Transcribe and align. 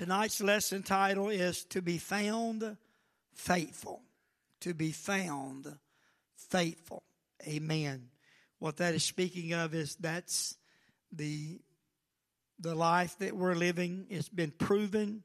Tonight's 0.00 0.40
lesson 0.40 0.82
title 0.82 1.28
is 1.28 1.62
To 1.66 1.82
Be 1.82 1.98
Found 1.98 2.78
Faithful. 3.34 4.00
To 4.60 4.72
be 4.72 4.92
found 4.92 5.76
faithful. 6.34 7.02
Amen. 7.46 8.08
What 8.60 8.78
that 8.78 8.94
is 8.94 9.04
speaking 9.04 9.52
of 9.52 9.74
is 9.74 9.96
that's 9.96 10.56
the 11.12 11.60
the 12.58 12.74
life 12.74 13.18
that 13.18 13.36
we're 13.36 13.54
living. 13.54 14.06
It's 14.08 14.30
been 14.30 14.52
proven, 14.52 15.22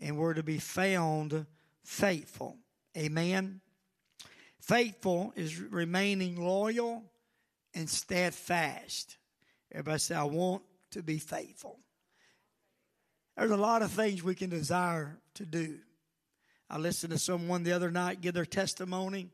and 0.00 0.18
we're 0.18 0.34
to 0.34 0.42
be 0.42 0.58
found 0.58 1.46
faithful. 1.84 2.56
Amen. 2.98 3.60
Faithful 4.58 5.34
is 5.36 5.56
remaining 5.60 6.44
loyal 6.44 7.04
and 7.76 7.88
steadfast. 7.88 9.18
Everybody 9.70 9.98
say, 10.00 10.16
I 10.16 10.24
want 10.24 10.64
to 10.90 11.04
be 11.04 11.18
faithful. 11.18 11.78
There's 13.36 13.50
a 13.50 13.56
lot 13.56 13.82
of 13.82 13.90
things 13.90 14.22
we 14.22 14.34
can 14.34 14.50
desire 14.50 15.18
to 15.34 15.44
do. 15.44 15.78
I 16.70 16.78
listened 16.78 17.12
to 17.12 17.18
someone 17.18 17.62
the 17.62 17.72
other 17.72 17.90
night 17.90 18.20
give 18.20 18.34
their 18.34 18.46
testimony, 18.46 19.28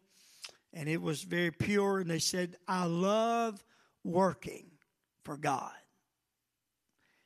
and 0.73 0.89
it 0.89 1.01
was 1.01 1.23
very 1.23 1.51
pure. 1.51 2.01
And 2.01 2.11
they 2.11 2.19
said, 2.19 2.57
I 2.67 2.85
love 2.85 3.63
working 4.05 4.67
for 5.25 5.37
God. 5.37 5.73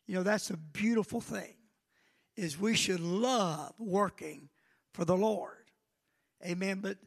You 0.06 0.14
know, 0.16 0.22
that's 0.22 0.50
a 0.50 0.56
beautiful 0.56 1.20
thing, 1.20 1.54
is 2.36 2.60
we 2.60 2.74
should 2.74 3.00
love 3.00 3.72
working 3.78 4.48
for 4.92 5.04
the 5.04 5.16
Lord. 5.16 5.52
Amen. 6.44 6.80
But 6.80 6.98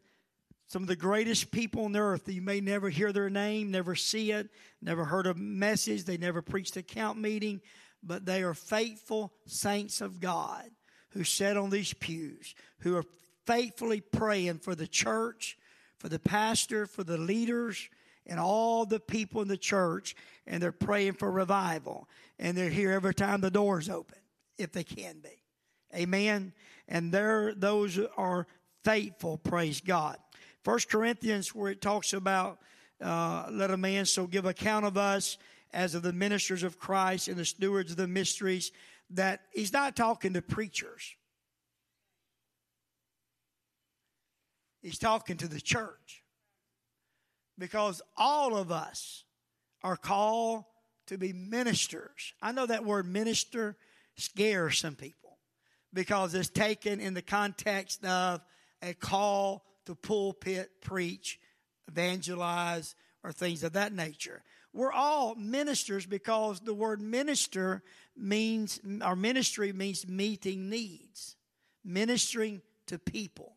some 0.68 0.82
of 0.82 0.88
the 0.88 0.96
greatest 0.96 1.52
people 1.52 1.86
on 1.86 1.94
the 1.94 2.00
earth, 2.00 2.28
you 2.28 2.42
may 2.42 2.60
never 2.60 2.90
hear 2.90 3.14
their 3.14 3.30
name, 3.30 3.72
never 3.72 3.96
see 3.96 4.32
it, 4.32 4.50
never 4.82 5.06
heard 5.06 5.28
a 5.28 5.34
message, 5.34 6.04
they 6.04 6.18
never 6.18 6.42
preached 6.42 6.76
a 6.78 6.84
count 6.84 7.18
meeting, 7.18 7.62
but 8.04 8.26
they 8.26 8.44
are 8.44 8.54
faithful 8.54 9.34
saints 9.46 10.02
of 10.02 10.20
God 10.20 10.70
who 11.12 11.24
sit 11.24 11.58
on 11.58 11.70
these 11.70 11.94
pews, 11.94 12.56
who 12.80 12.96
are 12.96 13.06
faithfully 13.46 14.02
praying 14.02 14.60
for 14.60 14.76
the 14.76 14.88
church, 14.88 15.58
for 15.98 16.08
the 16.10 16.20
pastor, 16.20 16.86
for 16.86 17.04
the 17.04 17.18
leaders, 17.18 17.90
and 18.26 18.40
all 18.40 18.86
the 18.86 19.00
people 19.00 19.42
in 19.42 19.48
the 19.48 19.58
church, 19.58 20.16
and 20.46 20.62
they're 20.62 20.72
praying 20.72 21.14
for 21.14 21.32
revival. 21.32 22.08
And 22.38 22.56
they're 22.56 22.70
here 22.70 22.92
every 22.92 23.16
time 23.16 23.42
the 23.42 23.50
doors 23.50 23.90
open, 23.90 24.20
if 24.58 24.72
they 24.72 24.84
can 24.84 25.20
be. 25.20 25.44
Amen. 25.96 26.54
And 26.88 27.12
there, 27.12 27.54
those 27.56 28.00
are 28.18 28.46
faithful, 28.84 29.38
praise 29.38 29.82
God. 29.82 30.18
First 30.64 30.90
Corinthians, 30.90 31.56
where 31.56 31.72
it 31.72 31.82
talks 31.82 32.14
about 32.14 32.60
uh, 33.02 33.48
let 33.50 33.72
a 33.72 33.78
man 33.78 34.06
so 34.06 34.28
give 34.28 34.46
account 34.46 34.86
of 34.86 34.98
us 34.98 35.38
as 35.74 35.96
of 35.96 36.02
the 36.02 36.14
ministers 36.14 36.64
of 36.64 36.80
Christ 36.80 37.28
and 37.28 37.38
the 37.38 37.46
stewards 37.46 37.92
of 37.92 37.98
the 37.98 38.08
mysteries, 38.08 38.72
that 39.12 39.42
he's 39.52 39.74
not 39.74 39.96
talking 39.96 40.34
to 40.34 40.42
preachers. 40.42 41.16
He's 44.82 45.00
talking 45.00 45.38
to 45.38 45.48
the 45.48 45.62
church. 45.62 46.24
Because 47.58 48.02
all 48.16 48.56
of 48.56 48.72
us 48.72 49.26
are 49.84 49.98
called 49.98 50.64
to 51.08 51.18
be 51.18 51.34
ministers. 51.34 52.34
I 52.42 52.52
know 52.52 52.66
that 52.66 52.86
word 52.86 53.08
minister 53.08 53.76
scares 54.16 54.80
some 54.80 54.96
people 54.96 55.38
because 55.94 56.34
it's 56.34 56.50
taken 56.50 57.00
in 57.00 57.14
the 57.14 57.22
context 57.22 58.06
of 58.06 58.42
a 58.82 58.94
call 58.94 59.66
to 59.86 59.96
pulpit, 59.96 60.82
preach, 60.82 61.40
evangelize, 61.88 62.96
or 63.24 63.32
things 63.32 63.64
of 63.64 63.74
that 63.74 63.92
nature. 63.92 64.44
We're 64.74 64.92
all 64.92 65.36
ministers 65.36 66.06
because 66.06 66.60
the 66.60 66.74
word 66.74 67.02
minister 67.02 67.84
means, 68.16 68.80
our 69.02 69.16
ministry 69.16 69.74
means 69.74 70.08
meeting 70.08 70.70
needs, 70.70 71.36
ministering 71.84 72.62
to 72.88 73.00
people. 73.00 73.56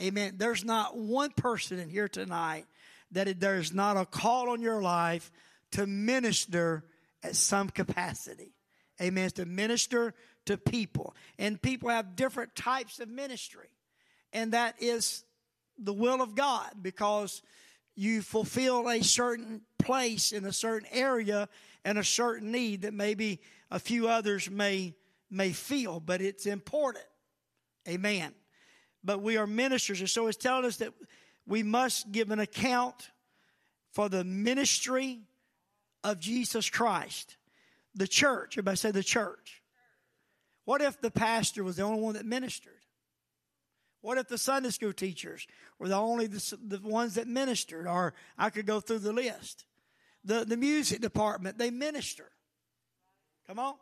Amen. 0.00 0.34
There's 0.36 0.64
not 0.64 0.96
one 0.96 1.30
person 1.30 1.78
in 1.78 1.88
here 1.88 2.08
tonight 2.08 2.66
that 3.12 3.40
there's 3.40 3.72
not 3.72 3.96
a 3.96 4.04
call 4.04 4.50
on 4.50 4.60
your 4.60 4.82
life 4.82 5.30
to 5.72 5.86
minister 5.86 6.84
at 7.22 7.34
some 7.34 7.68
capacity. 7.68 8.52
Amen. 9.00 9.30
To 9.30 9.44
minister 9.44 10.14
to 10.46 10.56
people. 10.56 11.14
And 11.38 11.60
people 11.60 11.88
have 11.88 12.16
different 12.16 12.54
types 12.54 13.00
of 13.00 13.08
ministry. 13.08 13.68
And 14.32 14.52
that 14.52 14.76
is 14.80 15.24
the 15.78 15.92
will 15.92 16.22
of 16.22 16.34
God 16.34 16.70
because 16.80 17.42
you 17.94 18.22
fulfill 18.22 18.88
a 18.88 19.02
certain 19.02 19.62
place 19.86 20.32
in 20.32 20.44
a 20.44 20.52
certain 20.52 20.88
area 20.90 21.48
and 21.84 21.98
a 21.98 22.04
certain 22.04 22.50
need 22.50 22.82
that 22.82 22.92
maybe 22.92 23.40
a 23.70 23.78
few 23.78 24.08
others 24.08 24.50
may 24.50 24.94
may 25.30 25.52
feel, 25.52 26.00
but 26.00 26.20
it's 26.20 26.46
important. 26.46 27.04
Amen. 27.88 28.32
But 29.02 29.22
we 29.22 29.36
are 29.36 29.46
ministers, 29.46 30.00
and 30.00 30.10
so 30.10 30.26
it's 30.26 30.36
telling 30.36 30.64
us 30.64 30.76
that 30.78 30.92
we 31.46 31.62
must 31.62 32.10
give 32.10 32.30
an 32.30 32.38
account 32.38 33.10
for 33.92 34.08
the 34.08 34.24
ministry 34.24 35.20
of 36.04 36.18
Jesus 36.20 36.68
Christ. 36.68 37.36
The 37.94 38.06
church. 38.06 38.54
Everybody 38.54 38.76
say 38.76 38.90
the 38.90 39.02
church. 39.02 39.62
What 40.64 40.82
if 40.82 41.00
the 41.00 41.10
pastor 41.10 41.64
was 41.64 41.76
the 41.76 41.82
only 41.82 42.02
one 42.02 42.14
that 42.14 42.26
ministered? 42.26 42.72
What 44.02 44.18
if 44.18 44.28
the 44.28 44.38
Sunday 44.38 44.70
school 44.70 44.92
teachers 44.92 45.46
were 45.78 45.88
the 45.88 45.96
only 45.96 46.26
the, 46.26 46.58
the 46.62 46.80
ones 46.80 47.14
that 47.14 47.26
ministered? 47.26 47.86
Or 47.86 48.14
I 48.36 48.50
could 48.50 48.66
go 48.66 48.80
through 48.80 48.98
the 49.00 49.12
list. 49.12 49.64
The, 50.26 50.44
the 50.44 50.56
music 50.56 51.00
department, 51.00 51.56
they 51.56 51.70
minister. 51.70 52.30
Come 53.46 53.58
on. 53.58 53.74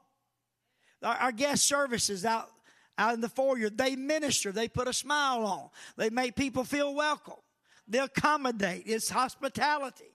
Our, 1.02 1.16
our 1.16 1.32
guest 1.32 1.66
services 1.66 2.24
out, 2.24 2.50
out 2.98 3.14
in 3.14 3.20
the 3.20 3.28
foyer, 3.28 3.70
they 3.70 3.96
minister. 3.96 4.52
They 4.52 4.68
put 4.68 4.86
a 4.86 4.92
smile 4.92 5.44
on. 5.44 5.70
They 5.96 6.10
make 6.10 6.36
people 6.36 6.64
feel 6.64 6.94
welcome. 6.94 7.34
They 7.88 7.98
accommodate. 7.98 8.84
It's 8.86 9.10
hospitality. 9.10 10.14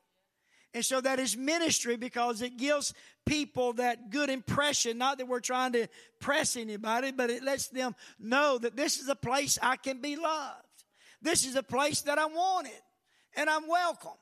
And 0.74 0.86
so 0.86 1.02
that 1.02 1.20
is 1.20 1.36
ministry 1.36 1.98
because 1.98 2.44
it 2.44 2.58
gives 2.58 2.94
people 3.26 3.74
that 3.74 4.12
good 4.12 4.30
impression. 4.30 5.00
Not 5.00 5.18
that 5.18 5.28
we're 5.28 5.40
trying 5.40 5.74
to 5.74 5.88
press 6.20 6.56
anybody, 6.56 7.12
but 7.12 7.32
it 7.32 7.44
lets 7.44 7.70
them 7.70 7.96
know 8.20 8.60
that 8.60 8.76
this 8.76 9.00
is 9.00 9.10
a 9.10 9.16
place 9.16 9.58
I 9.62 9.78
can 9.78 10.00
be 10.00 10.16
loved. 10.16 10.64
This 11.22 11.46
is 11.46 11.56
a 11.56 11.64
place 11.64 12.02
that 12.02 12.20
I'm 12.20 12.34
wanted 12.34 12.82
and 13.36 13.50
I'm 13.50 13.68
welcomed. 13.68 14.14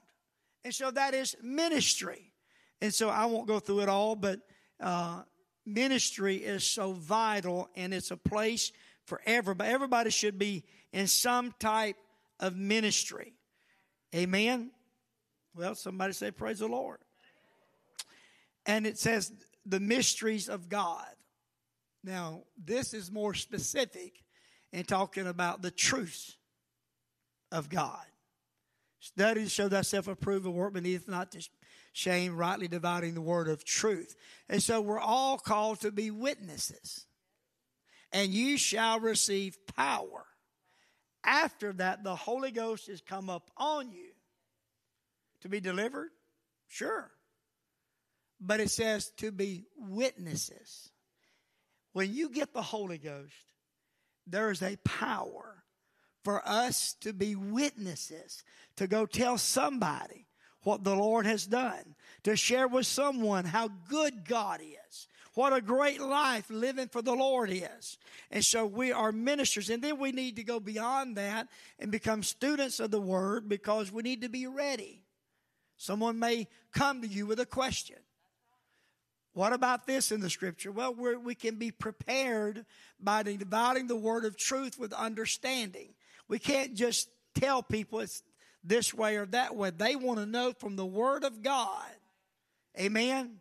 And 0.63 0.73
so 0.73 0.91
that 0.91 1.13
is 1.13 1.35
ministry. 1.41 2.31
And 2.81 2.93
so 2.93 3.09
I 3.09 3.25
won't 3.25 3.47
go 3.47 3.59
through 3.59 3.81
it 3.81 3.89
all, 3.89 4.15
but 4.15 4.41
uh, 4.79 5.23
ministry 5.65 6.37
is 6.37 6.63
so 6.63 6.93
vital 6.93 7.69
and 7.75 7.93
it's 7.93 8.11
a 8.11 8.17
place 8.17 8.71
for 9.05 9.21
everybody. 9.25 9.71
Everybody 9.71 10.09
should 10.09 10.37
be 10.37 10.63
in 10.91 11.07
some 11.07 11.53
type 11.59 11.95
of 12.39 12.55
ministry. 12.55 13.33
Amen. 14.15 14.71
Well, 15.55 15.75
somebody 15.75 16.13
say, 16.13 16.31
Praise 16.31 16.59
the 16.59 16.67
Lord. 16.67 16.99
And 18.65 18.85
it 18.85 18.99
says, 18.99 19.31
the 19.65 19.79
mysteries 19.79 20.49
of 20.49 20.69
God. 20.69 21.07
Now, 22.03 22.43
this 22.63 22.93
is 22.93 23.11
more 23.11 23.33
specific 23.33 24.23
in 24.71 24.85
talking 24.85 25.27
about 25.27 25.61
the 25.61 25.71
truth 25.71 26.35
of 27.51 27.69
God. 27.69 28.05
Study 29.07 29.45
to 29.45 29.49
show 29.49 29.69
thyself 29.69 30.09
approved, 30.09 30.45
a 30.45 30.51
work 30.51 30.73
beneath 30.73 31.07
not 31.07 31.31
to 31.31 31.47
shame, 31.93 32.35
rightly 32.35 32.67
dividing 32.67 33.13
the 33.13 33.21
word 33.21 33.47
of 33.47 33.63
truth. 33.63 34.17
And 34.49 34.61
so 34.61 34.81
we're 34.81 34.99
all 34.99 35.37
called 35.37 35.79
to 35.81 35.93
be 35.93 36.11
witnesses. 36.11 37.05
And 38.11 38.33
you 38.33 38.57
shall 38.57 38.99
receive 38.99 39.57
power. 39.77 40.25
After 41.23 41.71
that, 41.73 42.03
the 42.03 42.17
Holy 42.17 42.51
Ghost 42.51 42.89
is 42.89 42.99
come 42.99 43.29
up 43.29 43.49
on 43.55 43.93
you 43.93 44.09
to 45.39 45.47
be 45.47 45.61
delivered? 45.61 46.09
Sure. 46.67 47.09
But 48.41 48.59
it 48.59 48.71
says 48.71 49.11
to 49.17 49.31
be 49.31 49.67
witnesses. 49.77 50.91
When 51.93 52.13
you 52.13 52.29
get 52.29 52.53
the 52.53 52.61
Holy 52.61 52.97
Ghost, 52.97 53.53
there 54.27 54.51
is 54.51 54.61
a 54.61 54.75
power 54.83 55.63
for 56.27 56.45
us 56.45 56.93
to 56.99 57.13
be 57.13 57.37
witnesses, 57.37 58.43
to 58.75 58.85
go 58.85 59.05
tell 59.05 59.37
somebody 59.37 60.27
what 60.63 60.83
the 60.83 60.93
Lord 60.93 61.25
has 61.25 61.47
done, 61.47 61.95
to 62.23 62.35
share 62.35 62.67
with 62.67 62.85
someone 62.85 63.45
how 63.45 63.69
good 63.89 64.25
God 64.27 64.59
is, 64.59 65.07
what 65.35 65.53
a 65.53 65.61
great 65.61 66.01
life 66.01 66.49
living 66.49 66.89
for 66.89 67.01
the 67.01 67.13
Lord 67.13 67.49
is. 67.49 67.97
And 68.29 68.43
so 68.43 68.65
we 68.65 68.91
are 68.91 69.13
ministers. 69.13 69.69
And 69.69 69.81
then 69.81 69.99
we 69.99 70.11
need 70.11 70.35
to 70.35 70.43
go 70.43 70.59
beyond 70.59 71.15
that 71.15 71.47
and 71.79 71.93
become 71.93 72.23
students 72.23 72.81
of 72.81 72.91
the 72.91 72.99
Word 72.99 73.47
because 73.47 73.89
we 73.89 74.03
need 74.03 74.23
to 74.23 74.29
be 74.29 74.47
ready. 74.47 75.03
Someone 75.77 76.19
may 76.19 76.49
come 76.73 77.01
to 77.03 77.07
you 77.07 77.25
with 77.25 77.39
a 77.39 77.45
question. 77.45 77.99
What 79.31 79.53
about 79.53 79.87
this 79.87 80.11
in 80.11 80.19
the 80.19 80.29
scripture? 80.29 80.73
Well, 80.73 80.93
we 80.93 81.35
can 81.35 81.55
be 81.55 81.71
prepared 81.71 82.65
by 82.99 83.23
dividing 83.23 83.87
the 83.87 83.95
word 83.95 84.25
of 84.25 84.35
truth 84.35 84.77
with 84.77 84.91
understanding. 84.91 85.93
We 86.27 86.39
can't 86.39 86.73
just 86.73 87.09
tell 87.35 87.63
people 87.63 87.99
it's 87.99 88.23
this 88.63 88.93
way 88.93 89.15
or 89.17 89.25
that 89.27 89.55
way. 89.55 89.69
They 89.69 89.95
want 89.95 90.19
to 90.19 90.25
know 90.25 90.53
from 90.53 90.75
the 90.75 90.85
word 90.85 91.23
of 91.23 91.41
God. 91.41 91.85
Amen. 92.79 93.37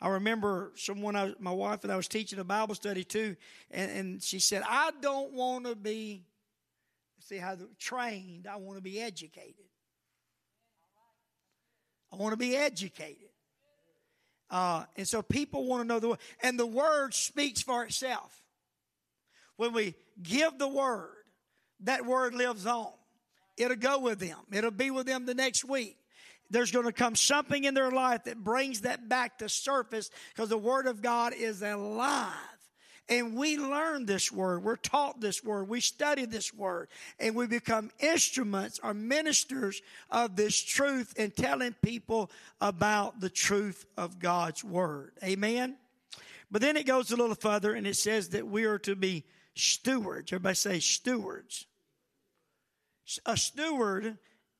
I 0.00 0.08
remember 0.08 0.72
someone, 0.76 1.14
I, 1.14 1.34
my 1.38 1.50
wife 1.50 1.84
and 1.84 1.92
I 1.92 1.96
was 1.96 2.08
teaching 2.08 2.38
a 2.38 2.44
Bible 2.44 2.74
study 2.74 3.04
too, 3.04 3.36
and, 3.70 3.90
and 3.90 4.22
she 4.22 4.38
said, 4.38 4.62
I 4.66 4.92
don't 5.02 5.34
want 5.34 5.66
to 5.66 5.76
be, 5.76 6.24
see 7.18 7.36
how 7.36 7.56
trained, 7.78 8.46
I 8.46 8.56
want 8.56 8.78
to 8.78 8.82
be 8.82 9.00
educated. 9.00 9.66
I 12.12 12.16
want 12.16 12.32
to 12.32 12.38
be 12.38 12.56
educated. 12.56 13.28
Uh, 14.50 14.84
and 14.96 15.06
so 15.06 15.22
people 15.22 15.66
want 15.66 15.82
to 15.82 15.86
know 15.86 16.00
the 16.00 16.08
word. 16.08 16.18
And 16.42 16.58
the 16.58 16.66
word 16.66 17.14
speaks 17.14 17.62
for 17.62 17.84
itself. 17.84 18.42
When 19.56 19.72
we 19.72 19.94
give 20.20 20.58
the 20.58 20.66
word, 20.66 21.19
that 21.84 22.04
word 22.04 22.34
lives 22.34 22.66
on. 22.66 22.92
It'll 23.56 23.76
go 23.76 23.98
with 23.98 24.18
them, 24.18 24.38
it'll 24.52 24.70
be 24.70 24.90
with 24.90 25.06
them 25.06 25.26
the 25.26 25.34
next 25.34 25.64
week. 25.64 25.96
There's 26.50 26.72
going 26.72 26.86
to 26.86 26.92
come 26.92 27.14
something 27.14 27.62
in 27.62 27.74
their 27.74 27.92
life 27.92 28.24
that 28.24 28.42
brings 28.42 28.80
that 28.80 29.08
back 29.08 29.38
to 29.38 29.48
surface 29.48 30.10
because 30.34 30.48
the 30.48 30.58
word 30.58 30.88
of 30.88 31.00
God 31.00 31.32
is 31.32 31.62
alive. 31.62 32.34
And 33.08 33.36
we 33.36 33.56
learn 33.56 34.06
this 34.06 34.30
word. 34.30 34.62
We're 34.62 34.76
taught 34.76 35.20
this 35.20 35.42
word. 35.42 35.68
We 35.68 35.80
study 35.80 36.26
this 36.26 36.54
word. 36.54 36.88
And 37.18 37.34
we 37.34 37.48
become 37.48 37.90
instruments 37.98 38.78
or 38.82 38.94
ministers 38.94 39.82
of 40.10 40.36
this 40.36 40.60
truth 40.60 41.14
and 41.18 41.34
telling 41.34 41.74
people 41.82 42.30
about 42.60 43.20
the 43.20 43.30
truth 43.30 43.84
of 43.96 44.20
God's 44.20 44.62
word. 44.62 45.12
Amen? 45.24 45.76
But 46.52 46.62
then 46.62 46.76
it 46.76 46.86
goes 46.86 47.10
a 47.10 47.16
little 47.16 47.34
further 47.34 47.74
and 47.74 47.86
it 47.86 47.96
says 47.96 48.30
that 48.30 48.46
we 48.46 48.64
are 48.64 48.78
to 48.80 48.94
be 48.94 49.24
stewards. 49.54 50.32
Everybody 50.32 50.54
say 50.54 50.78
stewards. 50.78 51.66
A 53.26 53.36
steward 53.36 54.18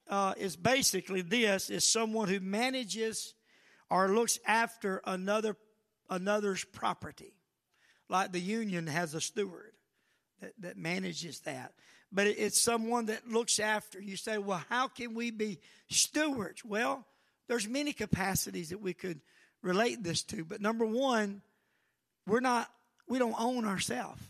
uh, 0.09 0.35
is 0.37 0.57
basically 0.57 1.23
this 1.23 1.71
is 1.71 1.89
someone 1.89 2.29
who 2.29 2.41
manages 2.41 3.35
or 3.89 4.09
looks 4.09 4.39
after 4.47 5.01
another 5.05 5.57
another's 6.09 6.65
property 6.65 7.35
like 8.11 8.33
the 8.33 8.41
union 8.41 8.87
has 8.89 9.15
a 9.15 9.21
steward 9.21 9.73
that, 10.41 10.53
that 10.59 10.77
manages 10.77 11.41
that. 11.41 11.73
But 12.13 12.27
it's 12.27 12.61
someone 12.61 13.07
that 13.07 13.29
looks 13.29 13.61
after. 13.61 14.01
You 14.01 14.17
say, 14.17 14.37
well, 14.37 14.63
how 14.69 14.89
can 14.89 15.15
we 15.15 15.31
be 15.31 15.61
stewards? 15.89 16.65
Well, 16.65 17.07
there's 17.47 17.69
many 17.69 17.93
capacities 17.93 18.71
that 18.71 18.81
we 18.81 18.95
could 18.95 19.21
relate 19.63 20.03
this 20.03 20.25
to. 20.25 20.45
But 20.45 20.61
number 20.61 20.85
one, 20.85 21.41
we're 22.27 22.41
not, 22.41 22.69
we 23.09 23.21
don't 23.21 23.37
own 23.39 23.65
ourselves. 23.65 24.21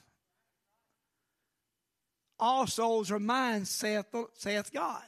All 2.40 2.66
souls 2.66 3.10
are 3.10 3.20
mine, 3.20 3.66
saith, 3.66 4.06
saith 4.34 4.72
God. 4.72 5.02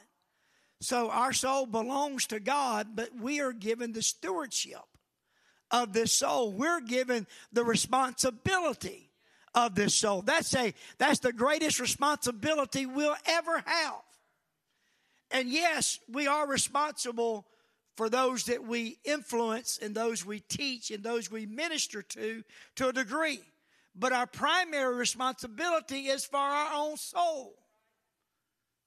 So 0.79 1.09
our 1.09 1.33
soul 1.33 1.65
belongs 1.65 2.27
to 2.27 2.39
God, 2.39 2.89
but 2.95 3.09
we 3.19 3.41
are 3.41 3.53
given 3.53 3.91
the 3.91 4.03
stewardship 4.03 4.83
of 5.71 5.93
this 5.93 6.13
soul. 6.13 6.51
We're 6.51 6.81
given 6.81 7.25
the 7.51 7.65
responsibility 7.65 9.09
of 9.55 9.75
this 9.75 9.95
soul. 9.95 10.21
That's 10.21 10.53
a 10.55 10.73
that's 10.97 11.19
the 11.19 11.33
greatest 11.33 11.79
responsibility 11.79 12.85
we'll 12.85 13.15
ever 13.25 13.63
have. 13.65 14.01
And 15.31 15.49
yes, 15.49 15.99
we 16.07 16.27
are 16.27 16.47
responsible 16.47 17.47
for 17.95 18.09
those 18.09 18.45
that 18.45 18.63
we 18.63 18.97
influence 19.03 19.79
and 19.81 19.95
those 19.95 20.25
we 20.25 20.39
teach 20.41 20.91
and 20.91 21.03
those 21.03 21.31
we 21.31 21.45
minister 21.45 22.01
to 22.01 22.43
to 22.75 22.89
a 22.89 22.93
degree. 22.93 23.41
But 23.95 24.11
our 24.11 24.27
primary 24.27 24.95
responsibility 24.95 26.07
is 26.07 26.25
for 26.25 26.37
our 26.37 26.73
own 26.73 26.97
soul. 26.97 27.55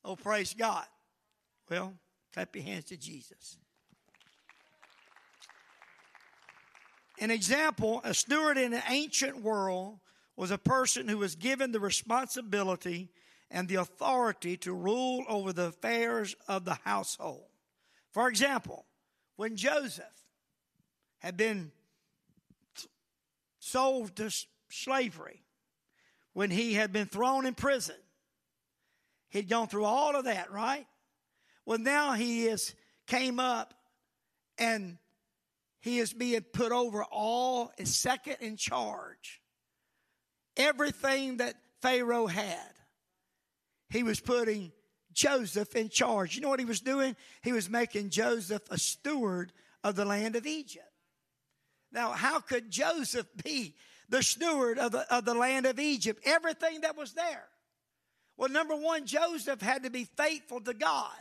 Oh, 0.04 0.16
praise 0.16 0.54
God. 0.54 0.84
Well, 1.70 1.94
clap 2.32 2.54
your 2.54 2.64
hands 2.64 2.86
to 2.86 2.96
Jesus. 2.96 3.58
An 7.18 7.30
example, 7.30 8.00
a 8.04 8.12
steward 8.12 8.58
in 8.58 8.72
an 8.72 8.82
ancient 8.88 9.40
world 9.40 9.98
was 10.36 10.50
a 10.50 10.58
person 10.58 11.08
who 11.08 11.18
was 11.18 11.34
given 11.34 11.72
the 11.72 11.80
responsibility 11.80 13.08
and 13.50 13.68
the 13.68 13.76
authority 13.76 14.56
to 14.58 14.72
rule 14.72 15.24
over 15.28 15.52
the 15.52 15.68
affairs 15.68 16.36
of 16.46 16.64
the 16.64 16.78
household. 16.84 17.46
For 18.10 18.28
example, 18.28 18.86
when 19.36 19.56
Joseph 19.56 20.04
had 21.18 21.36
been 21.36 21.72
sold 23.58 24.14
to 24.16 24.30
slavery, 24.68 25.42
when 26.32 26.50
he 26.50 26.74
had 26.74 26.92
been 26.92 27.06
thrown 27.06 27.46
in 27.46 27.54
prison, 27.54 27.96
he'd 29.28 29.48
gone 29.48 29.68
through 29.68 29.84
all 29.84 30.16
of 30.16 30.24
that, 30.24 30.50
right? 30.52 30.86
Well, 31.64 31.78
now 31.78 32.12
he 32.12 32.46
is 32.46 32.74
came 33.06 33.40
up 33.40 33.74
and 34.58 34.98
he 35.80 35.98
is 35.98 36.12
being 36.12 36.40
put 36.40 36.72
over 36.72 37.04
all, 37.04 37.72
is 37.78 37.96
second 37.96 38.36
in 38.40 38.56
charge. 38.56 39.40
Everything 40.56 41.36
that 41.36 41.54
Pharaoh 41.82 42.26
had, 42.26 42.72
he 43.90 44.02
was 44.02 44.20
putting 44.20 44.72
Joseph 45.12 45.76
in 45.76 45.88
charge. 45.88 46.34
You 46.34 46.42
know 46.42 46.48
what 46.48 46.58
he 46.58 46.64
was 46.64 46.80
doing? 46.80 47.16
He 47.42 47.52
was 47.52 47.70
making 47.70 48.10
Joseph 48.10 48.62
a 48.70 48.78
steward 48.78 49.52
of 49.84 49.96
the 49.96 50.04
land 50.04 50.36
of 50.36 50.46
Egypt. 50.46 50.84
Now, 51.92 52.10
how 52.12 52.40
could 52.40 52.70
Joseph 52.70 53.26
be 53.44 53.74
the 54.08 54.22
steward 54.22 54.78
of 54.78 54.92
the, 54.92 55.14
of 55.14 55.24
the 55.24 55.34
land 55.34 55.66
of 55.66 55.78
Egypt? 55.78 56.22
Everything 56.24 56.82
that 56.82 56.96
was 56.96 57.12
there. 57.12 57.44
Well, 58.36 58.50
number 58.50 58.76
one, 58.76 59.06
Joseph 59.06 59.60
had 59.60 59.84
to 59.84 59.90
be 59.90 60.04
faithful 60.04 60.60
to 60.60 60.74
God. 60.74 61.14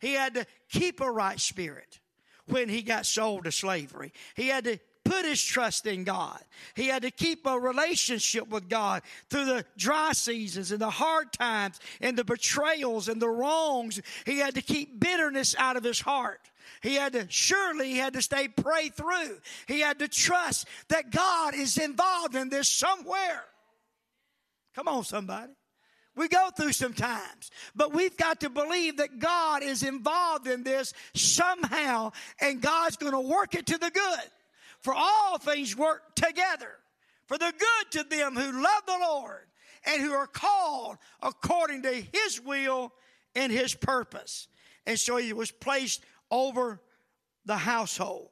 He 0.00 0.14
had 0.14 0.34
to 0.34 0.46
keep 0.68 1.00
a 1.00 1.10
right 1.10 1.38
spirit 1.38 2.00
when 2.46 2.68
he 2.68 2.82
got 2.82 3.06
sold 3.06 3.44
to 3.44 3.52
slavery. 3.52 4.12
He 4.34 4.48
had 4.48 4.64
to 4.64 4.78
put 5.04 5.24
his 5.24 5.42
trust 5.42 5.86
in 5.86 6.04
God. 6.04 6.40
He 6.74 6.88
had 6.88 7.02
to 7.02 7.10
keep 7.10 7.46
a 7.46 7.58
relationship 7.58 8.48
with 8.48 8.68
God 8.68 9.02
through 9.30 9.46
the 9.46 9.64
dry 9.76 10.12
seasons 10.12 10.72
and 10.72 10.80
the 10.80 10.90
hard 10.90 11.32
times 11.32 11.80
and 12.00 12.16
the 12.16 12.24
betrayals 12.24 13.08
and 13.08 13.20
the 13.20 13.28
wrongs. 13.28 14.00
He 14.26 14.38
had 14.38 14.54
to 14.54 14.62
keep 14.62 15.00
bitterness 15.00 15.54
out 15.58 15.76
of 15.76 15.84
his 15.84 16.00
heart. 16.00 16.40
He 16.82 16.94
had 16.94 17.12
to, 17.14 17.26
surely 17.28 17.90
he 17.90 17.98
had 17.98 18.14
to 18.14 18.22
stay 18.22 18.48
pray 18.48 18.88
through. 18.88 19.38
He 19.66 19.80
had 19.80 19.98
to 20.00 20.08
trust 20.08 20.66
that 20.88 21.10
God 21.10 21.54
is 21.54 21.78
involved 21.78 22.34
in 22.34 22.48
this 22.48 22.68
somewhere. 22.68 23.44
Come 24.74 24.88
on, 24.88 25.04
somebody. 25.04 25.52
We 26.14 26.28
go 26.28 26.50
through 26.54 26.72
some 26.72 26.92
times, 26.92 27.50
but 27.74 27.94
we've 27.94 28.16
got 28.16 28.40
to 28.40 28.50
believe 28.50 28.98
that 28.98 29.18
God 29.18 29.62
is 29.62 29.82
involved 29.82 30.46
in 30.46 30.62
this 30.62 30.92
somehow 31.14 32.12
and 32.40 32.60
God's 32.60 32.96
going 32.96 33.12
to 33.12 33.20
work 33.20 33.54
it 33.54 33.66
to 33.66 33.78
the 33.78 33.90
good. 33.90 34.30
For 34.80 34.92
all 34.92 35.38
things 35.38 35.76
work 35.76 36.14
together 36.14 36.78
for 37.32 37.38
the 37.38 37.52
good 37.58 37.90
to 37.92 38.08
them 38.10 38.36
who 38.36 38.62
love 38.62 38.82
the 38.86 38.98
Lord 39.00 39.46
and 39.86 40.02
who 40.02 40.12
are 40.12 40.26
called 40.26 40.98
according 41.22 41.82
to 41.82 42.04
his 42.12 42.38
will 42.44 42.92
and 43.34 43.50
his 43.50 43.74
purpose. 43.74 44.48
And 44.86 44.98
so 44.98 45.16
he 45.16 45.32
was 45.32 45.50
placed 45.50 46.04
over 46.32 46.80
the 47.44 47.56
household, 47.56 48.30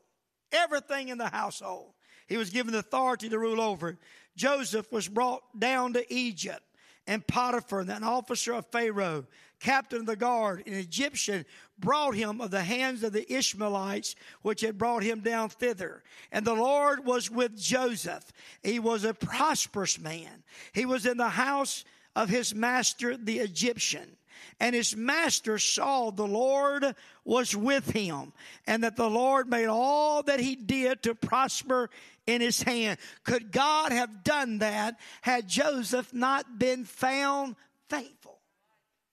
everything 0.51 1.09
in 1.09 1.19
the 1.19 1.29
household. 1.29 1.93
He 2.27 2.37
was 2.37 2.51
given 2.51 2.73
the 2.73 2.79
authority 2.81 3.29
to 3.29 3.39
rule 3.39 3.61
over. 3.61 3.99
Joseph 4.37 4.91
was 4.91 5.09
brought 5.09 5.43
down 5.59 5.93
to 5.93 6.13
Egypt 6.13 6.63
and 7.07 7.27
Potiphar, 7.27 7.81
an 7.81 8.05
officer 8.05 8.53
of 8.53 8.67
Pharaoh, 8.67 9.27
captain 9.59 10.01
of 10.01 10.07
the 10.07 10.17
guard, 10.17 10.63
an 10.67 10.75
Egyptian, 10.75 11.45
brought 11.79 12.15
him 12.15 12.41
of 12.41 12.51
the 12.51 12.63
hands 12.63 13.03
of 13.03 13.13
the 13.13 13.31
Ishmaelites, 13.33 14.15
which 14.43 14.61
had 14.61 14.79
brought 14.79 15.03
him 15.03 15.21
down 15.21 15.49
thither. 15.49 16.03
And 16.31 16.47
the 16.47 16.55
Lord 16.55 17.05
was 17.05 17.31
with 17.31 17.61
Joseph. 17.61 18.33
He 18.63 18.79
was 18.79 19.05
a 19.05 19.15
prosperous 19.15 19.99
man. 19.99 20.45
He 20.73 20.87
was 20.87 21.05
in 21.05 21.17
the 21.17 21.31
house 21.31 21.85
of 22.15 22.29
his 22.29 22.55
master, 22.55 23.17
the 23.17 23.41
Egyptian. 23.41 24.17
And 24.59 24.75
his 24.75 24.97
master 24.97 25.59
saw 25.59 26.11
the 26.11 26.27
Lord 26.27 26.95
was 27.25 27.55
with 27.55 27.91
him, 27.91 28.33
and 28.67 28.85
that 28.85 28.97
the 28.97 29.11
Lord 29.11 29.49
made 29.49 29.67
all 29.67 30.23
that 30.25 30.41
he 30.41 30.57
did 30.57 31.03
to 31.05 31.15
prosper 31.15 31.91
in 32.27 32.41
his 32.41 32.63
hand. 32.63 32.99
Could 33.25 33.53
God 33.53 33.93
have 33.93 34.25
done 34.25 34.59
that 34.59 34.99
had 35.23 35.49
Joseph 35.49 36.13
not 36.13 36.59
been 36.59 36.85
found 36.85 37.57
faithful? 37.89 38.39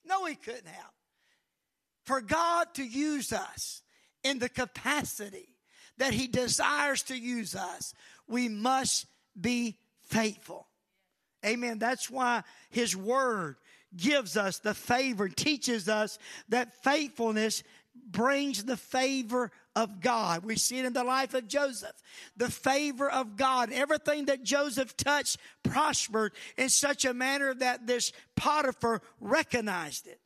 No, 0.06 0.26
he 0.26 0.36
couldn't 0.36 0.68
have. 0.68 0.92
For 2.06 2.22
God 2.22 2.74
to 2.76 2.84
use 2.84 3.34
us 3.34 3.82
in 4.24 4.40
the 4.40 4.50
capacity 4.50 5.50
that 5.98 6.14
he 6.14 6.28
desires 6.28 7.04
to 7.04 7.18
use 7.18 7.56
us, 7.56 7.94
we 8.28 8.48
must 8.48 9.06
be 9.40 9.78
faithful. 10.04 10.68
Amen. 11.46 11.80
That's 11.80 12.10
why 12.10 12.44
his 12.70 12.96
word 12.96 13.58
gives 13.96 14.38
us 14.38 14.60
the 14.60 14.74
favor, 14.74 15.30
teaches 15.30 15.88
us 15.88 16.20
that 16.50 16.84
faithfulness 16.84 17.64
brings 18.10 18.64
the 18.64 18.78
favor 18.78 19.52
of 19.76 20.02
God. 20.02 20.44
We 20.44 20.56
see 20.56 20.80
it 20.80 20.86
in 20.86 20.94
the 20.94 21.04
life 21.04 21.34
of 21.34 21.48
Joseph. 21.48 22.02
The 22.36 22.50
favor 22.50 23.10
of 23.10 23.36
God. 23.36 23.72
Everything 23.72 24.26
that 24.26 24.44
Joseph 24.44 24.96
touched 24.98 25.38
prospered 25.64 26.34
in 26.58 26.70
such 26.70 27.06
a 27.06 27.14
manner 27.14 27.54
that 27.56 27.88
this 27.88 28.12
Potiphar 28.36 29.02
recognized 29.20 30.08
it. 30.08 30.20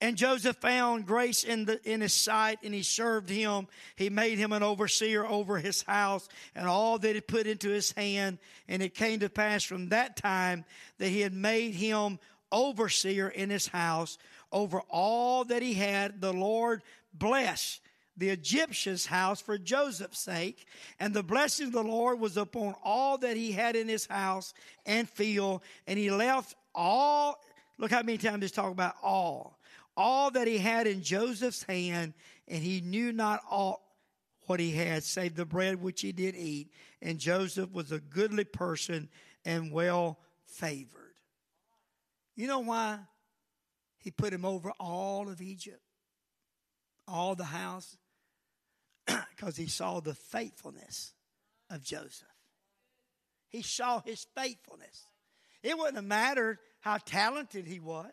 And 0.00 0.16
Joseph 0.16 0.56
found 0.56 1.06
grace 1.06 1.44
in, 1.44 1.64
the, 1.64 1.80
in 1.88 2.00
his 2.00 2.12
sight, 2.12 2.58
and 2.62 2.74
he 2.74 2.82
served 2.82 3.30
him. 3.30 3.68
He 3.96 4.10
made 4.10 4.38
him 4.38 4.52
an 4.52 4.62
overseer 4.62 5.24
over 5.24 5.58
his 5.58 5.82
house 5.82 6.28
and 6.54 6.66
all 6.66 6.98
that 6.98 7.14
he 7.14 7.20
put 7.20 7.46
into 7.46 7.70
his 7.70 7.92
hand. 7.92 8.38
And 8.68 8.82
it 8.82 8.94
came 8.94 9.20
to 9.20 9.30
pass 9.30 9.62
from 9.64 9.88
that 9.90 10.16
time 10.16 10.64
that 10.98 11.08
he 11.08 11.20
had 11.20 11.32
made 11.32 11.74
him 11.74 12.18
overseer 12.52 13.28
in 13.28 13.50
his 13.50 13.68
house 13.68 14.18
over 14.52 14.80
all 14.90 15.44
that 15.44 15.62
he 15.62 15.74
had. 15.74 16.20
The 16.20 16.32
Lord 16.32 16.82
blessed 17.12 17.80
the 18.16 18.30
Egyptian's 18.30 19.06
house 19.06 19.40
for 19.40 19.58
Joseph's 19.58 20.20
sake, 20.20 20.66
and 21.00 21.12
the 21.12 21.22
blessing 21.22 21.68
of 21.68 21.72
the 21.72 21.82
Lord 21.82 22.20
was 22.20 22.36
upon 22.36 22.74
all 22.84 23.18
that 23.18 23.36
he 23.36 23.52
had 23.52 23.74
in 23.74 23.88
his 23.88 24.06
house 24.06 24.54
and 24.86 25.08
field, 25.08 25.62
and 25.86 25.98
he 25.98 26.10
left 26.10 26.54
all. 26.74 27.42
Look 27.78 27.90
how 27.90 28.02
many 28.02 28.18
times 28.18 28.42
he's 28.42 28.52
talking 28.52 28.72
about 28.72 28.94
all. 29.02 29.58
All 29.96 30.30
that 30.32 30.48
he 30.48 30.58
had 30.58 30.86
in 30.86 31.02
Joseph's 31.02 31.62
hand, 31.62 32.14
and 32.48 32.62
he 32.62 32.80
knew 32.80 33.12
not 33.12 33.40
all 33.48 33.80
what 34.46 34.60
he 34.60 34.72
had, 34.72 35.02
save 35.02 35.36
the 35.36 35.46
bread 35.46 35.80
which 35.80 36.00
he 36.00 36.12
did 36.12 36.36
eat. 36.36 36.70
And 37.00 37.18
Joseph 37.18 37.72
was 37.72 37.92
a 37.92 38.00
goodly 38.00 38.44
person 38.44 39.08
and 39.44 39.72
well 39.72 40.18
favored. 40.46 41.14
You 42.36 42.46
know 42.46 42.60
why? 42.60 42.98
He 43.98 44.10
put 44.10 44.32
him 44.32 44.44
over 44.44 44.72
all 44.78 45.28
of 45.28 45.40
Egypt, 45.40 45.80
all 47.08 47.34
the 47.34 47.44
house, 47.44 47.96
because 49.06 49.56
he 49.56 49.66
saw 49.66 50.00
the 50.00 50.14
faithfulness 50.14 51.14
of 51.70 51.82
Joseph. 51.82 52.28
He 53.48 53.62
saw 53.62 54.02
his 54.02 54.26
faithfulness. 54.36 55.06
It 55.62 55.78
wouldn't 55.78 55.96
have 55.96 56.04
mattered 56.04 56.58
how 56.80 56.98
talented 56.98 57.66
he 57.66 57.80
was. 57.80 58.12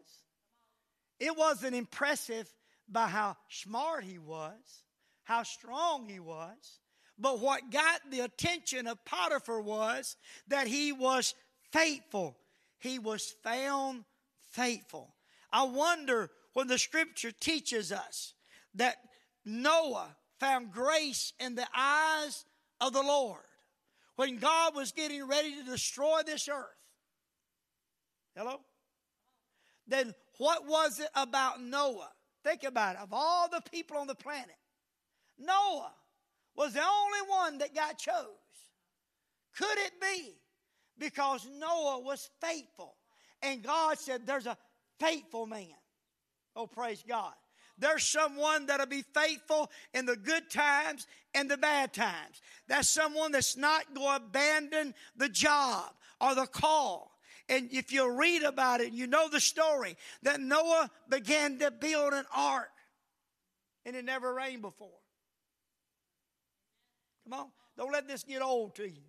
It 1.21 1.37
wasn't 1.37 1.75
impressive 1.75 2.51
by 2.89 3.05
how 3.05 3.37
smart 3.47 4.03
he 4.03 4.17
was, 4.17 4.83
how 5.23 5.43
strong 5.43 6.09
he 6.09 6.19
was. 6.19 6.79
But 7.19 7.39
what 7.39 7.69
got 7.69 8.01
the 8.09 8.21
attention 8.21 8.87
of 8.87 9.05
Potiphar 9.05 9.61
was 9.61 10.17
that 10.47 10.65
he 10.65 10.91
was 10.91 11.35
faithful. 11.71 12.35
He 12.79 12.97
was 12.97 13.35
found 13.43 14.03
faithful. 14.49 15.13
I 15.53 15.65
wonder 15.65 16.31
when 16.53 16.65
the 16.65 16.79
scripture 16.79 17.31
teaches 17.31 17.91
us 17.91 18.33
that 18.73 18.95
Noah 19.45 20.15
found 20.39 20.71
grace 20.71 21.33
in 21.39 21.53
the 21.53 21.67
eyes 21.77 22.45
of 22.79 22.93
the 22.93 23.03
Lord 23.03 23.43
when 24.15 24.37
God 24.37 24.73
was 24.73 24.91
getting 24.91 25.27
ready 25.27 25.53
to 25.53 25.69
destroy 25.69 26.21
this 26.25 26.49
earth. 26.49 26.65
Hello? 28.35 28.61
Then 29.87 30.15
what 30.41 30.67
was 30.67 30.99
it 30.99 31.09
about 31.13 31.61
Noah? 31.61 32.09
Think 32.43 32.63
about 32.63 32.95
it. 32.95 33.01
Of 33.03 33.09
all 33.11 33.47
the 33.47 33.61
people 33.71 33.97
on 33.97 34.07
the 34.07 34.15
planet, 34.15 34.57
Noah 35.37 35.93
was 36.55 36.73
the 36.73 36.81
only 36.81 37.29
one 37.29 37.59
that 37.59 37.75
got 37.75 37.99
chose. 37.99 38.25
Could 39.55 39.77
it 39.77 39.91
be 40.01 40.33
because 40.97 41.47
Noah 41.59 41.99
was 41.99 42.27
faithful? 42.41 42.95
And 43.43 43.61
God 43.61 43.99
said, 43.99 44.25
There's 44.25 44.47
a 44.47 44.57
faithful 44.99 45.45
man. 45.45 45.67
Oh, 46.55 46.65
praise 46.65 47.03
God. 47.07 47.33
There's 47.77 48.07
someone 48.07 48.65
that'll 48.65 48.87
be 48.87 49.03
faithful 49.13 49.69
in 49.93 50.07
the 50.07 50.15
good 50.15 50.49
times 50.49 51.05
and 51.35 51.51
the 51.51 51.57
bad 51.57 51.93
times. 51.93 52.41
That's 52.67 52.89
someone 52.89 53.31
that's 53.31 53.57
not 53.57 53.93
going 53.93 54.21
to 54.21 54.25
abandon 54.25 54.95
the 55.15 55.29
job 55.29 55.85
or 56.19 56.33
the 56.33 56.47
call. 56.47 57.10
And 57.51 57.67
if 57.73 57.91
you 57.91 58.09
read 58.09 58.43
about 58.43 58.79
it, 58.79 58.93
you 58.93 59.07
know 59.07 59.27
the 59.27 59.41
story 59.41 59.97
that 60.23 60.39
Noah 60.39 60.89
began 61.09 61.59
to 61.59 61.69
build 61.69 62.13
an 62.13 62.23
ark 62.33 62.69
and 63.85 63.93
it 63.93 64.05
never 64.05 64.33
rained 64.33 64.61
before. 64.61 64.87
Come 67.25 67.39
on, 67.39 67.47
don't 67.77 67.91
let 67.91 68.07
this 68.07 68.23
get 68.23 68.41
old 68.41 68.75
to 68.75 68.87
you. 68.87 69.03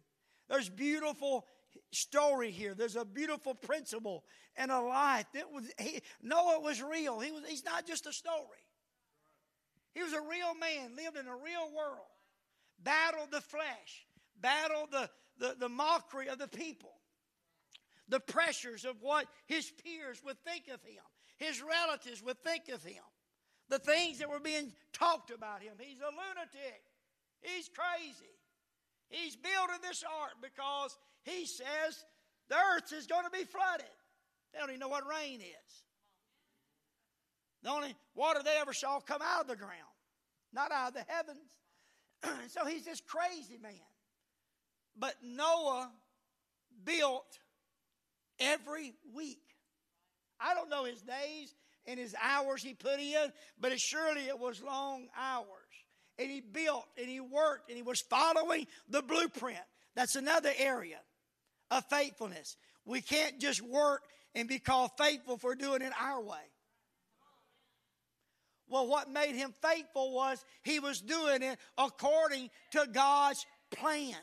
There's 0.51 0.69
beautiful 0.69 1.47
story 1.93 2.51
here. 2.51 2.75
There's 2.75 2.97
a 2.97 3.05
beautiful 3.05 3.55
principle 3.55 4.25
and 4.57 4.73
a 4.73 4.81
life. 4.81 5.27
that 5.35 5.51
was 5.53 5.71
he, 5.79 6.01
Noah 6.21 6.61
was 6.61 6.83
real. 6.83 7.21
He 7.21 7.31
was. 7.31 7.43
He's 7.49 7.65
not 7.65 7.87
just 7.87 8.07
a 8.07 8.13
story. 8.13 8.37
He 9.95 10.03
was 10.03 10.13
a 10.13 10.21
real 10.21 10.55
man, 10.59 10.97
lived 10.97 11.17
in 11.17 11.29
a 11.29 11.37
real 11.37 11.71
world, 11.77 12.11
battled 12.83 13.31
the 13.31 13.41
flesh, 13.41 14.07
battled 14.41 14.89
the, 14.91 15.09
the, 15.39 15.57
the 15.61 15.69
mockery 15.69 16.29
of 16.29 16.39
the 16.39 16.49
people, 16.49 16.93
the 18.13 18.21
pressures 18.21 18.85
of 18.85 18.97
what 19.01 19.27
his 19.47 19.73
peers 19.83 20.21
would 20.23 20.39
think 20.45 20.65
of 20.69 20.83
him, 20.85 21.03
his 21.39 21.63
relatives 21.63 22.23
would 22.23 22.39
think 22.45 22.69
of 22.69 22.85
him, 22.85 23.03
the 23.71 23.79
things 23.79 24.19
that 24.19 24.29
were 24.29 24.39
being 24.39 24.71
talked 24.93 25.31
about 25.31 25.63
him. 25.63 25.73
He's 25.81 26.01
a 26.01 26.13
lunatic. 26.13 26.83
He's 27.41 27.71
crazy. 27.71 28.37
He's 29.09 29.35
building 29.35 29.81
this 29.81 30.05
ark 30.21 30.33
because 30.43 30.99
he 31.25 31.47
says 31.47 32.05
the 32.51 32.57
earth 32.57 32.93
is 32.93 33.07
going 33.07 33.25
to 33.25 33.31
be 33.31 33.45
flooded. 33.45 33.87
They 34.53 34.61
don't 34.61 34.69
even 34.69 34.81
know 34.81 34.89
what 34.89 35.09
rain 35.09 35.41
is. 35.41 35.73
The 37.63 37.71
only 37.71 37.95
water 38.15 38.41
they 38.45 38.59
ever 38.61 38.75
saw 38.75 39.01
come 39.01 39.23
out 39.23 39.41
of 39.41 39.47
the 39.47 39.57
ground, 39.57 39.73
not 40.53 40.71
out 40.71 40.89
of 40.89 40.95
the 40.95 41.05
heavens. 41.09 41.49
so 42.53 42.67
he's 42.67 42.85
this 42.85 43.01
crazy 43.01 43.57
man. 43.63 43.73
But 44.99 45.15
Noah 45.23 45.91
built 46.85 47.39
every 48.43 48.95
week. 49.15 49.43
I 50.41 50.55
don't 50.55 50.69
know 50.69 50.85
his 50.85 51.01
days 51.01 51.55
and 51.87 51.99
his 51.99 52.15
hours 52.21 52.63
he 52.63 52.75
put 52.75 53.01
in, 53.01 53.33
but 53.61 53.73
it 53.73 53.81
surely 53.81 54.23
it 54.23 54.39
was 54.39 54.63
long 54.63 55.07
hours. 55.19 55.47
And 56.19 56.31
he 56.31 56.41
built 56.41 56.87
and 56.99 57.09
he 57.09 57.21
worked 57.21 57.69
and 57.69 57.77
he 57.77 57.83
was 57.83 58.01
following 58.01 58.67
the 58.89 59.03
blueprint. 59.03 59.59
That's 59.95 60.17
another 60.17 60.53
area 60.59 60.99
of 61.71 61.85
faithfulness. 61.87 62.57
We 62.85 63.01
can't 63.01 63.41
just 63.41 63.63
work 63.63 64.03
and 64.35 64.49
be 64.49 64.59
called 64.59 64.91
faithful 64.99 65.37
for 65.37 65.55
doing 65.55 65.83
it 65.83 65.93
our 66.01 66.21
way. 66.21 66.39
Well, 68.69 68.87
what 68.87 69.11
made 69.11 69.35
him 69.35 69.53
faithful 69.63 70.15
was 70.15 70.43
he 70.63 70.81
was 70.81 71.01
doing 71.01 71.43
it 71.43 71.59
according 71.77 72.49
to 72.73 72.89
God's 72.91 73.45
plan. 73.71 74.17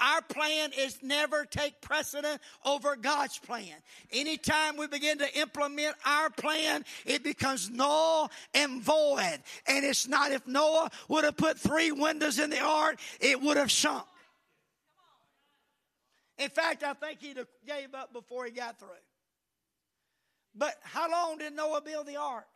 Our 0.00 0.20
plan 0.22 0.70
is 0.76 0.98
never 1.02 1.44
take 1.44 1.80
precedent 1.80 2.40
over 2.64 2.96
God's 2.96 3.38
plan. 3.38 3.74
Anytime 4.12 4.76
we 4.76 4.86
begin 4.88 5.18
to 5.18 5.38
implement 5.38 5.94
our 6.04 6.28
plan, 6.30 6.84
it 7.06 7.22
becomes 7.22 7.70
null 7.70 8.30
and 8.54 8.82
void. 8.82 9.38
And 9.66 9.84
it's 9.84 10.08
not 10.08 10.32
if 10.32 10.46
Noah 10.46 10.90
would 11.08 11.24
have 11.24 11.36
put 11.36 11.58
three 11.58 11.92
windows 11.92 12.38
in 12.38 12.50
the 12.50 12.60
ark, 12.60 12.98
it 13.20 13.40
would 13.40 13.56
have 13.56 13.70
sunk. 13.70 14.04
In 16.38 16.48
fact, 16.48 16.82
I 16.82 16.94
think 16.94 17.20
he'd 17.20 17.38
gave 17.66 17.94
up 17.94 18.12
before 18.12 18.44
he 18.44 18.50
got 18.50 18.78
through. 18.78 18.88
But 20.54 20.74
how 20.82 21.10
long 21.10 21.38
did 21.38 21.54
Noah 21.54 21.80
build 21.80 22.06
the 22.06 22.16
ark? 22.16 22.46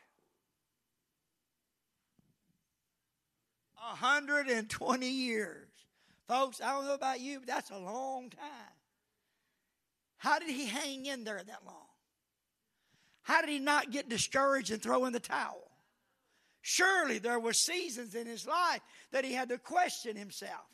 120 3.77 5.09
years. 5.09 5.69
Folks, 6.29 6.61
I 6.61 6.73
don't 6.73 6.87
know 6.87 6.95
about 6.95 7.21
you, 7.21 7.39
but 7.39 7.47
that's 7.47 7.71
a 7.71 7.79
long 7.79 8.31
time. 8.31 8.77
How 10.17 10.39
did 10.39 10.51
he 10.51 10.67
hang 10.67 11.07
in 11.07 11.25
there 11.25 11.43
that 11.43 11.65
long? 11.65 11.87
How 13.23 13.41
did 13.41 13.51
he 13.51 13.59
not 13.59 13.91
get 13.91 14.09
discouraged 14.09 14.71
and 14.71 14.83
throw 14.83 15.05
in 15.05 15.13
the 15.13 15.21
towel? 15.21 15.71
Surely 16.63 17.19
there 17.19 17.39
were 17.39 17.53
seasons 17.53 18.15
in 18.15 18.27
his 18.27 18.47
life 18.47 18.81
that 19.13 19.25
he 19.25 19.33
had 19.33 19.51
to 19.51 19.59
question 19.59 20.17
himself. 20.17 20.67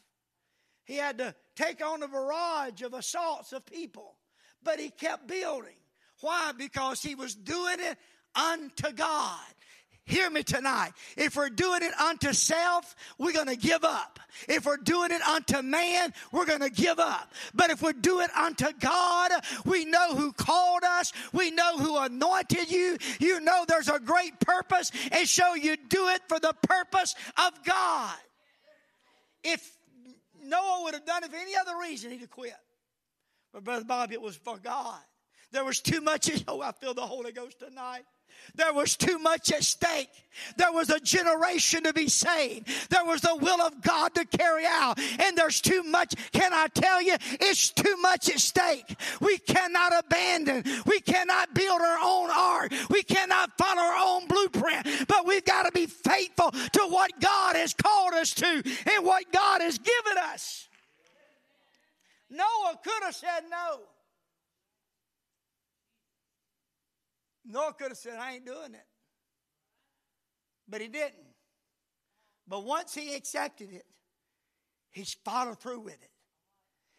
He 0.85 0.97
had 0.97 1.19
to 1.19 1.35
take 1.55 1.85
on 1.85 2.03
a 2.03 2.09
barrage 2.09 2.83
of 2.83 2.95
assaults 2.95 3.53
of 3.53 3.67
people, 3.67 4.17
but 4.63 4.81
he 4.81 4.91
kept 4.91 5.29
building. 5.29 5.77
Why? 6.21 6.53
Because 6.57 7.03
he 7.03 7.15
was 7.15 7.35
doing 7.35 7.77
it 7.79 7.99
unto 8.35 8.93
God. 8.93 9.39
Hear 10.05 10.31
me 10.31 10.43
tonight. 10.43 10.93
If 11.17 11.37
we're 11.37 11.49
doing 11.49 11.83
it 11.83 11.95
unto 11.99 12.33
self, 12.33 12.97
we're 13.19 13.33
going 13.33 13.47
to 13.47 13.57
give 13.57 13.85
up. 13.85 14.19
If 14.49 14.67
we're 14.67 14.77
doing 14.77 15.13
it 15.13 15.23
unto 15.23 15.63
man, 15.63 16.13
we're 16.33 16.47
going 16.47 16.61
to 16.61 16.71
give 16.71 16.99
up. 16.99 17.33
But 17.55 17.71
if 17.71 17.83
we 17.83 17.93
do 17.93 18.21
it 18.21 18.31
unto 18.35 18.73
God, 18.81 19.31
we 19.65 19.85
know 19.85 20.17
who 20.17 20.33
called 20.33 20.83
us. 20.83 21.13
We 21.33 21.53
know 21.53 21.79
who 21.79 21.97
anointed 21.99 22.71
you. 22.71 22.99
You 23.21 23.41
know 23.41 23.65
there's 23.69 23.89
a 23.89 24.01
great 24.01 24.41
purpose, 24.41 24.91
and 25.13 25.29
so 25.29 25.55
you 25.55 25.77
do 25.77 26.09
it 26.09 26.23
for 26.29 26.41
the 26.41 26.55
purpose 26.63 27.15
of 27.37 27.63
God. 27.65 28.17
If 29.45 29.71
Noah 30.43 30.83
would 30.85 30.95
have 30.95 31.07
done 31.07 31.23
it 31.23 31.31
for 31.31 31.37
any 31.37 31.55
other 31.57 31.79
reason, 31.81 32.11
he'd 32.11 32.21
have 32.21 32.31
quit. 32.31 32.55
But 33.53 33.63
Brother 33.63 33.85
Bob, 33.85 34.13
it 34.13 34.21
was 34.21 34.35
for 34.35 34.59
God. 34.59 34.99
There 35.53 35.65
was 35.65 35.81
too 35.81 36.01
much. 36.01 36.31
Oh, 36.49 36.61
I 36.61 36.73
feel 36.73 36.95
the 36.95 37.07
Holy 37.07 37.31
Ghost 37.31 37.61
tonight. 37.61 38.03
There 38.55 38.73
was 38.73 38.97
too 38.97 39.19
much 39.19 39.51
at 39.51 39.65
stake. 39.65 40.11
There 40.57 40.73
was 40.73 40.91
a 40.91 41.01
generation 41.01 41.85
to 41.85 41.93
be 41.93 42.09
saved. 42.09 42.69
There 42.91 43.05
was 43.05 43.21
the 43.21 43.37
will 43.37 43.61
of 43.61 43.81
God 43.83 44.15
to 44.15 44.25
carry 44.25 44.65
out. 44.67 44.99
And 45.21 45.37
there's 45.37 45.61
too 45.61 45.83
much. 45.83 46.15
Can 46.33 46.53
I 46.53 46.69
tell 46.69 47.01
you? 47.01 47.17
It's 47.41 47.71
too 47.71 47.97
much 47.99 48.29
at 48.29 48.41
stake. 48.41 48.97
We 49.21 49.39
cannot 49.39 49.93
abandon. 49.99 50.65
We 50.87 51.01
cannot 51.01 51.55
build 51.55 51.81
our 51.81 51.99
own 52.03 52.31
art. 52.31 52.73
We 52.91 53.03
cannot 53.03 53.57
follow 53.57 53.81
our 53.81 54.17
own 54.17 54.27
blueprint. 54.27 55.07
But 55.09 55.27
we've 55.27 55.45
got 55.45 55.65
to 55.65 55.73
be 55.73 55.87
faithful 55.87 56.51
to 56.51 56.81
what 56.89 57.11
God 57.21 57.57
has 57.57 57.75
called 57.75 58.15
us 58.15 58.35
to 58.35 58.63
and 58.95 59.05
what 59.05 59.31
God 59.33 59.61
has 59.63 59.79
given 59.79 60.19
us. 60.19 60.69
Noah 62.31 62.79
could 62.83 63.03
have 63.03 63.15
said 63.15 63.45
no. 63.51 63.81
Noah 67.45 67.75
could 67.75 67.89
have 67.89 67.99
said, 67.99 68.19
I 68.19 68.35
ain't 68.35 68.47
doing 68.47 68.75
it. 68.75 68.87
But 70.69 70.81
he 70.81 70.89
didn't. 70.89 71.27
But 72.47 72.65
once 72.65 72.95
he 72.95 73.15
accepted 73.15 73.73
it, 73.73 73.87
he's 74.91 75.15
followed 75.25 75.61
through 75.61 75.81
with 75.81 76.03
it. 76.03 76.11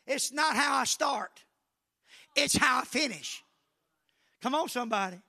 It's 0.06 0.32
not 0.32 0.56
how 0.56 0.76
I 0.76 0.84
start, 0.84 1.44
it's 2.36 2.56
how 2.56 2.80
I 2.80 2.86
finish. 2.86 3.44
Come 4.42 4.56
on, 4.56 4.68
somebody. 4.68 5.22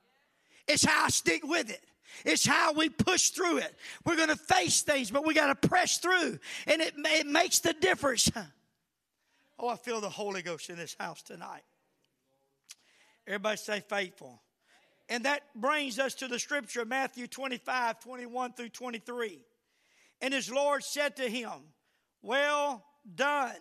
It's 0.67 0.83
how 0.83 1.05
I 1.05 1.09
stick 1.09 1.41
with 1.45 1.69
it. 1.69 1.85
It's 2.25 2.45
how 2.45 2.73
we 2.73 2.89
push 2.89 3.29
through 3.29 3.59
it. 3.59 3.73
We're 4.05 4.15
going 4.17 4.29
to 4.29 4.35
face 4.35 4.81
things, 4.81 5.09
but 5.09 5.25
we 5.25 5.33
got 5.33 5.61
to 5.61 5.67
press 5.67 5.99
through. 5.99 6.39
And 6.67 6.81
it, 6.81 6.93
it 6.97 7.27
makes 7.27 7.59
the 7.59 7.73
difference. 7.73 8.31
Oh, 9.57 9.69
I 9.69 9.77
feel 9.77 10.01
the 10.01 10.09
Holy 10.09 10.41
Ghost 10.41 10.69
in 10.69 10.75
this 10.75 10.97
house 10.99 11.21
tonight. 11.21 11.63
Everybody 13.25 13.55
say 13.55 13.79
faithful. 13.79 14.41
And 15.07 15.25
that 15.25 15.41
brings 15.55 15.99
us 15.99 16.15
to 16.15 16.27
the 16.27 16.39
scripture, 16.39 16.83
Matthew 16.83 17.27
25, 17.27 17.99
21 17.99 18.53
through 18.53 18.69
23. 18.69 19.39
And 20.21 20.33
his 20.33 20.51
Lord 20.51 20.83
said 20.83 21.17
to 21.17 21.29
him, 21.29 21.51
Well 22.21 22.83
done, 23.13 23.55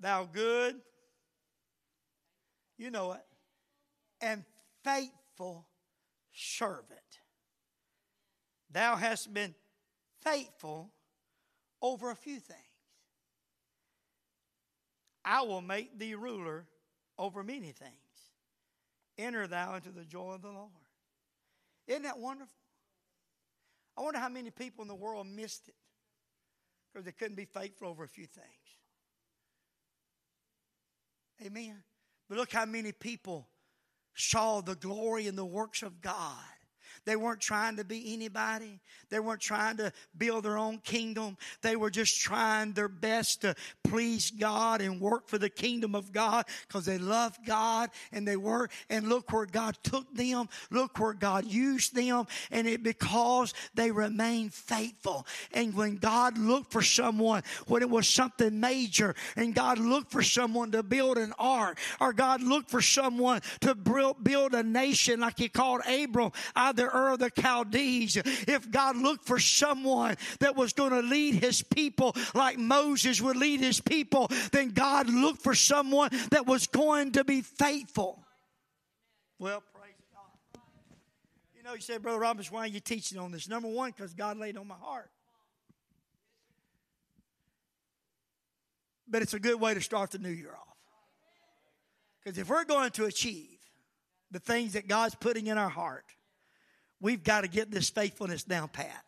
thou 0.00 0.24
good, 0.24 0.76
you 2.78 2.90
know 2.90 3.12
it, 3.12 3.24
and 4.20 4.44
faithful 4.82 5.66
servant. 6.32 7.00
Thou 8.70 8.96
hast 8.96 9.32
been 9.32 9.54
faithful 10.22 10.90
over 11.82 12.10
a 12.10 12.16
few 12.16 12.40
things. 12.40 12.60
I 15.24 15.42
will 15.42 15.60
make 15.60 15.98
thee 15.98 16.14
ruler 16.14 16.66
over 17.18 17.42
many 17.42 17.72
things. 17.72 18.05
Enter 19.18 19.46
thou 19.46 19.74
into 19.76 19.90
the 19.90 20.04
joy 20.04 20.32
of 20.32 20.42
the 20.42 20.50
Lord. 20.50 20.70
Isn't 21.86 22.02
that 22.02 22.18
wonderful? 22.18 22.52
I 23.96 24.02
wonder 24.02 24.18
how 24.18 24.28
many 24.28 24.50
people 24.50 24.82
in 24.82 24.88
the 24.88 24.94
world 24.94 25.26
missed 25.26 25.68
it 25.68 25.74
because 26.92 27.04
they 27.04 27.12
couldn't 27.12 27.36
be 27.36 27.46
faithful 27.46 27.88
over 27.88 28.04
a 28.04 28.08
few 28.08 28.26
things. 28.26 28.46
Amen. 31.44 31.82
But 32.28 32.38
look 32.38 32.52
how 32.52 32.66
many 32.66 32.92
people 32.92 33.48
saw 34.14 34.60
the 34.60 34.74
glory 34.74 35.26
in 35.26 35.36
the 35.36 35.44
works 35.44 35.82
of 35.82 36.00
God 36.00 36.44
they 37.06 37.16
weren't 37.16 37.40
trying 37.40 37.76
to 37.76 37.84
be 37.84 38.12
anybody. 38.12 38.80
They 39.08 39.20
weren't 39.20 39.40
trying 39.40 39.76
to 39.76 39.92
build 40.18 40.44
their 40.44 40.58
own 40.58 40.78
kingdom. 40.78 41.36
They 41.62 41.76
were 41.76 41.90
just 41.90 42.20
trying 42.20 42.72
their 42.72 42.88
best 42.88 43.42
to 43.42 43.54
please 43.84 44.32
God 44.32 44.80
and 44.80 45.00
work 45.00 45.28
for 45.28 45.38
the 45.38 45.48
kingdom 45.48 45.94
of 45.94 46.12
God 46.12 46.46
because 46.66 46.84
they 46.84 46.98
loved 46.98 47.46
God 47.46 47.90
and 48.10 48.26
they 48.26 48.36
were. 48.36 48.68
And 48.90 49.08
look 49.08 49.32
where 49.32 49.46
God 49.46 49.78
took 49.84 50.12
them. 50.14 50.48
Look 50.70 50.98
where 50.98 51.12
God 51.12 51.46
used 51.46 51.94
them. 51.94 52.26
And 52.50 52.66
it 52.66 52.82
because 52.82 53.54
they 53.74 53.92
remained 53.92 54.52
faithful. 54.52 55.26
And 55.52 55.74
when 55.74 55.96
God 55.98 56.36
looked 56.36 56.72
for 56.72 56.82
someone, 56.82 57.44
when 57.68 57.82
it 57.82 57.90
was 57.90 58.08
something 58.08 58.58
major, 58.58 59.14
and 59.36 59.54
God 59.54 59.78
looked 59.78 60.10
for 60.10 60.22
someone 60.22 60.72
to 60.72 60.82
build 60.82 61.18
an 61.18 61.32
ark, 61.38 61.78
or 62.00 62.12
God 62.12 62.42
looked 62.42 62.70
for 62.70 62.82
someone 62.82 63.42
to 63.60 63.76
build 63.76 64.54
a 64.54 64.64
nation 64.64 65.20
like 65.20 65.38
He 65.38 65.48
called 65.48 65.82
Abram 65.86 66.32
out 66.56 66.74
there 66.74 66.95
Ur 66.96 67.10
of 67.10 67.18
the 67.18 67.30
Chaldees, 67.30 68.16
if 68.16 68.70
God 68.70 68.96
looked 68.96 69.26
for 69.26 69.38
someone 69.38 70.16
that 70.40 70.56
was 70.56 70.72
going 70.72 70.92
to 70.92 71.02
lead 71.02 71.34
his 71.34 71.62
people 71.62 72.16
like 72.34 72.58
Moses 72.58 73.20
would 73.20 73.36
lead 73.36 73.60
his 73.60 73.80
people, 73.80 74.28
then 74.52 74.70
God 74.70 75.10
looked 75.10 75.42
for 75.42 75.54
someone 75.54 76.10
that 76.30 76.46
was 76.46 76.66
going 76.66 77.12
to 77.12 77.24
be 77.24 77.42
faithful. 77.42 78.24
Well, 79.38 79.62
praise 79.74 79.92
God. 80.14 80.62
You 81.54 81.62
know, 81.62 81.74
you 81.74 81.80
said, 81.80 82.02
Brother 82.02 82.18
Robbins, 82.18 82.50
why 82.50 82.60
are 82.60 82.66
you 82.66 82.80
teaching 82.80 83.18
on 83.18 83.32
this? 83.32 83.48
Number 83.48 83.68
one, 83.68 83.90
because 83.90 84.14
God 84.14 84.38
laid 84.38 84.56
on 84.56 84.66
my 84.66 84.76
heart. 84.76 85.10
But 89.08 89.22
it's 89.22 89.34
a 89.34 89.38
good 89.38 89.60
way 89.60 89.74
to 89.74 89.80
start 89.80 90.10
the 90.10 90.18
new 90.18 90.30
year 90.30 90.52
off. 90.52 90.76
Because 92.24 92.38
if 92.38 92.48
we're 92.48 92.64
going 92.64 92.90
to 92.92 93.04
achieve 93.04 93.58
the 94.32 94.40
things 94.40 94.72
that 94.72 94.88
God's 94.88 95.14
putting 95.14 95.46
in 95.46 95.58
our 95.58 95.68
heart, 95.68 96.04
we've 97.00 97.22
got 97.22 97.42
to 97.42 97.48
get 97.48 97.70
this 97.70 97.90
faithfulness 97.90 98.44
down 98.44 98.68
pat. 98.68 99.04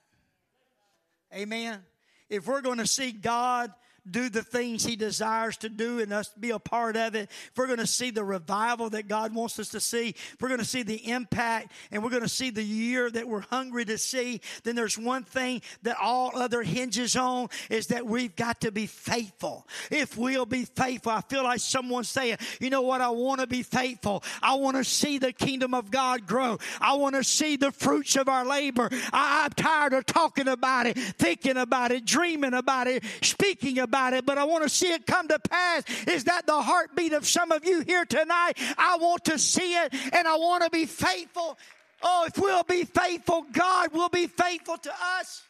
Amen. 1.35 1.81
If 2.29 2.46
we're 2.46 2.61
going 2.61 2.79
to 2.79 2.87
see 2.87 3.12
God 3.12 3.72
do 4.11 4.29
the 4.29 4.42
things 4.42 4.85
He 4.85 4.97
desires 4.97 5.57
to 5.59 5.68
do 5.68 6.01
and 6.01 6.12
us 6.12 6.31
be 6.38 6.51
a 6.51 6.59
part 6.59 6.97
of 6.97 7.14
it, 7.14 7.31
if 7.31 7.53
we're 7.57 7.66
going 7.66 7.79
to 7.79 7.87
see 7.87 8.11
the 8.11 8.25
revival 8.25 8.90
that 8.90 9.09
God 9.09 9.35
wants 9.35 9.59
us 9.59 9.68
to 9.71 9.81
see, 9.81 10.11
if 10.11 10.37
we're 10.40 10.49
going 10.49 10.61
to 10.61 10.66
see 10.66 10.83
the 10.83 11.11
impact 11.11 11.73
and 11.90 12.03
we're 12.03 12.11
going 12.11 12.23
to 12.23 12.29
see 12.29 12.51
the 12.51 12.62
year 12.62 13.11
that 13.11 13.29
we're 13.29 13.40
hungry 13.40 13.85
to 13.85 13.99
see, 13.99 14.40
then 14.64 14.75
there's 14.75 14.99
one 14.99 15.25
thing 15.25 15.62
that 15.83 15.97
all 16.01 16.37
other 16.37 16.62
hinges 16.62 17.16
on 17.16 17.49
is 17.71 17.88
that 17.88 18.07
we've 18.07 18.35
got 18.37 18.61
to 18.62 18.73
be 18.73 18.87
faithful. 18.87 19.66
If 19.90 20.16
we'll 20.16 20.47
be 20.47 20.64
faithful, 20.64 21.12
I 21.12 21.21
feel 21.23 21.44
like 21.44 21.61
someone's 21.61 22.09
saying, 22.09 22.38
you 22.61 22.71
know 22.71 22.83
what, 22.83 23.01
I 23.01 23.11
want 23.11 23.40
to 23.40 23.47
be 23.47 23.62
faithful. 23.62 24.23
I 24.42 24.55
want 24.55 24.77
to 24.77 24.85
see 24.85 25.18
the 25.18 25.33
kingdom 25.33 25.75
of 25.75 25.90
God 25.90 26.27
grow. 26.27 26.59
I 26.81 26.94
want 26.94 27.14
to 27.16 27.25
see 27.25 27.57
the 27.57 27.73
fruits 27.73 28.16
of 28.16 28.29
our 28.29 28.44
labor. 28.44 28.88
I, 29.12 29.44
I'm 29.44 29.51
tired 29.51 29.92
of 29.92 30.07
talking 30.07 30.49
about 30.49 30.87
it, 30.87 30.97
thinking 30.97 31.57
about 31.57 31.92
it, 31.92 32.05
dreaming 32.05 32.55
about 32.55 32.87
it, 32.87 33.05
speaking 33.23 33.79
about 33.79 33.98
about 33.99 34.15
it, 34.15 34.25
but 34.25 34.39
I 34.39 34.45
want 34.45 34.63
to 34.63 34.69
see 34.69 34.93
it 34.93 35.07
come 35.07 35.27
to 35.29 35.39
pass. 35.39 35.83
Is 36.07 36.25
that 36.25 36.47
the 36.47 36.61
heartbeat 36.61 37.13
of 37.13 37.27
some 37.27 37.51
of 37.51 37.65
you 37.65 37.81
here 37.81 38.05
tonight? 38.05 38.55
I 38.77 38.97
want 39.01 39.25
to 39.25 39.39
see 39.39 39.75
it 39.75 39.93
and 40.13 40.29
I 40.29 40.37
want 40.37 40.63
to 40.65 40.71
be 40.71 40.87
faithful. 40.87 41.59
Oh, 42.01 42.25
if 42.29 42.39
we'll 42.39 42.63
be 42.63 42.85
faithful, 42.85 43.45
God 43.51 43.93
will 43.93 44.09
be 44.09 44.29
faithful 44.29 44.77
to 44.79 44.93
us. 45.19 45.43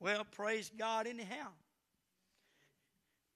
Well, 0.00 0.26
praise 0.32 0.72
God, 0.76 1.06
anyhow. 1.06 1.48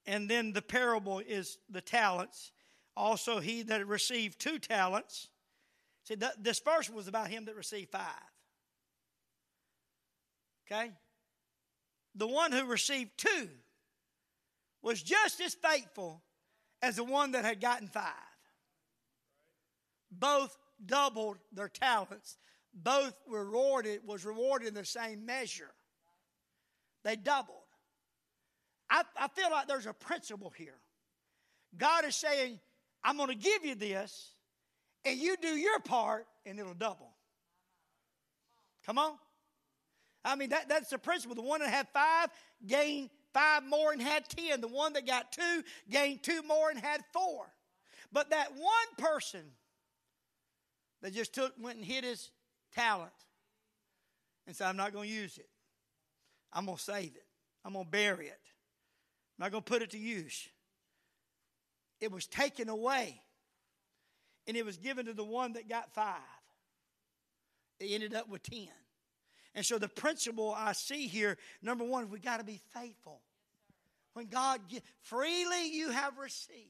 And 0.04 0.28
then 0.28 0.52
the 0.52 0.62
parable 0.62 1.20
is 1.20 1.58
the 1.70 1.80
talents. 1.80 2.50
Also, 2.96 3.38
he 3.38 3.62
that 3.62 3.86
received 3.86 4.40
two 4.40 4.58
talents. 4.58 5.28
See, 6.04 6.16
this 6.40 6.58
first 6.58 6.92
was 6.92 7.06
about 7.06 7.28
him 7.28 7.44
that 7.44 7.54
received 7.54 7.90
five. 7.90 8.02
Okay? 10.66 10.90
The 12.16 12.26
one 12.26 12.52
who 12.52 12.64
received 12.64 13.10
two 13.16 13.48
was 14.82 15.02
just 15.02 15.40
as 15.40 15.54
faithful 15.54 16.22
as 16.82 16.96
the 16.96 17.04
one 17.04 17.32
that 17.32 17.44
had 17.44 17.60
gotten 17.60 17.88
five. 17.88 18.12
Both 20.10 20.56
doubled 20.84 21.38
their 21.52 21.68
talents. 21.68 22.38
Both 22.72 23.14
were 23.28 23.44
rewarded, 23.44 24.00
was 24.06 24.24
rewarded 24.24 24.68
in 24.68 24.74
the 24.74 24.84
same 24.84 25.26
measure. 25.26 25.72
They 27.04 27.16
doubled. 27.16 27.56
I, 28.88 29.02
I 29.18 29.28
feel 29.28 29.50
like 29.50 29.66
there's 29.66 29.86
a 29.86 29.92
principle 29.92 30.52
here. 30.56 30.78
God 31.76 32.04
is 32.04 32.14
saying, 32.14 32.58
I'm 33.02 33.16
going 33.16 33.28
to 33.28 33.34
give 33.34 33.64
you 33.64 33.74
this, 33.74 34.32
and 35.04 35.18
you 35.18 35.36
do 35.40 35.48
your 35.48 35.80
part, 35.80 36.26
and 36.44 36.58
it'll 36.58 36.74
double. 36.74 37.10
Come 38.84 38.98
on. 38.98 39.14
I 40.26 40.34
mean, 40.34 40.50
that, 40.50 40.68
that's 40.68 40.90
the 40.90 40.98
principle. 40.98 41.36
The 41.36 41.42
one 41.42 41.60
that 41.60 41.70
had 41.70 41.86
five 41.94 42.30
gained 42.66 43.10
five 43.32 43.64
more 43.64 43.92
and 43.92 44.02
had 44.02 44.28
ten. 44.28 44.60
The 44.60 44.68
one 44.68 44.94
that 44.94 45.06
got 45.06 45.30
two 45.30 45.62
gained 45.88 46.24
two 46.24 46.42
more 46.42 46.68
and 46.68 46.78
had 46.78 47.02
four. 47.12 47.46
But 48.12 48.30
that 48.30 48.48
one 48.56 49.08
person 49.10 49.42
that 51.02 51.14
just 51.14 51.32
took, 51.32 51.52
went 51.60 51.76
and 51.76 51.84
hid 51.84 52.02
his 52.02 52.30
talent 52.74 53.12
and 54.46 54.56
said, 54.56 54.66
I'm 54.66 54.76
not 54.76 54.92
going 54.92 55.08
to 55.08 55.14
use 55.14 55.38
it. 55.38 55.48
I'm 56.52 56.66
going 56.66 56.76
to 56.76 56.82
save 56.82 57.14
it. 57.14 57.26
I'm 57.64 57.72
going 57.72 57.84
to 57.84 57.90
bury 57.90 58.26
it. 58.26 58.40
I'm 59.38 59.44
not 59.44 59.52
going 59.52 59.62
to 59.62 59.70
put 59.70 59.82
it 59.82 59.90
to 59.90 59.98
use. 59.98 60.48
It 62.00 62.10
was 62.10 62.26
taken 62.26 62.68
away 62.68 63.20
and 64.48 64.56
it 64.56 64.64
was 64.64 64.76
given 64.76 65.06
to 65.06 65.12
the 65.12 65.24
one 65.24 65.52
that 65.52 65.68
got 65.68 65.92
five. 65.92 66.16
They 67.78 67.88
ended 67.88 68.14
up 68.14 68.28
with 68.28 68.42
ten. 68.42 68.68
And 69.56 69.64
so 69.64 69.78
the 69.78 69.88
principle 69.88 70.54
I 70.54 70.72
see 70.72 71.08
here, 71.08 71.38
number 71.62 71.82
one, 71.82 72.10
we 72.10 72.18
got 72.18 72.36
to 72.36 72.44
be 72.44 72.60
faithful. 72.74 73.20
When 74.12 74.26
God 74.26 74.60
freely 75.00 75.70
you 75.70 75.90
have 75.90 76.18
received, 76.18 76.60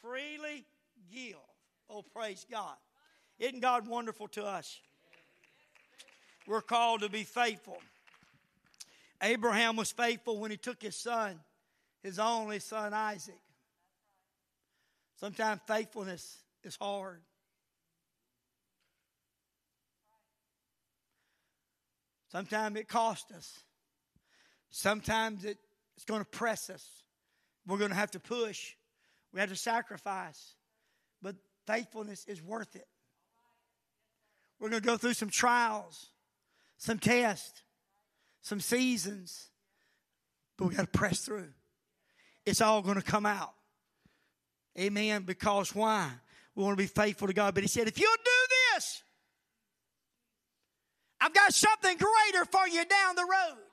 freely 0.00 0.64
give. 1.12 1.34
Oh, 1.90 2.02
praise 2.02 2.46
God. 2.48 2.76
Isn't 3.40 3.60
God 3.60 3.88
wonderful 3.88 4.28
to 4.28 4.44
us? 4.44 4.78
We're 6.46 6.62
called 6.62 7.00
to 7.00 7.08
be 7.08 7.24
faithful. 7.24 7.78
Abraham 9.20 9.74
was 9.74 9.90
faithful 9.90 10.38
when 10.38 10.52
he 10.52 10.56
took 10.56 10.80
his 10.80 10.94
son, 10.94 11.40
his 12.04 12.20
only 12.20 12.60
son 12.60 12.94
Isaac. 12.94 13.40
Sometimes 15.16 15.60
faithfulness 15.66 16.38
is 16.62 16.76
hard. 16.76 17.20
Sometimes 22.34 22.76
it 22.76 22.88
costs 22.88 23.30
us. 23.30 23.60
Sometimes 24.68 25.44
it, 25.44 25.56
it's 25.94 26.04
going 26.04 26.20
to 26.20 26.28
press 26.28 26.68
us. 26.68 26.84
We're 27.64 27.78
going 27.78 27.92
to 27.92 27.96
have 27.96 28.10
to 28.10 28.18
push. 28.18 28.74
We 29.32 29.38
have 29.38 29.50
to 29.50 29.56
sacrifice. 29.56 30.56
But 31.22 31.36
faithfulness 31.64 32.24
is 32.26 32.42
worth 32.42 32.74
it. 32.74 32.88
We're 34.58 34.68
going 34.68 34.82
to 34.82 34.86
go 34.86 34.96
through 34.96 35.14
some 35.14 35.30
trials, 35.30 36.08
some 36.76 36.98
tests, 36.98 37.62
some 38.42 38.58
seasons, 38.58 39.50
but 40.58 40.66
we 40.66 40.74
got 40.74 40.92
to 40.92 40.98
press 40.98 41.20
through. 41.20 41.50
It's 42.44 42.60
all 42.60 42.82
going 42.82 42.96
to 42.96 43.02
come 43.02 43.26
out. 43.26 43.54
Amen. 44.76 45.22
Because 45.22 45.72
why? 45.72 46.10
We 46.56 46.64
want 46.64 46.76
to 46.76 46.82
be 46.82 46.88
faithful 46.88 47.28
to 47.28 47.32
God. 47.32 47.54
But 47.54 47.62
He 47.62 47.68
said, 47.68 47.86
if 47.86 47.96
you'll 47.96 48.10
do 48.24 48.74
this, 48.74 49.04
I've 51.24 51.32
got 51.32 51.54
something 51.54 51.96
greater 51.96 52.44
for 52.44 52.68
you 52.68 52.84
down 52.84 53.16
the 53.16 53.22
road. 53.22 53.64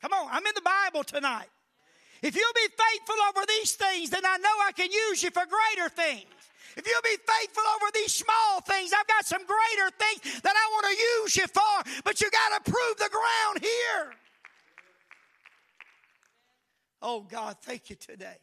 Come 0.00 0.12
on, 0.12 0.28
I'm 0.30 0.46
in 0.46 0.52
the 0.54 0.62
Bible 0.62 1.02
tonight. 1.02 1.48
If 2.22 2.36
you'll 2.36 2.54
be 2.54 2.68
faithful 2.68 3.16
over 3.28 3.44
these 3.48 3.72
things, 3.72 4.10
then 4.10 4.24
I 4.24 4.36
know 4.36 4.54
I 4.64 4.70
can 4.70 4.88
use 4.92 5.24
you 5.24 5.30
for 5.32 5.42
greater 5.42 5.88
things. 5.88 6.30
If 6.76 6.86
you'll 6.86 7.02
be 7.02 7.16
faithful 7.26 7.64
over 7.74 7.90
these 7.92 8.14
small 8.14 8.60
things, 8.60 8.92
I've 8.92 9.08
got 9.08 9.26
some 9.26 9.42
greater 9.46 9.90
things 9.98 10.42
that 10.42 10.54
I 10.54 10.70
want 10.70 10.86
to 10.86 11.22
use 11.22 11.36
you 11.38 11.46
for, 11.48 12.02
but 12.04 12.20
you 12.20 12.30
got 12.30 12.64
to 12.64 12.70
prove 12.70 12.96
the 12.98 13.10
ground 13.10 13.58
here. 13.60 14.12
Oh, 17.02 17.22
God, 17.22 17.56
thank 17.62 17.90
you 17.90 17.96
today. 17.96 18.38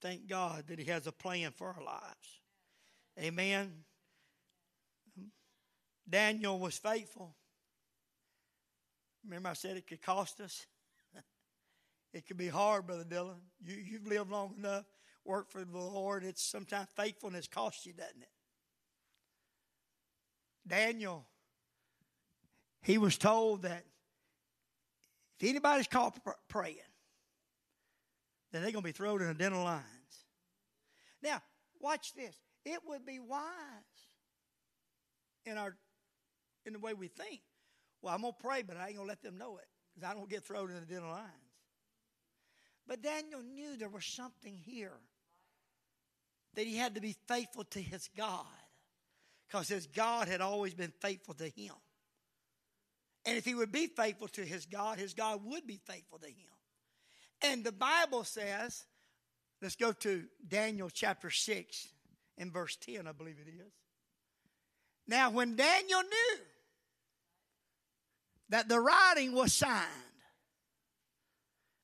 Thank 0.00 0.28
God 0.28 0.68
that 0.68 0.78
He 0.78 0.84
has 0.84 1.08
a 1.08 1.12
plan 1.12 1.50
for 1.50 1.74
our 1.76 1.82
lives. 1.82 2.37
Amen. 3.18 3.72
Daniel 6.08 6.58
was 6.58 6.78
faithful. 6.78 7.34
Remember, 9.24 9.50
I 9.50 9.54
said 9.54 9.76
it 9.76 9.86
could 9.86 10.00
cost 10.00 10.40
us. 10.40 10.64
it 12.12 12.26
could 12.26 12.36
be 12.36 12.48
hard, 12.48 12.86
Brother 12.86 13.04
Dylan. 13.04 13.40
You, 13.64 13.76
you've 13.76 14.06
lived 14.06 14.30
long 14.30 14.54
enough, 14.56 14.84
worked 15.24 15.52
for 15.52 15.64
the 15.64 15.78
Lord. 15.78 16.24
It's 16.24 16.42
sometimes 16.42 16.88
faithfulness 16.96 17.48
costs 17.48 17.84
you, 17.84 17.92
doesn't 17.92 18.22
it? 18.22 18.28
Daniel, 20.66 21.26
he 22.82 22.98
was 22.98 23.18
told 23.18 23.62
that 23.62 23.84
if 25.40 25.48
anybody's 25.48 25.86
caught 25.86 26.18
praying, 26.48 26.76
then 28.52 28.62
they're 28.62 28.72
going 28.72 28.82
to 28.82 28.88
be 28.88 28.92
thrown 28.92 29.22
in 29.22 29.28
a 29.28 29.34
den 29.34 29.52
of 29.52 29.62
lions. 29.62 29.84
Now, 31.22 31.42
watch 31.80 32.14
this. 32.14 32.34
It 32.64 32.80
would 32.86 33.06
be 33.06 33.20
wise 33.20 33.42
in 35.44 35.56
our 35.56 35.76
in 36.66 36.74
the 36.74 36.78
way 36.78 36.94
we 36.94 37.08
think. 37.08 37.40
Well, 38.02 38.14
I'm 38.14 38.22
gonna 38.22 38.34
pray, 38.38 38.62
but 38.62 38.76
I 38.76 38.88
ain't 38.88 38.96
gonna 38.96 39.08
let 39.08 39.22
them 39.22 39.38
know 39.38 39.56
it 39.56 39.66
because 39.94 40.08
I 40.08 40.14
don't 40.14 40.28
get 40.28 40.44
thrown 40.44 40.70
in 40.70 40.76
the 40.76 40.86
den 40.86 41.02
of 41.02 41.10
lions. 41.10 41.32
But 42.86 43.02
Daniel 43.02 43.42
knew 43.42 43.76
there 43.76 43.88
was 43.88 44.06
something 44.06 44.56
here 44.56 44.98
that 46.54 46.66
he 46.66 46.76
had 46.76 46.94
to 46.94 47.00
be 47.00 47.16
faithful 47.26 47.64
to 47.64 47.80
his 47.80 48.08
God 48.16 48.46
because 49.46 49.68
his 49.68 49.86
God 49.86 50.28
had 50.28 50.40
always 50.40 50.74
been 50.74 50.92
faithful 51.00 51.34
to 51.34 51.48
him. 51.48 51.74
And 53.26 53.36
if 53.36 53.44
he 53.44 53.54
would 53.54 53.72
be 53.72 53.86
faithful 53.86 54.28
to 54.28 54.42
his 54.42 54.64
God, 54.64 54.98
his 54.98 55.12
God 55.14 55.40
would 55.44 55.66
be 55.66 55.80
faithful 55.86 56.18
to 56.18 56.26
him. 56.26 56.34
And 57.42 57.62
the 57.62 57.72
Bible 57.72 58.24
says, 58.24 58.84
let's 59.60 59.76
go 59.76 59.92
to 59.92 60.24
Daniel 60.46 60.88
chapter 60.90 61.30
6 61.30 61.88
and 62.38 62.52
verse 62.52 62.76
10, 62.76 63.06
I 63.06 63.12
believe 63.12 63.36
it 63.44 63.50
is. 63.50 63.72
Now, 65.06 65.30
when 65.30 65.56
Daniel 65.56 66.02
knew 66.02 66.38
that 68.50 68.68
the 68.68 68.80
writing 68.80 69.32
was 69.32 69.52
signed, 69.52 69.86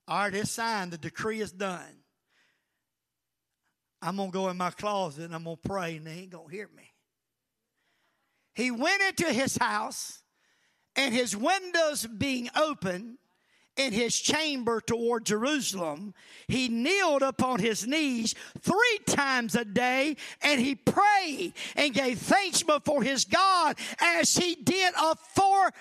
all 0.07 0.19
right, 0.19 0.35
it's 0.35 0.51
signed, 0.51 0.93
the 0.93 0.99
decree 0.99 1.41
is 1.41 1.53
done. 1.53 2.03
I'm 4.03 4.17
going 4.17 4.31
to 4.31 4.35
go 4.35 4.51
in 4.51 4.59
my 4.59 4.71
closet 4.71 5.25
and 5.25 5.35
I'm 5.35 5.45
going 5.45 5.57
to 5.57 5.69
pray, 5.69 5.97
and 5.97 6.07
they 6.07 6.13
ain't 6.13 6.31
going 6.31 6.49
to 6.49 6.55
hear 6.55 6.69
me. 6.77 6.93
He 8.55 8.71
went 8.71 9.03
into 9.03 9.33
his 9.33 9.57
house, 9.57 10.23
and 10.95 11.13
his 11.15 11.37
windows 11.37 12.07
being 12.07 12.51
open, 12.55 13.19
in 13.77 13.93
his 13.93 14.19
chamber 14.19 14.81
toward 14.81 15.27
Jerusalem, 15.27 16.15
he 16.47 16.69
kneeled 16.69 17.23
upon 17.23 17.61
his 17.61 17.87
knees 17.87 18.35
three 18.61 18.99
times 19.07 19.55
a 19.55 19.65
day 19.65 20.17
and 20.43 20.61
he 20.61 20.75
prayed 20.75 21.53
and 21.77 21.93
gave 21.93 22.19
thanks 22.19 22.63
before 22.63 23.03
his 23.03 23.25
God 23.25 23.77
as 24.01 24.37
he 24.37 24.55
did 24.55 24.95
aforetime. 24.95 25.73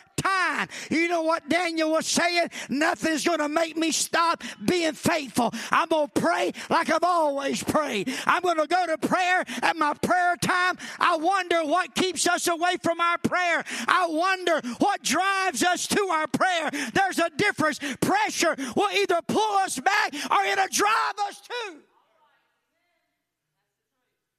You 0.89 1.07
know 1.07 1.23
what 1.23 1.47
Daniel 1.49 1.91
was 1.91 2.07
saying? 2.07 2.49
Nothing's 2.69 3.25
going 3.25 3.39
to 3.39 3.49
make 3.49 3.77
me 3.77 3.91
stop 3.91 4.43
being 4.65 4.93
faithful. 4.93 5.53
I'm 5.71 5.87
going 5.87 6.09
to 6.13 6.21
pray 6.21 6.51
like 6.69 6.89
I've 6.89 7.03
always 7.03 7.63
prayed. 7.63 8.13
I'm 8.25 8.41
going 8.41 8.57
to 8.57 8.67
go 8.67 8.85
to 8.87 8.97
prayer 8.97 9.43
at 9.61 9.75
my 9.75 9.93
prayer 9.95 10.35
time. 10.37 10.77
I 10.99 11.17
wonder 11.17 11.63
what 11.63 11.95
keeps 11.95 12.27
us 12.27 12.47
away 12.47 12.77
from 12.81 12.99
our 12.99 13.17
prayer. 13.17 13.63
I 13.87 14.07
wonder 14.09 14.61
what 14.79 15.03
drives 15.03 15.63
us 15.63 15.87
to 15.87 16.01
our 16.11 16.27
prayer. 16.27 16.69
There's 16.93 17.19
a 17.19 17.29
difference 17.37 17.79
pressure 18.01 18.55
will 18.75 18.91
either 18.91 19.19
pull 19.27 19.57
us 19.57 19.79
back 19.79 20.13
or 20.31 20.43
it'll 20.45 20.67
drive 20.71 21.15
us 21.27 21.41
to. 21.41 21.77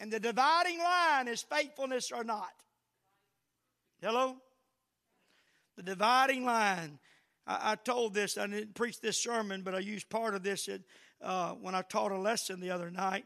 And 0.01 0.12
the 0.12 0.20
dividing 0.20 0.79
line 0.79 1.29
is 1.29 1.42
faithfulness 1.42 2.12
or 2.12 2.25
not. 2.25 2.51
Hello? 4.01 4.37
The 5.77 5.83
dividing 5.83 6.45
line. 6.45 6.99
I, 7.47 7.73
I 7.73 7.75
told 7.77 8.15
this, 8.15 8.39
I 8.39 8.47
didn't 8.47 8.75
preach 8.75 9.01
this 9.01 9.23
sermon, 9.23 9.63
but 9.63 9.75
I 9.75 9.81
used 9.81 10.09
part 10.09 10.35
of 10.35 10.43
this 10.43 10.69
at, 10.69 10.81
uh, 11.21 11.53
when 11.53 11.75
I 11.75 11.83
taught 11.83 12.13
a 12.13 12.19
lesson 12.19 12.61
the 12.61 12.71
other 12.71 12.91
night. 12.91 13.25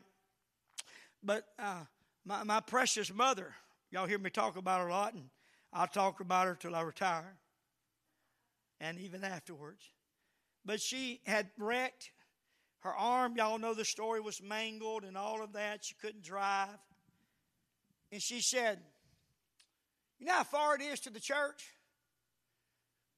But 1.23 1.45
uh, 1.59 1.85
my, 2.25 2.45
my 2.45 2.61
precious 2.61 3.13
mother, 3.13 3.55
y'all 3.91 4.07
hear 4.07 4.19
me 4.19 4.31
talk 4.31 4.57
about 4.57 4.81
her 4.81 4.89
a 4.89 4.93
lot, 4.93 5.15
and 5.15 5.25
I'll 5.73 5.87
talk 5.87 6.21
about 6.21 6.47
her 6.47 6.55
till 6.55 6.75
I 6.75 6.81
retire 6.83 7.37
and 8.81 8.99
even 8.99 9.25
afterwards 9.25 9.91
but 10.69 10.83
she 10.83 11.23
had 11.25 11.49
wrecked 11.57 12.11
her 12.81 12.95
arm. 12.95 13.37
Y'all 13.39 13.59
know 13.59 13.73
the 13.73 13.87
story 13.87 14.21
was 14.21 14.43
mangled 14.43 15.03
and 15.03 15.17
all 15.17 15.43
of 15.43 15.55
that. 15.55 15.83
She 15.83 15.95
couldn't 15.95 16.23
drive. 16.23 16.79
And 18.13 18.21
she 18.21 18.43
said, 18.43 18.79
You 20.19 20.27
know 20.27 20.35
how 20.35 20.45
far 20.45 20.75
it 20.77 20.83
is 20.83 21.01
to 21.01 21.11
the 21.11 21.21
church? 21.21 21.73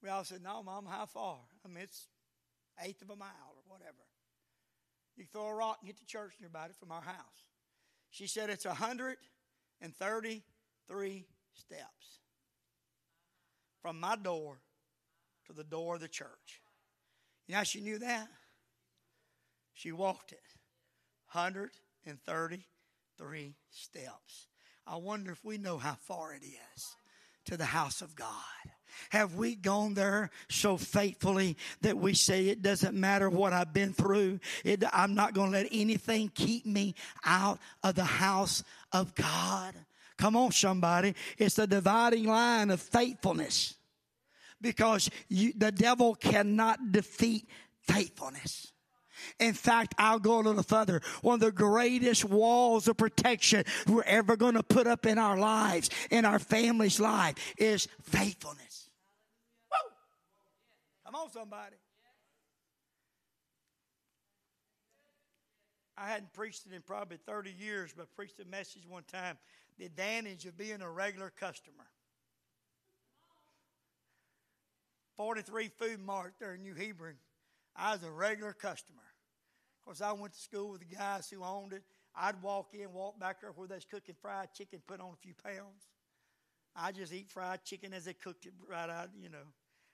We 0.02 0.08
all 0.08 0.24
said, 0.24 0.42
No, 0.42 0.62
Mom, 0.62 0.86
how 0.86 1.04
far? 1.06 1.38
I 1.64 1.68
mean, 1.68 1.84
it's 1.84 2.08
eighth 2.82 3.02
of 3.02 3.10
a 3.10 3.16
mile 3.16 3.54
or 3.54 3.62
whatever. 3.66 3.98
You 5.16 5.26
throw 5.26 5.48
a 5.48 5.54
rock 5.54 5.78
and 5.80 5.88
get 5.88 5.98
to 5.98 6.06
church 6.06 6.34
nearby 6.40 6.68
from 6.78 6.92
our 6.92 7.02
house. 7.02 7.44
She 8.10 8.26
said 8.26 8.48
it's 8.50 8.64
133 8.64 11.26
steps 11.52 12.20
from 13.82 14.00
my 14.00 14.16
door 14.16 14.62
to 15.46 15.52
the 15.52 15.64
door 15.64 15.96
of 15.96 16.00
the 16.00 16.08
church. 16.08 16.62
You 17.46 17.56
know 17.56 17.64
she 17.64 17.80
knew 17.80 17.98
that? 17.98 18.28
She 19.74 19.92
walked 19.92 20.32
it 20.32 20.40
133 21.32 23.54
steps. 23.70 24.46
I 24.86 24.96
wonder 24.96 25.32
if 25.32 25.44
we 25.44 25.58
know 25.58 25.76
how 25.78 25.94
far 25.94 26.34
it 26.34 26.42
is 26.44 26.96
to 27.44 27.56
the 27.56 27.66
house 27.66 28.02
of 28.02 28.16
God. 28.16 28.26
Have 29.10 29.34
we 29.34 29.54
gone 29.54 29.94
there 29.94 30.30
so 30.48 30.76
faithfully 30.76 31.56
that 31.82 31.96
we 31.96 32.14
say 32.14 32.48
it 32.48 32.62
doesn't 32.62 32.94
matter 32.94 33.28
what 33.28 33.52
I've 33.52 33.72
been 33.72 33.92
through? 33.92 34.40
It, 34.64 34.84
I'm 34.92 35.14
not 35.14 35.34
going 35.34 35.52
to 35.52 35.58
let 35.58 35.68
anything 35.72 36.30
keep 36.34 36.66
me 36.66 36.94
out 37.24 37.58
of 37.82 37.94
the 37.94 38.04
house 38.04 38.62
of 38.92 39.14
God. 39.14 39.74
Come 40.16 40.36
on, 40.36 40.52
somebody. 40.52 41.14
It's 41.38 41.56
the 41.56 41.66
dividing 41.66 42.26
line 42.26 42.70
of 42.70 42.80
faithfulness 42.80 43.74
because 44.60 45.10
you, 45.28 45.52
the 45.56 45.72
devil 45.72 46.14
cannot 46.14 46.92
defeat 46.92 47.48
faithfulness. 47.82 48.72
In 49.38 49.54
fact, 49.54 49.94
I'll 49.98 50.18
go 50.18 50.40
a 50.40 50.42
little 50.42 50.62
further. 50.62 51.00
One 51.22 51.34
of 51.34 51.40
the 51.40 51.52
greatest 51.52 52.24
walls 52.24 52.88
of 52.88 52.96
protection 52.96 53.64
we're 53.86 54.02
ever 54.02 54.36
going 54.36 54.54
to 54.54 54.62
put 54.62 54.86
up 54.86 55.06
in 55.06 55.18
our 55.18 55.38
lives, 55.38 55.90
in 56.10 56.24
our 56.24 56.38
family's 56.38 57.00
life, 57.00 57.34
is 57.58 57.88
faithfulness. 58.02 58.69
Come 61.10 61.22
on, 61.22 61.30
somebody. 61.32 61.74
I 65.98 66.08
hadn't 66.08 66.32
preached 66.32 66.66
it 66.70 66.72
in 66.72 66.82
probably 66.82 67.16
30 67.26 67.50
years, 67.50 67.92
but 67.96 68.14
preached 68.14 68.38
a 68.38 68.48
message 68.48 68.86
one 68.88 69.02
time 69.02 69.36
the 69.76 69.86
advantage 69.86 70.46
of 70.46 70.56
being 70.56 70.82
a 70.82 70.88
regular 70.88 71.30
customer. 71.30 71.88
43 75.16 75.68
Food 75.80 75.98
Mart 76.00 76.34
there 76.38 76.54
in 76.54 76.62
New 76.62 76.74
Hebron. 76.74 77.16
I 77.74 77.94
was 77.94 78.04
a 78.04 78.10
regular 78.10 78.52
customer. 78.52 79.02
Of 79.80 79.84
course, 79.84 80.00
I 80.00 80.12
went 80.12 80.34
to 80.34 80.38
school 80.38 80.70
with 80.70 80.88
the 80.88 80.94
guys 80.94 81.28
who 81.28 81.42
owned 81.42 81.72
it. 81.72 81.82
I'd 82.14 82.40
walk 82.40 82.68
in, 82.72 82.92
walk 82.92 83.18
back 83.18 83.40
there 83.40 83.50
where 83.50 83.66
they's 83.66 83.84
cooking 83.84 84.14
fried 84.22 84.54
chicken, 84.54 84.80
put 84.86 85.00
on 85.00 85.10
a 85.12 85.16
few 85.16 85.34
pounds. 85.42 85.88
I 86.76 86.92
just 86.92 87.12
eat 87.12 87.30
fried 87.30 87.64
chicken 87.64 87.92
as 87.94 88.04
they 88.04 88.14
cooked 88.14 88.46
it 88.46 88.52
right 88.68 88.88
out, 88.88 89.08
you 89.20 89.28
know. 89.28 89.48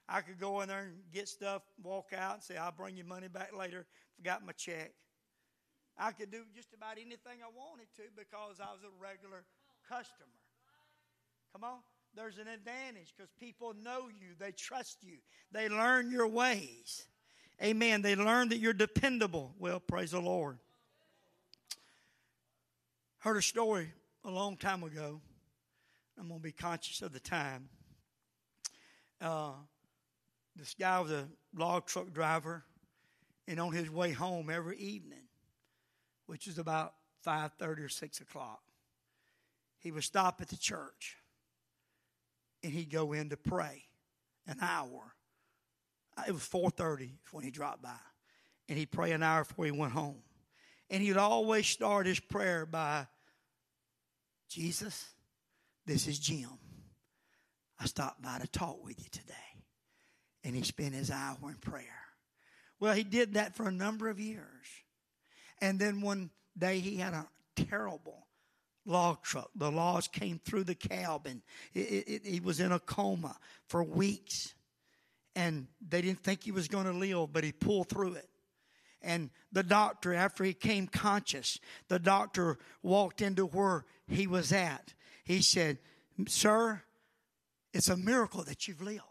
I 0.09 0.21
could 0.21 0.38
go 0.38 0.61
in 0.61 0.69
there 0.69 0.81
and 0.81 0.95
get 1.12 1.29
stuff, 1.29 1.62
walk 1.83 2.12
out, 2.16 2.35
and 2.35 2.42
say, 2.42 2.57
I'll 2.57 2.73
bring 2.73 2.97
you 2.97 3.05
money 3.05 3.29
back 3.29 3.57
later. 3.57 3.87
Forgot 4.16 4.47
my 4.47 4.53
check. 4.53 4.92
I 5.99 6.12
could 6.12 6.31
do 6.31 6.42
just 6.55 6.73
about 6.75 6.92
anything 6.92 7.42
I 7.42 7.51
wanted 7.57 7.88
to 7.97 8.03
because 8.16 8.61
I 8.61 8.73
was 8.73 8.83
a 8.85 9.03
regular 9.03 9.45
customer. 9.88 10.29
Come 11.53 11.64
on. 11.64 11.79
There's 12.14 12.38
an 12.38 12.49
advantage 12.49 13.12
because 13.16 13.31
people 13.38 13.75
know 13.75 14.09
you, 14.09 14.29
they 14.38 14.53
trust 14.53 15.03
you, 15.03 15.19
they 15.53 15.69
learn 15.69 16.11
your 16.11 16.27
ways. 16.27 17.07
Amen. 17.62 18.03
They 18.03 18.16
learn 18.16 18.51
that 18.51 18.59
you're 18.59 18.75
dependable. 18.75 19.55
Well, 19.59 19.81
praise 19.81 20.11
the 20.11 20.21
Lord. 20.21 20.59
Heard 23.19 23.38
a 23.38 23.42
story 23.42 23.92
a 24.25 24.31
long 24.31 24.57
time 24.57 24.83
ago. 24.83 25.21
I'm 26.19 26.29
going 26.29 26.40
to 26.40 26.45
be 26.45 26.53
conscious 26.53 27.01
of 27.03 27.12
the 27.12 27.21
time. 27.21 27.69
Uh, 29.21 29.53
this 30.57 30.75
guy 30.79 30.99
was 31.01 31.12
a 31.12 31.29
log 31.55 31.87
truck 31.87 32.12
driver, 32.12 32.64
and 33.47 33.61
on 33.61 33.73
his 33.73 33.90
way 33.90 34.12
home 34.12 34.51
every 34.51 34.79
evening, 34.79 35.29
which 36.27 36.47
is 36.47 36.59
about 36.59 36.95
5.30 37.27 37.85
or 37.85 37.88
6 37.88 38.21
o'clock, 38.21 38.62
he 39.79 39.92
would 39.92 40.05
stop 40.05 40.40
at 40.40 40.49
the 40.49 40.57
church, 40.57 41.16
and 42.62 42.73
he'd 42.73 42.90
go 42.90 43.12
in 43.12 43.29
to 43.29 43.37
pray 43.37 43.85
an 44.47 44.57
hour. 44.61 45.14
It 46.27 46.33
was 46.33 46.42
4.30 46.42 47.11
when 47.33 47.45
he 47.45 47.51
dropped 47.51 47.83
by, 47.83 47.99
and 48.69 48.79
he'd 48.79 48.90
pray 48.90 49.12
an 49.12 49.23
hour 49.23 49.45
before 49.45 49.66
he 49.66 49.71
went 49.71 49.92
home. 49.92 50.23
And 50.88 51.03
he'd 51.03 51.16
always 51.16 51.66
start 51.66 52.07
his 52.07 52.21
prayer 52.21 52.64
by, 52.64 53.07
Jesus, 54.49 55.07
this 55.85 56.07
is 56.07 56.19
Jim. 56.19 56.49
I 57.79 57.87
stopped 57.87 58.23
by 58.23 58.38
to 58.38 58.47
talk 58.47 58.83
with 58.83 58.99
you 58.99 59.09
today. 59.11 59.35
And 60.46 60.54
he 60.54 60.62
spent 60.62 60.94
his 60.94 61.11
hour 61.11 61.37
in 61.42 61.56
prayer. 61.56 61.85
Well, 62.78 62.94
he 62.94 63.02
did 63.02 63.35
that 63.35 63.56
for 63.56 63.66
a 63.66 63.72
number 63.72 64.09
of 64.09 64.20
years. 64.20 64.66
And 65.61 65.78
then 65.78 66.00
one 66.00 66.30
day 66.56 66.78
he 66.78 66.96
had 66.96 67.14
a 67.14 67.26
terrible 67.56 68.26
log 68.85 69.22
truck. 69.22 69.50
The 69.56 69.70
logs 69.70 70.06
came 70.06 70.38
through 70.38 70.64
the 70.64 70.74
cabin. 70.74 71.42
He 71.72 72.40
was 72.42 72.61
in 72.61 72.70
a 72.70 72.78
coma 72.78 73.37
for 73.68 73.82
weeks. 73.82 74.54
And 75.35 75.66
they 75.87 76.00
didn't 76.00 76.22
think 76.22 76.44
he 76.44 76.52
was 76.52 76.68
going 76.68 76.87
to 76.87 76.92
live, 76.92 77.32
but 77.32 77.42
he 77.42 77.52
pulled 77.52 77.88
through 77.88 78.14
it. 78.14 78.28
And 79.02 79.30
the 79.50 79.62
doctor, 79.64 80.14
after 80.14 80.44
he 80.44 80.54
came 80.54 80.87
conscious, 80.87 81.59
the 81.88 81.98
doctor 81.98 82.59
walked 82.82 83.20
into 83.20 83.46
where 83.46 83.85
he 84.06 84.26
was 84.26 84.52
at 84.52 84.94
he 85.26 85.42
said, 85.42 85.78
Sir, 86.28 86.82
it's 87.74 87.88
a 87.88 87.96
miracle 87.96 88.44
that 88.44 88.68
you've 88.68 88.80
lived. 88.80 89.02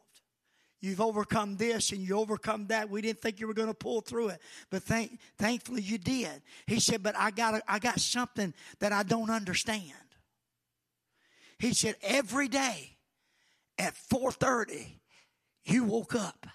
You've 0.86 1.02
overcome 1.02 1.58
this 1.58 1.91
and 1.91 2.08
you 2.08 2.15
overcome 2.15 2.67
that. 2.67 2.91
We 2.91 3.02
didn't 3.02 3.19
think 3.19 3.39
you 3.39 3.48
were 3.48 3.56
going 3.56 3.69
to 3.69 3.74
pull 3.74 4.02
through 4.02 4.28
it, 4.28 4.41
but 4.69 4.84
thank, 4.84 5.19
thankfully 5.36 5.82
you 5.82 5.98
did. 5.98 6.43
He 6.67 6.80
said, 6.80 7.02
"But 7.02 7.15
I 7.17 7.32
got 7.32 7.60
I 7.67 7.80
got 7.80 8.00
something 8.00 8.54
that 8.78 8.91
I 8.91 9.02
don't 9.02 9.32
understand." 9.32 9.93
He 11.58 11.74
said, 11.74 11.95
"Every 12.04 12.48
day 12.48 12.98
at 13.80 13.95
4:30, 13.95 15.00
you 15.63 15.86
woke 15.86 16.13
up, 16.13 16.45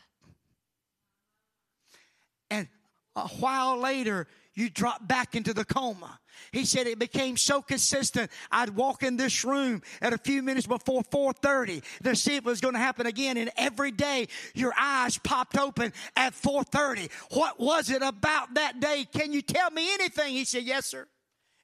and 2.50 2.68
a 3.16 3.26
while 3.26 3.78
later 3.78 4.28
you 4.60 4.68
drop 4.68 5.08
back 5.08 5.34
into 5.34 5.54
the 5.54 5.64
coma. 5.64 6.20
He 6.52 6.64
said 6.64 6.86
it 6.86 6.98
became 6.98 7.36
so 7.36 7.62
consistent. 7.62 8.30
I'd 8.50 8.70
walk 8.70 9.02
in 9.02 9.16
this 9.16 9.44
room 9.44 9.82
at 10.00 10.12
a 10.12 10.18
few 10.18 10.42
minutes 10.42 10.66
before 10.66 11.02
4:30 11.02 11.82
to 12.04 12.14
see 12.14 12.36
if 12.36 12.38
it 12.38 12.44
was 12.44 12.60
going 12.60 12.74
to 12.74 12.80
happen 12.80 13.06
again. 13.06 13.36
And 13.36 13.50
every 13.56 13.90
day 13.90 14.28
your 14.54 14.72
eyes 14.78 15.18
popped 15.18 15.58
open 15.58 15.92
at 16.16 16.34
4:30. 16.34 17.10
What 17.30 17.58
was 17.58 17.90
it 17.90 18.02
about 18.02 18.54
that 18.54 18.80
day? 18.80 19.06
Can 19.12 19.32
you 19.32 19.42
tell 19.42 19.70
me 19.70 19.92
anything? 19.94 20.34
He 20.34 20.44
said, 20.44 20.64
Yes, 20.64 20.86
sir. 20.86 21.08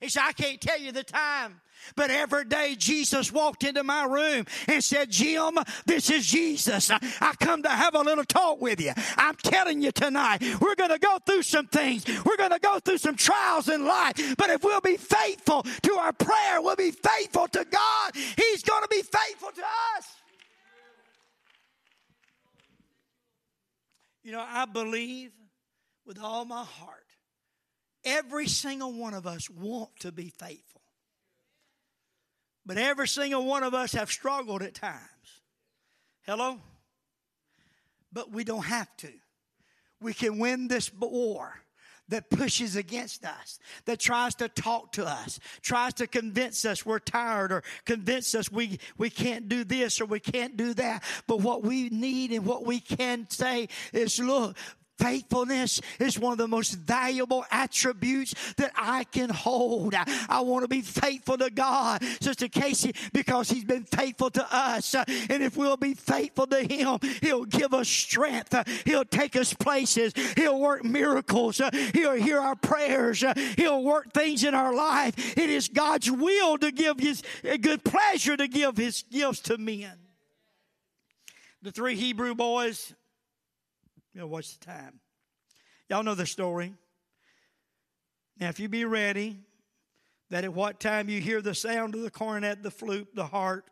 He 0.00 0.08
said, 0.08 0.22
I 0.26 0.32
can't 0.32 0.60
tell 0.60 0.78
you 0.78 0.92
the 0.92 1.04
time. 1.04 1.60
But 1.94 2.10
every 2.10 2.44
day 2.44 2.74
Jesus 2.76 3.32
walked 3.32 3.64
into 3.64 3.82
my 3.84 4.04
room 4.04 4.46
and 4.66 4.82
said, 4.82 5.10
Jim, 5.10 5.58
this 5.84 6.10
is 6.10 6.26
Jesus. 6.26 6.90
I 6.90 7.34
come 7.40 7.62
to 7.62 7.68
have 7.68 7.94
a 7.94 8.00
little 8.00 8.24
talk 8.24 8.60
with 8.60 8.80
you. 8.80 8.92
I'm 9.16 9.36
telling 9.36 9.80
you 9.80 9.92
tonight, 9.92 10.42
we're 10.60 10.74
going 10.74 10.90
to 10.90 10.98
go 10.98 11.18
through 11.24 11.42
some 11.42 11.66
things. 11.66 12.04
We're 12.24 12.36
going 12.36 12.50
to 12.50 12.58
go 12.58 12.78
through 12.78 12.98
some 12.98 13.16
trials 13.16 13.68
in 13.68 13.86
life. 13.86 14.36
But 14.36 14.50
if 14.50 14.64
we'll 14.64 14.80
be 14.80 14.96
faithful 14.96 15.62
to 15.62 15.92
our 15.94 16.12
prayer, 16.12 16.60
we'll 16.60 16.76
be 16.76 16.90
faithful 16.90 17.48
to 17.48 17.64
God, 17.64 18.12
He's 18.14 18.62
going 18.62 18.82
to 18.82 18.88
be 18.88 19.02
faithful 19.02 19.50
to 19.50 19.62
us. 19.96 20.06
You 24.22 24.32
know, 24.32 24.44
I 24.46 24.64
believe 24.66 25.30
with 26.04 26.18
all 26.20 26.44
my 26.44 26.64
heart, 26.64 27.05
every 28.06 28.46
single 28.46 28.92
one 28.92 29.12
of 29.12 29.26
us 29.26 29.50
want 29.50 29.90
to 30.00 30.12
be 30.12 30.30
faithful. 30.30 30.80
But 32.64 32.78
every 32.78 33.08
single 33.08 33.44
one 33.44 33.62
of 33.62 33.74
us 33.74 33.92
have 33.92 34.10
struggled 34.10 34.62
at 34.62 34.74
times. 34.74 35.00
Hello? 36.22 36.60
But 38.12 38.32
we 38.32 38.44
don't 38.44 38.64
have 38.64 38.94
to. 38.98 39.12
We 40.00 40.14
can 40.14 40.38
win 40.38 40.68
this 40.68 40.92
war 40.92 41.60
that 42.08 42.30
pushes 42.30 42.76
against 42.76 43.24
us, 43.24 43.58
that 43.84 43.98
tries 43.98 44.34
to 44.36 44.48
talk 44.48 44.92
to 44.92 45.04
us, 45.04 45.40
tries 45.60 45.94
to 45.94 46.06
convince 46.06 46.64
us 46.64 46.86
we're 46.86 47.00
tired 47.00 47.50
or 47.50 47.62
convince 47.84 48.34
us 48.34 48.50
we, 48.50 48.78
we 48.96 49.10
can't 49.10 49.48
do 49.48 49.64
this 49.64 50.00
or 50.00 50.06
we 50.06 50.20
can't 50.20 50.56
do 50.56 50.74
that. 50.74 51.02
But 51.26 51.40
what 51.40 51.64
we 51.64 51.88
need 51.88 52.30
and 52.30 52.46
what 52.46 52.64
we 52.64 52.78
can 52.78 53.28
say 53.28 53.68
is 53.92 54.20
look, 54.20 54.56
Faithfulness 54.98 55.80
is 55.98 56.18
one 56.18 56.32
of 56.32 56.38
the 56.38 56.48
most 56.48 56.72
valuable 56.72 57.44
attributes 57.50 58.34
that 58.56 58.72
I 58.74 59.04
can 59.04 59.28
hold. 59.28 59.94
I, 59.94 60.40
want 60.40 60.64
to 60.64 60.68
be 60.68 60.80
faithful 60.80 61.36
to 61.38 61.50
God, 61.50 62.02
Sister 62.20 62.48
Casey, 62.48 62.94
because 63.12 63.50
He's 63.50 63.64
been 63.64 63.84
faithful 63.84 64.30
to 64.30 64.46
us. 64.50 64.94
And 64.94 65.42
if 65.42 65.56
we'll 65.56 65.76
be 65.76 65.94
faithful 65.94 66.46
to 66.46 66.62
Him, 66.62 66.98
He'll 67.20 67.44
give 67.44 67.74
us 67.74 67.88
strength. 67.88 68.54
He'll 68.86 69.04
take 69.04 69.36
us 69.36 69.52
places. 69.52 70.14
He'll 70.34 70.58
work 70.58 70.84
miracles. 70.84 71.60
He'll 71.92 72.12
hear 72.12 72.38
our 72.40 72.56
prayers. 72.56 73.22
He'll 73.56 73.82
work 73.82 74.12
things 74.12 74.44
in 74.44 74.54
our 74.54 74.74
life. 74.74 75.36
It 75.36 75.50
is 75.50 75.68
God's 75.68 76.10
will 76.10 76.56
to 76.58 76.72
give 76.72 76.98
His 76.98 77.22
good 77.60 77.84
pleasure 77.84 78.36
to 78.36 78.48
give 78.48 78.76
His 78.76 79.04
gifts 79.10 79.40
to 79.40 79.58
men. 79.58 79.92
The 81.62 81.72
three 81.72 81.96
Hebrew 81.96 82.34
boys 82.34 82.94
you 84.16 84.22
know, 84.22 84.28
watch 84.28 84.58
the 84.58 84.64
time. 84.64 84.98
Y'all 85.90 86.02
know 86.02 86.14
the 86.14 86.24
story. 86.24 86.72
Now, 88.40 88.48
if 88.48 88.58
you 88.58 88.66
be 88.66 88.86
ready, 88.86 89.36
that 90.30 90.42
at 90.42 90.54
what 90.54 90.80
time 90.80 91.10
you 91.10 91.20
hear 91.20 91.42
the 91.42 91.54
sound 91.54 91.94
of 91.94 92.00
the 92.00 92.10
cornet, 92.10 92.62
the 92.62 92.70
flute, 92.70 93.08
the 93.14 93.26
harp, 93.26 93.68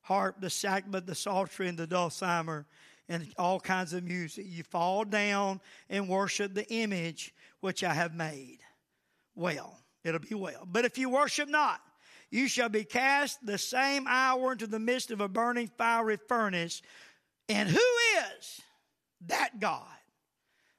harp, 0.00 0.40
the 0.40 0.46
sackbut, 0.46 1.04
the 1.04 1.14
psaltery, 1.14 1.68
and 1.68 1.76
the 1.76 1.86
dulcimer, 1.86 2.64
and 3.10 3.28
all 3.36 3.60
kinds 3.60 3.92
of 3.92 4.04
music, 4.04 4.46
you 4.48 4.62
fall 4.62 5.04
down 5.04 5.60
and 5.90 6.08
worship 6.08 6.54
the 6.54 6.66
image 6.72 7.34
which 7.60 7.84
I 7.84 7.92
have 7.92 8.14
made. 8.14 8.60
Well, 9.34 9.78
it'll 10.02 10.20
be 10.20 10.34
well. 10.34 10.66
But 10.66 10.86
if 10.86 10.96
you 10.96 11.10
worship 11.10 11.50
not, 11.50 11.82
you 12.30 12.48
shall 12.48 12.70
be 12.70 12.84
cast 12.84 13.44
the 13.44 13.58
same 13.58 14.06
hour 14.08 14.52
into 14.52 14.66
the 14.66 14.80
midst 14.80 15.10
of 15.10 15.20
a 15.20 15.28
burning 15.28 15.70
fiery 15.76 16.18
furnace. 16.26 16.80
And 17.50 17.68
who 17.68 17.78
is 18.38 18.62
that 19.26 19.60
God 19.60 19.86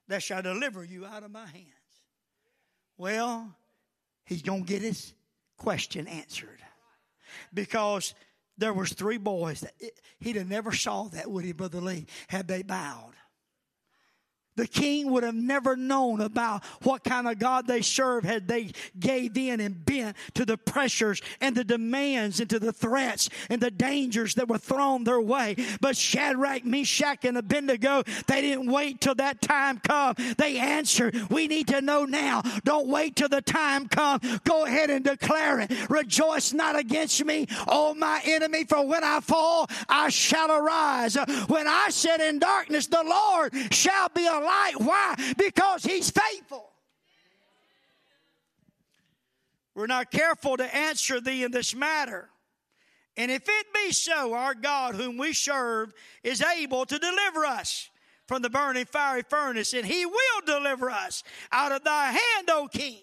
that 0.08 0.24
shall 0.24 0.42
deliver 0.42 0.84
you 0.84 1.06
out 1.06 1.24
of 1.24 1.32
my 1.32 1.46
hands. 1.46 1.66
Well, 2.98 3.56
he's 4.26 4.42
going 4.42 4.66
to 4.66 4.68
get 4.68 4.82
his 4.82 5.14
question 5.58 6.08
answered. 6.08 6.62
Because 7.54 8.16
there 8.58 8.74
was 8.74 8.92
three 8.92 9.18
boys 9.18 9.62
that 9.62 9.74
he'd 10.20 10.36
have 10.36 10.50
never 10.50 10.72
saw 10.72 11.04
that 11.10 11.30
would 11.30 11.46
he 11.46 11.52
brother 11.52 11.80
lee? 11.80 12.08
Had 12.28 12.48
they 12.48 12.64
bowed 12.64 13.14
the 14.60 14.68
king 14.68 15.10
would 15.10 15.24
have 15.24 15.36
never 15.36 15.78
known 15.78 16.20
about 16.20 16.66
what 16.84 17.02
kind 17.06 17.30
of 17.30 17.40
God 17.40 17.66
they 17.66 17.82
serve 17.82 18.26
had 18.26 18.46
they 18.48 18.72
gave 19.00 19.38
in 19.38 19.62
and 19.62 19.86
bent 19.86 20.18
to 20.34 20.44
the 20.44 20.58
pressures 20.58 21.22
and 21.40 21.56
the 21.56 21.64
demands 21.64 22.42
and 22.42 22.50
to 22.50 22.60
the 22.60 22.74
threats 22.74 23.30
and 23.50 23.62
the 23.62 23.72
dangers 23.72 24.36
that 24.36 24.50
were 24.50 24.58
thrown 24.58 25.06
their 25.06 25.22
way. 25.22 25.56
But 25.80 25.96
Shadrach, 25.96 26.66
Meshach, 26.66 27.24
and 27.24 27.38
Abednego, 27.38 28.04
they 28.28 28.42
didn't 28.42 28.70
wait 28.70 29.00
till 29.00 29.16
that 29.16 29.42
time 29.42 29.80
come. 29.80 30.16
They 30.38 30.58
answered, 30.58 31.16
we 31.30 31.48
need 31.48 31.70
to 31.70 31.80
know 31.80 32.04
now. 32.04 32.42
Don't 32.66 32.88
wait 32.88 33.16
till 33.16 33.30
the 33.30 33.42
time 33.42 33.88
come. 33.88 34.20
Go 34.44 34.66
ahead 34.66 34.90
and 34.90 35.06
declare 35.06 35.62
it. 35.62 35.90
Rejoice 35.90 36.52
not 36.52 36.78
against 36.78 37.24
me, 37.24 37.48
O 37.68 37.94
my 37.94 38.22
enemy, 38.26 38.66
for 38.66 38.86
when 38.86 39.06
I 39.06 39.22
fall, 39.22 39.70
I 39.88 40.10
shall 40.10 40.52
arise. 40.52 41.16
When 41.48 41.66
I 41.66 41.88
sit 41.92 42.20
in 42.20 42.40
darkness, 42.40 42.88
the 42.88 43.04
Lord 43.06 43.54
shall 43.72 44.10
be 44.10 44.28
alive 44.28 44.49
light. 44.50 44.74
Why? 44.78 45.34
Because 45.38 45.84
He's 45.84 46.10
faithful. 46.10 46.70
we're 49.76 49.88
not 49.88 50.12
careful 50.12 50.58
to 50.58 50.76
answer 50.76 51.22
thee 51.22 51.44
in 51.44 51.52
this 51.52 51.74
matter. 51.74 52.30
And 53.16 53.32
if 53.32 53.44
it 53.48 53.66
be 53.74 53.94
so, 53.94 54.34
our 54.34 54.54
God, 54.54 54.96
whom 54.96 55.18
we 55.18 55.32
serve, 55.32 55.94
is 56.22 56.42
able 56.42 56.86
to 56.86 57.00
deliver 57.00 57.46
us 57.46 57.90
from 58.28 58.42
the 58.42 58.50
burning 58.50 58.86
fiery 58.86 59.24
furnace, 59.30 59.74
and 59.74 59.86
he 59.86 60.06
will 60.06 60.42
deliver 60.46 60.90
us 60.90 61.24
out 61.52 61.72
of 61.72 61.84
thy 61.84 62.08
hand, 62.08 62.50
O 62.50 62.68
king. 62.72 63.02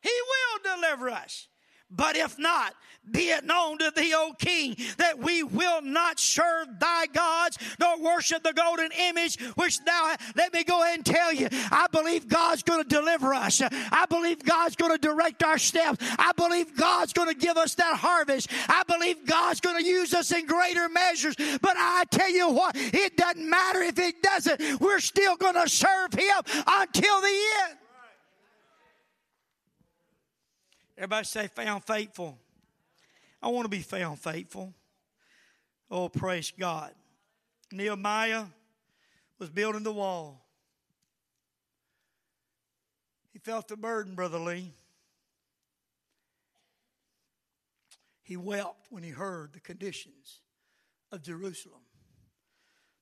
He 0.00 0.18
will 0.30 0.76
deliver 0.76 1.10
us. 1.10 1.48
But 1.94 2.16
if 2.16 2.38
not, 2.38 2.74
be 3.10 3.30
it 3.30 3.44
known 3.44 3.78
to 3.78 3.92
thee, 3.94 4.14
O 4.14 4.32
king, 4.38 4.76
that 4.96 5.18
we 5.18 5.42
will 5.42 5.82
not 5.82 6.20
serve 6.20 6.68
thy 6.78 7.06
gods 7.06 7.58
nor 7.80 7.98
worship 8.00 8.44
the 8.44 8.52
golden 8.52 8.90
image 8.92 9.40
which 9.56 9.84
thou. 9.84 10.14
Let 10.36 10.54
me 10.54 10.62
go 10.62 10.82
ahead 10.82 10.96
and 10.96 11.04
tell 11.04 11.32
you, 11.32 11.48
I 11.70 11.88
believe 11.90 12.28
God's 12.28 12.62
going 12.62 12.82
to 12.82 12.88
deliver 12.88 13.34
us. 13.34 13.60
I 13.60 14.06
believe 14.08 14.44
God's 14.44 14.76
going 14.76 14.92
to 14.92 14.98
direct 14.98 15.42
our 15.42 15.58
steps. 15.58 15.98
I 16.16 16.30
believe 16.36 16.76
God's 16.76 17.12
going 17.12 17.28
to 17.28 17.34
give 17.34 17.56
us 17.56 17.74
that 17.74 17.96
harvest. 17.96 18.48
I 18.68 18.84
believe 18.86 19.26
God's 19.26 19.60
going 19.60 19.82
to 19.82 19.84
use 19.84 20.14
us 20.14 20.30
in 20.30 20.46
greater 20.46 20.88
measures. 20.88 21.34
But 21.36 21.74
I 21.76 22.04
tell 22.10 22.30
you 22.30 22.50
what, 22.50 22.76
it 22.76 23.16
doesn't 23.16 23.48
matter 23.48 23.82
if 23.82 23.98
it 23.98 24.22
doesn't. 24.22 24.80
We're 24.80 25.00
still 25.00 25.36
going 25.36 25.54
to 25.54 25.68
serve 25.68 26.14
Him 26.14 26.42
until 26.66 27.20
the 27.20 27.40
end. 27.66 27.78
Everybody 31.02 31.24
say, 31.24 31.48
found 31.48 31.82
faithful. 31.82 32.38
I 33.42 33.48
want 33.48 33.64
to 33.64 33.68
be 33.68 33.80
found 33.80 34.20
faithful. 34.20 34.72
Oh, 35.90 36.08
praise 36.08 36.52
God. 36.56 36.92
Nehemiah 37.72 38.44
was 39.40 39.50
building 39.50 39.82
the 39.82 39.92
wall. 39.92 40.46
He 43.32 43.40
felt 43.40 43.66
the 43.66 43.76
burden, 43.76 44.14
Brother 44.14 44.38
Lee. 44.38 44.74
He 48.22 48.36
wept 48.36 48.86
when 48.90 49.02
he 49.02 49.10
heard 49.10 49.54
the 49.54 49.60
conditions 49.60 50.38
of 51.10 51.20
Jerusalem. 51.20 51.82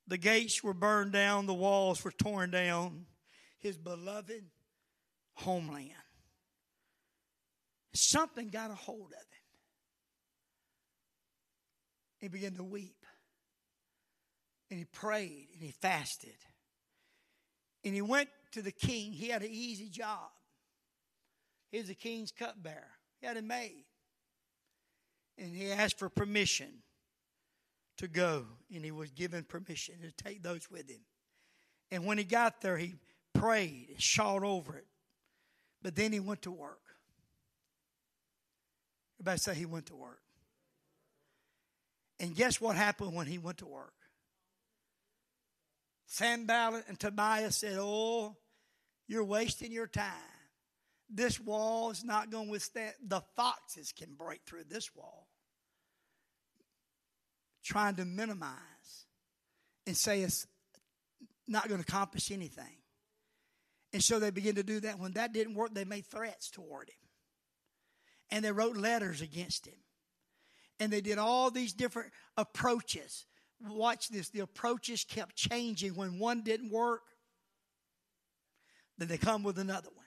The 0.08 0.16
gates 0.16 0.64
were 0.64 0.72
burned 0.72 1.12
down, 1.12 1.44
the 1.44 1.52
walls 1.52 2.02
were 2.02 2.12
torn 2.12 2.50
down. 2.50 3.04
His 3.58 3.76
beloved 3.76 4.44
homeland. 5.34 5.92
Something 7.92 8.48
got 8.48 8.70
a 8.70 8.74
hold 8.74 9.12
of 9.12 9.12
him. 9.12 9.40
He 12.20 12.28
began 12.28 12.54
to 12.54 12.62
weep. 12.62 13.04
And 14.70 14.78
he 14.78 14.84
prayed 14.84 15.48
and 15.52 15.62
he 15.62 15.72
fasted. 15.72 16.36
And 17.84 17.94
he 17.94 18.02
went 18.02 18.28
to 18.52 18.62
the 18.62 18.70
king. 18.70 19.12
He 19.12 19.28
had 19.28 19.42
an 19.42 19.50
easy 19.50 19.88
job. 19.88 20.30
He 21.72 21.78
was 21.78 21.88
the 21.88 21.94
king's 21.94 22.30
cupbearer. 22.30 22.90
He 23.20 23.26
had 23.26 23.36
it 23.36 23.44
made. 23.44 23.84
And 25.38 25.54
he 25.54 25.72
asked 25.72 25.98
for 25.98 26.08
permission 26.08 26.82
to 27.96 28.06
go. 28.06 28.44
And 28.72 28.84
he 28.84 28.90
was 28.90 29.10
given 29.10 29.44
permission 29.44 29.96
to 30.02 30.12
take 30.12 30.42
those 30.42 30.70
with 30.70 30.88
him. 30.88 31.00
And 31.90 32.04
when 32.04 32.18
he 32.18 32.24
got 32.24 32.60
there, 32.60 32.76
he 32.76 32.94
prayed 33.34 33.88
and 33.90 34.00
shot 34.00 34.44
over 34.44 34.76
it. 34.76 34.86
But 35.82 35.96
then 35.96 36.12
he 36.12 36.20
went 36.20 36.42
to 36.42 36.52
work. 36.52 36.89
Everybody 39.20 39.38
say 39.38 39.54
he 39.54 39.66
went 39.66 39.86
to 39.86 39.96
work. 39.96 40.22
And 42.18 42.34
guess 42.34 42.58
what 42.60 42.74
happened 42.74 43.14
when 43.14 43.26
he 43.26 43.36
went 43.36 43.58
to 43.58 43.66
work? 43.66 43.92
Sanballat 46.06 46.84
and 46.88 46.98
Tobias 46.98 47.58
said, 47.58 47.76
Oh, 47.78 48.34
you're 49.06 49.24
wasting 49.24 49.72
your 49.72 49.86
time. 49.86 50.06
This 51.10 51.38
wall 51.38 51.90
is 51.90 52.02
not 52.02 52.30
going 52.30 52.46
to 52.46 52.50
withstand. 52.50 52.94
The 53.06 53.20
foxes 53.36 53.92
can 53.92 54.14
break 54.14 54.40
through 54.46 54.64
this 54.70 54.94
wall. 54.94 55.26
Trying 57.62 57.96
to 57.96 58.06
minimize 58.06 58.56
and 59.86 59.96
say 59.96 60.22
it's 60.22 60.46
not 61.46 61.68
going 61.68 61.82
to 61.82 61.86
accomplish 61.86 62.30
anything. 62.30 62.78
And 63.92 64.02
so 64.02 64.18
they 64.18 64.30
began 64.30 64.54
to 64.54 64.62
do 64.62 64.80
that. 64.80 64.98
When 64.98 65.12
that 65.12 65.34
didn't 65.34 65.54
work, 65.54 65.74
they 65.74 65.84
made 65.84 66.06
threats 66.06 66.48
toward 66.48 66.88
him 66.88 66.99
and 68.30 68.44
they 68.44 68.52
wrote 68.52 68.76
letters 68.76 69.20
against 69.20 69.66
him. 69.66 69.74
And 70.78 70.92
they 70.92 71.00
did 71.00 71.18
all 71.18 71.50
these 71.50 71.72
different 71.72 72.12
approaches. 72.36 73.26
Watch 73.60 74.08
this 74.08 74.30
the 74.30 74.40
approaches 74.40 75.04
kept 75.04 75.36
changing. 75.36 75.94
When 75.94 76.18
one 76.18 76.42
didn't 76.42 76.70
work, 76.70 77.02
then 78.96 79.08
they 79.08 79.18
come 79.18 79.42
with 79.42 79.58
another 79.58 79.88
one. 79.94 79.99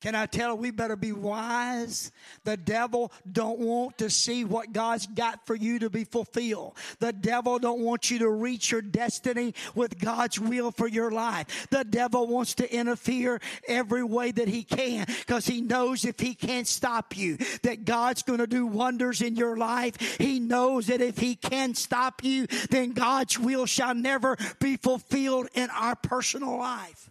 Can 0.00 0.14
I 0.14 0.26
tell 0.26 0.56
we 0.56 0.70
better 0.70 0.94
be 0.94 1.10
wise? 1.10 2.12
The 2.44 2.56
devil 2.56 3.10
don't 3.30 3.58
want 3.58 3.98
to 3.98 4.08
see 4.10 4.44
what 4.44 4.72
God's 4.72 5.08
got 5.08 5.44
for 5.44 5.56
you 5.56 5.80
to 5.80 5.90
be 5.90 6.04
fulfilled. 6.04 6.76
The 7.00 7.12
devil 7.12 7.58
don't 7.58 7.80
want 7.80 8.08
you 8.08 8.20
to 8.20 8.30
reach 8.30 8.70
your 8.70 8.80
destiny 8.80 9.54
with 9.74 9.98
God's 9.98 10.38
will 10.38 10.70
for 10.70 10.86
your 10.86 11.10
life. 11.10 11.66
The 11.70 11.82
devil 11.82 12.28
wants 12.28 12.54
to 12.56 12.72
interfere 12.72 13.40
every 13.66 14.04
way 14.04 14.30
that 14.30 14.46
he 14.46 14.62
can 14.62 15.06
because 15.06 15.46
he 15.46 15.60
knows 15.60 16.04
if 16.04 16.20
he 16.20 16.34
can't 16.34 16.68
stop 16.68 17.16
you 17.16 17.36
that 17.62 17.84
God's 17.84 18.22
going 18.22 18.38
to 18.38 18.46
do 18.46 18.66
wonders 18.66 19.20
in 19.20 19.34
your 19.34 19.56
life. 19.56 20.00
He 20.18 20.38
knows 20.38 20.86
that 20.86 21.00
if 21.00 21.18
he 21.18 21.34
can 21.34 21.74
stop 21.74 22.22
you, 22.22 22.46
then 22.70 22.92
God's 22.92 23.36
will 23.36 23.66
shall 23.66 23.96
never 23.96 24.36
be 24.60 24.76
fulfilled 24.76 25.48
in 25.54 25.70
our 25.70 25.96
personal 25.96 26.56
life. 26.56 27.10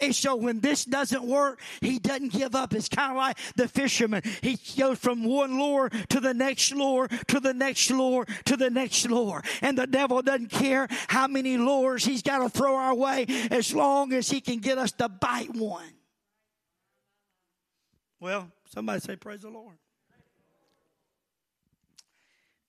And 0.00 0.14
so 0.14 0.36
when 0.36 0.60
this 0.60 0.84
doesn't 0.84 1.24
work, 1.24 1.60
he 1.80 1.98
doesn't 1.98 2.32
give 2.32 2.54
up. 2.54 2.74
It's 2.74 2.88
kind 2.88 3.12
of 3.12 3.16
like 3.16 3.38
the 3.56 3.68
fisherman. 3.68 4.22
He 4.42 4.58
goes 4.78 4.98
from 4.98 5.24
one 5.24 5.58
lure 5.58 5.88
to 6.08 6.20
the 6.20 6.34
next 6.34 6.72
lure 6.72 7.08
to 7.08 7.40
the 7.40 7.54
next 7.54 7.90
lure 7.90 8.26
to 8.44 8.56
the 8.56 8.70
next 8.70 9.08
lure. 9.08 9.42
And 9.62 9.78
the 9.78 9.86
devil 9.86 10.22
doesn't 10.22 10.50
care 10.50 10.88
how 11.08 11.26
many 11.26 11.56
lures 11.56 12.04
he's 12.04 12.22
got 12.22 12.38
to 12.38 12.48
throw 12.48 12.74
our 12.74 12.94
way 12.94 13.26
as 13.50 13.74
long 13.74 14.12
as 14.12 14.28
he 14.28 14.40
can 14.40 14.58
get 14.58 14.78
us 14.78 14.92
to 14.92 15.08
bite 15.08 15.54
one. 15.54 15.92
Well, 18.20 18.50
somebody 18.72 19.00
say, 19.00 19.16
Praise 19.16 19.42
the 19.42 19.50
Lord. 19.50 19.76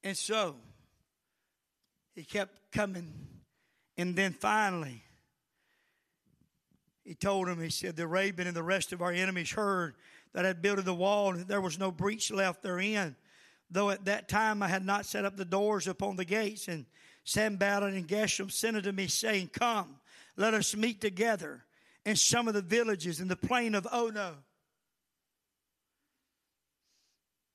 And 0.03 0.15
so 0.15 0.55
he 2.13 2.23
kept 2.23 2.71
coming. 2.71 3.11
And 3.97 4.15
then 4.15 4.33
finally, 4.33 5.01
he 7.05 7.13
told 7.13 7.47
him, 7.47 7.61
he 7.61 7.69
said, 7.69 7.95
the 7.95 8.03
Arabian 8.03 8.47
and 8.47 8.57
the 8.57 8.63
rest 8.63 8.91
of 8.91 9.01
our 9.01 9.11
enemies 9.11 9.51
heard 9.51 9.95
that 10.33 10.43
I 10.43 10.49
had 10.49 10.61
built 10.61 10.83
the 10.83 10.93
wall 10.93 11.33
and 11.33 11.47
there 11.47 11.61
was 11.61 11.77
no 11.77 11.91
breach 11.91 12.31
left 12.31 12.63
therein. 12.63 13.15
Though 13.69 13.91
at 13.91 14.05
that 14.05 14.27
time 14.27 14.63
I 14.63 14.67
had 14.67 14.83
not 14.83 15.05
set 15.05 15.23
up 15.23 15.37
the 15.37 15.45
doors 15.45 15.87
upon 15.87 16.15
the 16.15 16.25
gates. 16.25 16.67
And 16.67 16.85
Sanballat 17.23 17.93
and 17.93 18.07
Geshem 18.07 18.51
sent 18.51 18.75
unto 18.75 18.91
me, 18.91 19.07
saying, 19.07 19.51
Come, 19.53 19.97
let 20.35 20.53
us 20.53 20.75
meet 20.75 20.99
together 20.99 21.63
in 22.05 22.15
some 22.15 22.47
of 22.47 22.53
the 22.53 22.61
villages 22.61 23.19
in 23.19 23.27
the 23.27 23.35
plain 23.35 23.75
of 23.75 23.87
Ono. 23.91 24.35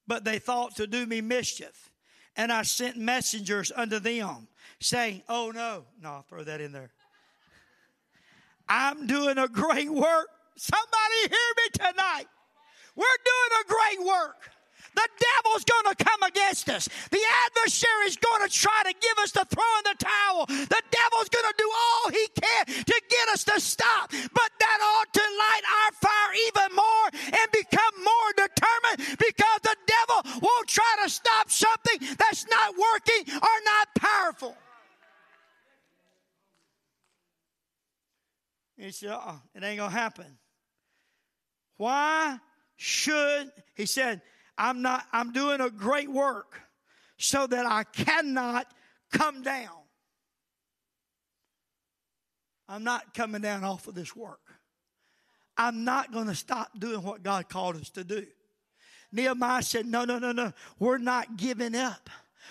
But 0.07 0.25
they 0.25 0.39
thought 0.39 0.77
to 0.77 0.87
do 0.87 1.07
me 1.07 1.21
mischief. 1.21 1.91
And 2.37 2.53
I 2.53 2.63
sent 2.63 2.97
messengers 2.97 3.73
unto 3.75 3.99
them, 3.99 4.47
saying, 4.79 5.23
Oh 5.29 5.51
no. 5.53 5.85
No, 6.01 6.11
I'll 6.11 6.23
throw 6.23 6.45
that 6.45 6.61
in 6.61 6.73
there. 6.73 6.91
I'm 8.71 9.09
doing 9.09 9.37
a 9.37 9.49
great 9.49 9.91
work. 9.91 10.29
Somebody 10.55 11.19
hear 11.27 11.51
me 11.59 11.67
tonight. 11.73 12.27
We're 12.95 13.21
doing 13.27 13.53
a 13.59 13.65
great 13.67 14.07
work. 14.07 14.51
The 14.95 15.09
devil's 15.19 15.65
going 15.65 15.95
to 15.95 16.05
come 16.05 16.23
against 16.23 16.69
us. 16.71 16.89
The 17.11 17.21
adversary 17.47 18.07
is 18.07 18.17
going 18.17 18.47
to 18.47 18.53
try 18.53 18.83
to 18.87 18.95
give 18.95 19.19
us 19.19 19.33
the 19.33 19.45
throw 19.45 19.73
in 19.79 19.85
the 19.91 19.99
towel. 19.99 20.47
The 20.47 20.83
devil's 20.91 21.29
going 21.31 21.47
to 21.51 21.55
do 21.59 21.71
all 21.71 22.11
he 22.11 22.27
can 22.35 22.67
to 22.67 23.03
get 23.11 23.29
us 23.33 23.45
to 23.45 23.61
stop. 23.61 24.11
But 24.11 24.51
that 24.59 24.79
ought 24.83 25.13
to 25.15 25.27
light 25.39 25.65
our 25.67 25.93
fire 25.99 26.33
even 26.47 26.77
more 26.77 27.07
and 27.27 27.47
become 27.51 27.95
more 28.03 28.31
determined 28.39 29.19
because 29.19 29.61
the 29.63 29.77
devil 29.87 30.41
won't 30.43 30.69
try 30.69 30.95
to 31.03 31.11
stop 31.11 31.51
something 31.51 32.07
that's 32.19 32.47
not 32.47 32.75
working 32.79 33.35
or 33.35 33.57
not 33.67 33.89
powerful. 33.99 34.57
He 38.81 38.93
said, 38.93 39.11
uh 39.11 39.37
it 39.55 39.63
ain't 39.63 39.79
going 39.79 39.91
to 39.91 39.97
happen. 39.97 40.39
Why 41.77 42.39
should, 42.77 43.51
he 43.75 43.87
said, 43.87 44.23
I'm 44.57 44.83
not, 44.83 45.05
I'm 45.13 45.33
doing 45.33 45.61
a 45.61 45.71
great 45.71 46.11
work 46.11 46.61
so 47.19 47.47
that 47.47 47.67
I 47.67 47.85
cannot 47.85 48.67
come 49.13 49.43
down. 49.43 49.69
I'm 52.69 52.85
not 52.85 53.15
coming 53.15 53.43
down 53.43 53.65
off 53.65 53.87
of 53.87 53.95
this 53.95 54.17
work. 54.17 54.41
I'm 55.57 55.85
not 55.85 56.13
going 56.13 56.29
to 56.29 56.35
stop 56.35 56.71
doing 56.79 57.03
what 57.03 57.23
God 57.23 57.49
called 57.49 57.77
us 57.77 57.91
to 57.91 58.05
do. 58.05 58.27
Nehemiah 59.13 59.63
said, 59.63 59.87
No, 59.87 60.05
no, 60.05 60.19
no, 60.19 60.33
no. 60.33 60.53
We're 60.79 60.99
not 60.99 61.37
giving 61.37 61.75
up 61.75 62.09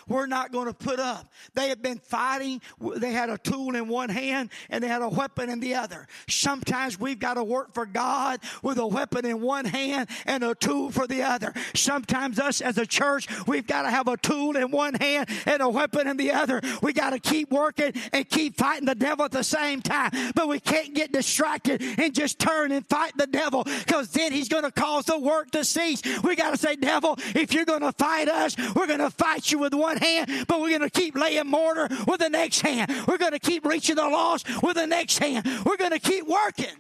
We're 0.08 0.28
not 0.28 0.52
going 0.52 0.68
to 0.68 0.74
put 0.74 1.00
up. 1.00 1.32
They 1.54 1.70
have 1.70 1.82
been 1.82 2.00
fighting. 2.00 2.62
They 2.98 3.12
had 3.12 3.30
a 3.30 3.38
tool 3.38 3.76
in 3.76 3.88
one 3.88 4.10
hand 4.10 4.50
and 4.70 4.84
they 4.84 4.88
had 4.88 5.02
a 5.02 5.10
weapon 5.10 5.50
in 5.50 5.60
the 5.60 5.76
other. 5.76 6.08
Sometimes 6.28 7.00
we've 7.00 7.20
got 7.20 7.36
to 7.36 7.44
work 7.44 7.74
for 7.74 7.86
God 7.86 8.40
with 8.64 8.78
a 8.78 8.88
weapon 8.88 9.26
in 9.26 9.42
one 9.42 9.66
hand 9.66 10.10
and 10.26 10.44
a 10.44 10.56
tool 10.56 10.92
for 10.92 11.08
the 11.08 11.24
other. 11.24 11.54
Sometimes 11.76 12.40
us 12.40 12.62
as 12.62 12.78
a 12.78 12.86
church, 12.86 13.28
we've 13.48 13.68
got 13.68 13.84
to 13.84 13.90
have 13.90 14.08
a 14.08 14.18
tool 14.18 14.56
in 14.56 14.72
one 14.72 14.94
hand 14.94 15.30
and 15.46 15.62
a 15.62 15.70
weapon 15.70 16.08
in 16.08 16.18
the 16.18 16.32
other. 16.32 16.62
We 16.82 16.94
got 16.94 17.12
to 17.12 17.20
keep 17.20 17.52
working 17.52 17.94
and 18.14 18.28
keep 18.28 18.58
fighting 18.58 18.86
the 18.86 18.96
devil 18.96 19.26
at 19.26 19.32
the 19.32 19.44
same 19.44 19.82
time. 19.82 20.12
But 20.36 20.48
we 20.48 20.60
can't 20.60 20.94
get 20.94 21.12
distracted 21.12 21.82
and 21.98 22.14
just 22.14 22.40
turn 22.40 22.72
and 22.72 22.88
fight 22.88 23.14
the 23.18 23.28
devil 23.28 23.64
because 23.64 24.10
then 24.10 24.32
he's 24.32 24.50
going 24.50 24.64
to 24.64 24.72
cause 24.72 25.06
the 25.06 25.20
work 25.20 25.52
to 25.52 25.64
cease. 25.64 26.02
We 26.24 26.36
got 26.36 26.52
to 26.52 26.58
say, 26.58 26.76
devil, 26.76 27.18
if 27.36 27.54
you're 27.54 27.66
going 27.66 27.82
to 27.82 27.92
fight 27.94 28.30
us, 28.30 28.56
we're 28.76 28.88
going 28.88 29.00
to 29.00 29.10
fight 29.10 29.52
you 29.52 29.60
with 29.60 29.74
one 29.74 29.89
hand, 29.98 30.46
but 30.48 30.62
we're 30.62 30.70
going 30.78 30.90
to 30.90 30.90
keep 30.90 31.16
laying 31.16 31.48
mortar 31.48 31.88
with 32.08 32.20
the 32.20 32.30
next 32.30 32.62
hand. 32.62 32.92
We're 33.08 33.18
going 33.18 33.32
to 33.32 33.40
keep 33.40 33.66
reaching 33.66 33.96
the 33.96 34.08
lost 34.08 34.48
with 34.62 34.76
the 34.76 34.88
next 34.88 35.18
hand. 35.18 35.48
We're 35.66 35.78
going 35.78 35.92
to 35.92 36.00
keep 36.00 36.28
working. 36.28 36.76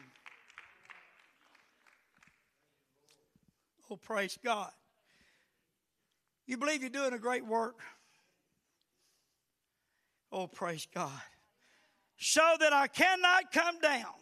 Oh, 3.91 3.97
praise 3.97 4.37
God. 4.43 4.71
You 6.45 6.57
believe 6.57 6.81
you're 6.81 6.89
doing 6.89 7.13
a 7.13 7.19
great 7.19 7.45
work? 7.45 7.79
Oh, 10.31 10.47
praise 10.47 10.87
God. 10.93 11.11
So 12.17 12.41
that 12.59 12.73
I 12.73 12.87
cannot 12.87 13.51
come 13.51 13.79
down. 13.79 14.13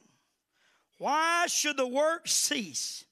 Why 0.99 1.47
should 1.47 1.77
the 1.77 1.87
work 1.87 2.27
cease 2.27 3.05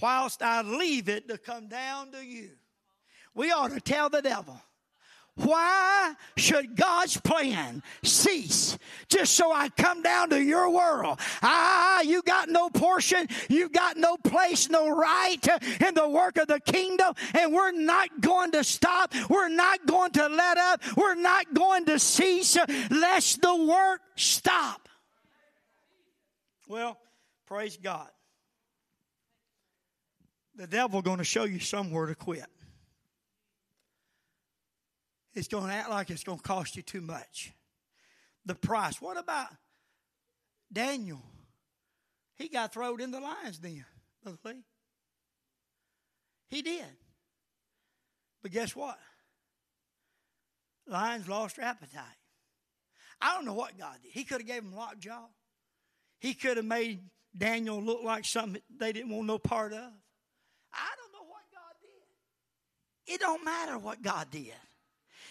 whilst 0.00 0.42
I 0.42 0.62
leave 0.62 1.08
it 1.08 1.28
to 1.28 1.38
come 1.38 1.68
down 1.68 2.12
to 2.12 2.24
you? 2.24 2.50
We 3.34 3.50
ought 3.50 3.72
to 3.72 3.80
tell 3.80 4.08
the 4.08 4.22
devil 4.22 4.60
why 5.36 6.14
should 6.36 6.76
God's 6.76 7.18
plan 7.18 7.82
cease 8.04 8.76
just 9.08 9.34
so 9.34 9.50
I 9.50 9.70
come 9.70 10.02
down 10.02 10.28
to 10.30 10.42
your 10.42 10.68
world? 10.68 11.18
Ah, 11.42 12.02
you 12.02 12.20
got 12.22 12.50
no 12.50 12.68
portion, 12.68 13.26
you 13.48 13.70
got 13.70 13.96
no 13.96 14.18
place, 14.18 14.68
no 14.68 14.94
right 14.94 15.48
in 15.86 15.94
the 15.94 16.08
work 16.08 16.36
of 16.36 16.48
the 16.48 16.60
kingdom, 16.60 17.14
and 17.32 17.52
we're 17.52 17.72
not 17.72 18.20
going 18.20 18.52
to 18.52 18.62
stop. 18.62 19.14
We're 19.30 19.48
not 19.48 19.86
going 19.86 20.10
to 20.12 20.28
let 20.28 20.58
up. 20.58 20.82
We're 20.96 21.14
not 21.14 21.54
going 21.54 21.86
to 21.86 21.98
cease 21.98 22.58
lest 22.90 23.40
the 23.40 23.56
work 23.56 24.02
stop. 24.16 24.86
Well, 26.68 26.98
praise 27.46 27.78
God. 27.78 28.08
The 30.56 30.66
devil 30.66 31.00
going 31.00 31.18
to 31.18 31.24
show 31.24 31.44
you 31.44 31.58
somewhere 31.58 32.06
to 32.06 32.14
quit 32.14 32.46
it's 35.34 35.48
going 35.48 35.66
to 35.68 35.72
act 35.72 35.90
like 35.90 36.10
it's 36.10 36.24
going 36.24 36.38
to 36.38 36.44
cost 36.44 36.76
you 36.76 36.82
too 36.82 37.00
much. 37.00 37.52
The 38.44 38.54
price. 38.54 39.00
What 39.00 39.18
about 39.18 39.48
Daniel? 40.72 41.22
He 42.36 42.48
got 42.48 42.72
thrown 42.72 43.00
in 43.00 43.10
the 43.10 43.20
lion's 43.20 43.58
den, 43.58 43.84
Brother 44.22 44.38
Lee. 44.44 44.64
He 46.48 46.62
did. 46.62 46.84
But 48.42 48.50
guess 48.50 48.74
what? 48.74 48.98
Lions 50.86 51.28
lost 51.28 51.56
their 51.56 51.64
appetite. 51.64 52.02
I 53.20 53.34
don't 53.34 53.44
know 53.44 53.54
what 53.54 53.78
God 53.78 53.96
did. 54.02 54.10
He 54.12 54.24
could 54.24 54.40
have 54.40 54.46
gave 54.46 54.64
them 54.64 54.74
lockjaw. 54.74 55.26
He 56.18 56.34
could 56.34 56.56
have 56.56 56.66
made 56.66 57.00
Daniel 57.36 57.80
look 57.80 58.02
like 58.02 58.24
something 58.24 58.60
they 58.78 58.92
didn't 58.92 59.10
want 59.10 59.26
no 59.26 59.38
part 59.38 59.72
of. 59.72 59.78
I 59.78 60.90
don't 60.96 61.12
know 61.12 61.28
what 61.28 61.42
God 61.52 61.74
did. 61.80 63.14
It 63.14 63.20
don't 63.20 63.44
matter 63.44 63.78
what 63.78 64.02
God 64.02 64.28
did. 64.30 64.52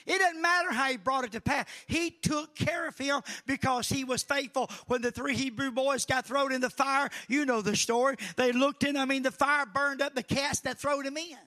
It 0.06 0.20
doesn't 0.20 0.42
matter 0.42 0.72
how 0.72 0.86
he 0.86 0.98
brought 0.98 1.26
it 1.26 1.32
to 1.34 1.42
pass. 1.42 1.68
He 1.88 2.12
took 2.12 2.56
care 2.56 2.88
of 2.88 2.98
him 2.98 3.22
because 3.46 3.90
he 3.90 4.04
was 4.04 4.24
faithful. 4.24 4.70
When 4.88 5.02
the 5.02 5.12
three 5.12 5.36
Hebrew 5.36 5.72
boys 5.72 6.06
got 6.06 6.26
thrown 6.26 6.52
in 6.52 6.62
the 6.62 6.70
fire, 6.70 7.10
you 7.28 7.46
know 7.46 7.62
the 7.62 7.76
story. 7.76 8.18
They 8.36 8.52
looked 8.52 8.84
in, 8.84 8.98
I 8.98 9.06
mean, 9.06 9.24
the 9.24 9.32
fire 9.32 9.66
burned 9.66 10.02
up 10.02 10.16
the 10.16 10.24
cast 10.24 10.64
that 10.64 10.80
threw 10.80 11.02
him 11.02 11.18
in. 11.18 11.38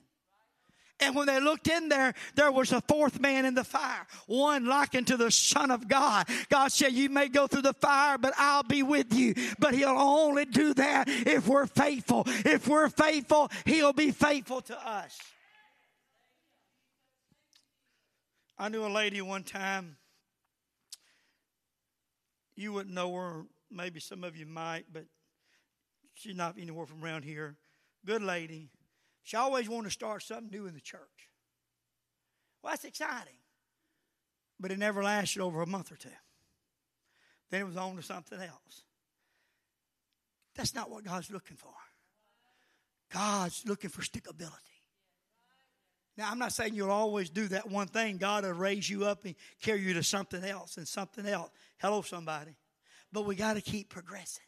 And 1.01 1.15
when 1.17 1.27
they 1.27 1.41
looked 1.41 1.69
in 1.69 1.89
there, 1.89 2.15
there 2.37 2.53
was 2.53 2.73
a 2.73 2.81
fourth 2.83 3.21
man 3.21 3.45
in 3.45 3.55
the 3.55 3.65
fire, 3.65 4.07
one 4.27 4.65
likened 4.67 5.09
to 5.09 5.17
the 5.17 5.31
Son 5.31 5.71
of 5.71 5.89
God. 5.89 6.29
God 6.49 6.71
said, 6.71 6.93
You 6.93 7.09
may 7.09 7.29
go 7.29 7.47
through 7.47 7.63
the 7.63 7.75
fire, 7.75 8.17
but 8.17 8.33
I'll 8.39 8.63
be 8.63 8.83
with 8.83 9.13
you. 9.13 9.35
But 9.59 9.75
He'll 9.75 9.89
only 9.89 10.45
do 10.45 10.73
that 10.75 11.09
if 11.09 11.49
we're 11.49 11.67
faithful. 11.67 12.25
If 12.27 12.69
we're 12.69 12.89
faithful, 12.89 13.51
He'll 13.67 13.93
be 13.93 14.13
faithful 14.13 14.61
to 14.63 14.89
us. 14.89 15.19
I 18.59 18.69
knew 18.69 18.87
a 18.87 18.89
lady 18.89 19.21
one 19.21 19.43
time. 19.43 19.97
You 22.57 22.73
wouldn't 22.73 22.95
know 22.95 23.15
her, 23.15 23.43
maybe 23.71 23.99
some 23.99 24.23
of 24.23 24.37
you 24.37 24.47
might, 24.47 24.85
but 24.93 25.05
she's 26.15 26.37
not 26.37 26.57
anywhere 26.59 26.87
from 26.87 27.03
around 27.03 27.25
here. 27.25 27.57
Good 28.07 28.23
lady. 28.23 28.71
She 29.25 29.37
always 29.37 29.69
wanted 29.69 29.89
to 29.89 29.93
start 29.93 30.23
something 30.23 30.51
new 30.51 30.67
in 30.67 30.75
the 30.75 30.81
church. 30.81 31.01
Well, 32.63 32.73
that's 32.73 32.85
exciting. 32.85 33.39
But 34.61 34.71
it 34.71 34.79
never 34.79 35.03
lasted 35.03 35.43
over 35.43 35.63
a 35.63 35.67
month 35.67 35.91
or 35.91 35.97
two. 35.97 36.09
Then 37.51 37.63
it 37.63 37.67
was 37.67 37.77
on 37.77 37.97
to 37.97 38.03
something 38.03 38.41
else. 38.41 38.85
That's 40.55 40.75
not 40.75 40.91
what 40.91 41.05
God's 41.05 41.31
looking 41.31 41.57
for. 41.57 41.73
God's 43.13 43.65
looking 43.67 43.91
for 43.91 44.03
stickability. 44.03 44.74
Now, 46.17 46.31
I'm 46.31 46.39
not 46.39 46.53
saying 46.53 46.75
you'll 46.75 46.91
always 46.91 47.29
do 47.29 47.49
that 47.49 47.69
one 47.69 47.89
thing. 47.89 48.19
God 48.19 48.45
will 48.45 48.53
raise 48.53 48.89
you 48.89 49.05
up 49.05 49.25
and 49.25 49.35
carry 49.61 49.81
you 49.81 49.95
to 49.95 50.03
something 50.03 50.45
else 50.45 50.77
and 50.77 50.87
something 50.87 51.27
else. 51.27 51.51
Hello, 51.79 52.03
somebody. 52.03 52.53
But 53.13 53.27
we 53.27 53.35
got 53.35 53.55
to 53.55 53.61
keep 53.61 53.89
progressing. 53.89 54.45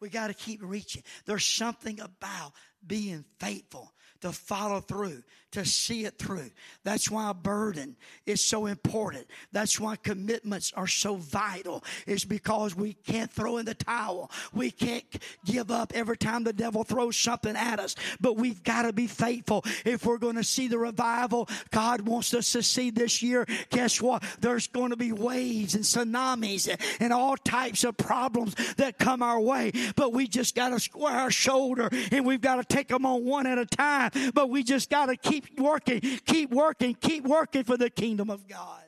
We 0.00 0.08
got 0.08 0.28
to 0.28 0.34
keep 0.34 0.60
reaching. 0.62 1.02
There's 1.26 1.44
something 1.44 2.00
about 2.00 2.52
being 2.86 3.24
faithful 3.38 3.92
to 4.20 4.32
follow 4.32 4.80
through, 4.80 5.22
to 5.52 5.64
see 5.64 6.04
it 6.04 6.18
through. 6.18 6.50
That's 6.84 7.10
why 7.10 7.32
burden 7.32 7.96
is 8.26 8.44
so 8.44 8.66
important. 8.66 9.26
That's 9.52 9.80
why 9.80 9.96
commitments 9.96 10.72
are 10.76 10.86
so 10.86 11.16
vital. 11.16 11.82
It's 12.06 12.24
because 12.24 12.76
we 12.76 12.92
can't 12.92 13.30
throw 13.30 13.56
in 13.56 13.66
the 13.66 13.74
towel. 13.74 14.30
We 14.52 14.70
can't 14.70 15.04
give 15.44 15.70
up 15.70 15.92
every 15.94 16.16
time 16.16 16.44
the 16.44 16.52
devil 16.52 16.84
throws 16.84 17.16
something 17.16 17.56
at 17.56 17.80
us. 17.80 17.96
But 18.20 18.36
we've 18.36 18.62
got 18.62 18.82
to 18.82 18.92
be 18.92 19.06
faithful 19.06 19.64
if 19.84 20.04
we're 20.04 20.18
going 20.18 20.36
to 20.36 20.44
see 20.44 20.68
the 20.68 20.78
revival 20.78 21.48
God 21.70 22.02
wants 22.02 22.34
us 22.34 22.52
to 22.52 22.62
see 22.62 22.90
this 22.90 23.22
year. 23.22 23.46
Guess 23.70 24.00
what? 24.02 24.22
There's 24.40 24.66
going 24.66 24.90
to 24.90 24.96
be 24.96 25.12
waves 25.12 25.74
and 25.74 25.84
tsunamis 25.84 26.68
and 27.00 27.12
all 27.12 27.36
types 27.36 27.84
of 27.84 27.96
problems 27.96 28.54
that 28.76 28.98
come 28.98 29.22
our 29.22 29.40
way. 29.40 29.72
But 29.96 30.12
we 30.12 30.26
just 30.26 30.54
got 30.54 30.70
to 30.70 30.80
square 30.80 31.12
our 31.12 31.30
shoulder 31.30 31.88
and 32.12 32.26
we've 32.26 32.40
got 32.40 32.56
to 32.56 32.64
take 32.64 32.88
them 32.88 33.06
on 33.06 33.24
one 33.24 33.46
at 33.46 33.58
a 33.58 33.66
time. 33.66 34.10
But 34.34 34.50
we 34.50 34.62
just 34.62 34.90
got 34.90 35.06
to 35.06 35.16
keep 35.16 35.58
working, 35.58 36.00
keep 36.00 36.50
working, 36.50 36.94
keep 36.94 37.24
working 37.24 37.64
for 37.64 37.76
the 37.76 37.90
kingdom 37.90 38.30
of 38.30 38.46
God. 38.48 38.84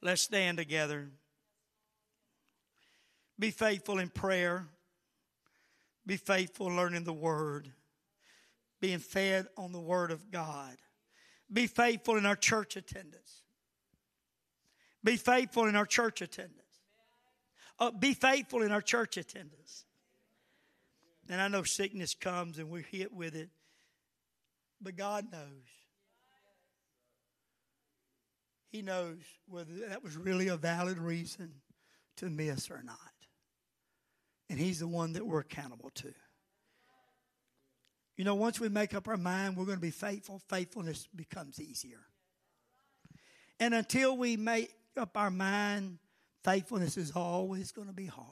Let's 0.00 0.22
stand 0.22 0.58
together. 0.58 1.10
Be 3.38 3.50
faithful 3.50 3.98
in 3.98 4.08
prayer. 4.08 4.66
Be 6.06 6.16
faithful 6.16 6.66
learning 6.68 7.04
the 7.04 7.12
word. 7.12 7.72
Being 8.80 8.98
fed 8.98 9.46
on 9.56 9.72
the 9.72 9.80
word 9.80 10.10
of 10.10 10.30
God. 10.30 10.76
Be 11.52 11.66
faithful 11.66 12.16
in 12.16 12.26
our 12.26 12.36
church 12.36 12.76
attendance. 12.76 13.42
Be 15.02 15.16
faithful 15.16 15.66
in 15.66 15.76
our 15.76 15.86
church 15.86 16.22
attendance. 16.22 16.67
Uh, 17.78 17.90
be 17.90 18.14
faithful 18.14 18.62
in 18.62 18.72
our 18.72 18.80
church 18.80 19.16
attendance. 19.16 19.84
And 21.28 21.40
I 21.40 21.48
know 21.48 21.62
sickness 21.62 22.14
comes 22.14 22.58
and 22.58 22.70
we're 22.70 22.82
hit 22.82 23.12
with 23.12 23.36
it, 23.36 23.50
but 24.80 24.96
God 24.96 25.26
knows. 25.30 25.68
He 28.70 28.82
knows 28.82 29.18
whether 29.46 29.72
that 29.88 30.02
was 30.02 30.16
really 30.16 30.48
a 30.48 30.56
valid 30.56 30.98
reason 30.98 31.52
to 32.16 32.26
miss 32.26 32.70
or 32.70 32.82
not. 32.82 32.96
And 34.50 34.58
He's 34.58 34.80
the 34.80 34.88
one 34.88 35.12
that 35.14 35.26
we're 35.26 35.40
accountable 35.40 35.90
to. 35.96 36.12
You 38.16 38.24
know, 38.24 38.34
once 38.34 38.58
we 38.58 38.68
make 38.68 38.94
up 38.94 39.06
our 39.06 39.16
mind 39.16 39.56
we're 39.56 39.64
going 39.64 39.78
to 39.78 39.82
be 39.82 39.90
faithful, 39.90 40.40
faithfulness 40.48 41.06
becomes 41.14 41.60
easier. 41.60 42.00
And 43.60 43.74
until 43.74 44.16
we 44.16 44.36
make 44.36 44.74
up 44.96 45.16
our 45.16 45.30
mind, 45.30 45.98
faithfulness 46.44 46.96
is 46.96 47.12
always 47.12 47.72
going 47.72 47.88
to 47.88 47.94
be 47.94 48.06
hard. 48.06 48.26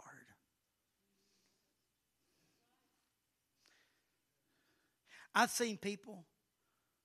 I've 5.34 5.50
seen 5.50 5.76
people, 5.76 6.24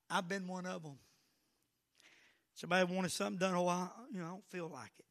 I've 0.09 0.29
been 0.29 0.47
one 0.47 0.65
of 0.65 0.83
them. 0.83 0.97
Somebody 2.53 2.93
wanted 2.93 3.11
something 3.11 3.37
done, 3.37 3.55
oh, 3.55 3.67
I, 3.67 3.87
you 4.13 4.19
know, 4.19 4.25
I 4.25 4.29
don't 4.29 4.45
feel 4.49 4.69
like 4.69 4.91
it. 4.99 5.05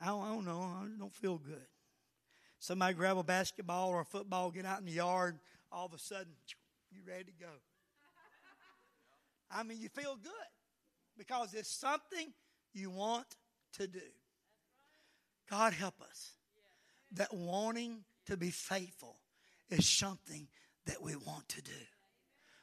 I 0.00 0.06
don't, 0.06 0.24
I 0.24 0.28
don't 0.28 0.44
know, 0.44 0.60
I 0.60 0.86
don't 0.98 1.14
feel 1.14 1.38
good. 1.38 1.66
Somebody 2.58 2.94
grab 2.94 3.18
a 3.18 3.22
basketball 3.22 3.90
or 3.90 4.00
a 4.00 4.04
football, 4.04 4.50
get 4.50 4.64
out 4.64 4.80
in 4.80 4.86
the 4.86 4.92
yard, 4.92 5.38
all 5.70 5.86
of 5.86 5.92
a 5.92 5.98
sudden, 5.98 6.32
you 6.90 7.02
ready 7.06 7.24
to 7.24 7.32
go. 7.38 7.52
I 9.50 9.62
mean, 9.62 9.80
you 9.80 9.88
feel 9.88 10.16
good. 10.16 10.32
because 11.16 11.54
it's 11.54 11.70
something 11.70 12.32
you 12.72 12.90
want 12.90 13.26
to 13.74 13.86
do. 13.86 14.00
God 15.50 15.72
help 15.72 16.00
us. 16.00 16.30
That 17.12 17.32
wanting 17.32 17.98
to 18.26 18.36
be 18.36 18.50
faithful 18.50 19.16
is 19.70 19.88
something 19.88 20.48
that 20.86 21.02
we 21.02 21.16
want 21.16 21.48
to 21.50 21.62
do. 21.62 21.70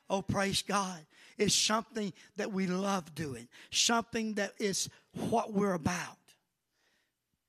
Oh, 0.10 0.22
praise 0.22 0.62
God. 0.62 1.00
It's 1.38 1.56
something 1.56 2.12
that 2.36 2.52
we 2.52 2.68
love 2.68 3.16
doing, 3.16 3.48
something 3.72 4.34
that 4.34 4.54
is 4.60 4.90
what 5.30 5.54
we're 5.54 5.74
about. 5.74 6.18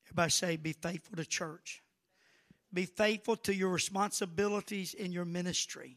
Everybody 0.06 0.30
say, 0.30 0.56
be 0.56 0.72
faithful 0.72 1.16
to 1.16 1.24
church. 1.24 1.82
Be 2.72 2.86
faithful 2.86 3.36
to 3.36 3.54
your 3.54 3.70
responsibilities 3.70 4.94
in 4.94 5.12
your 5.12 5.24
ministry. 5.24 5.96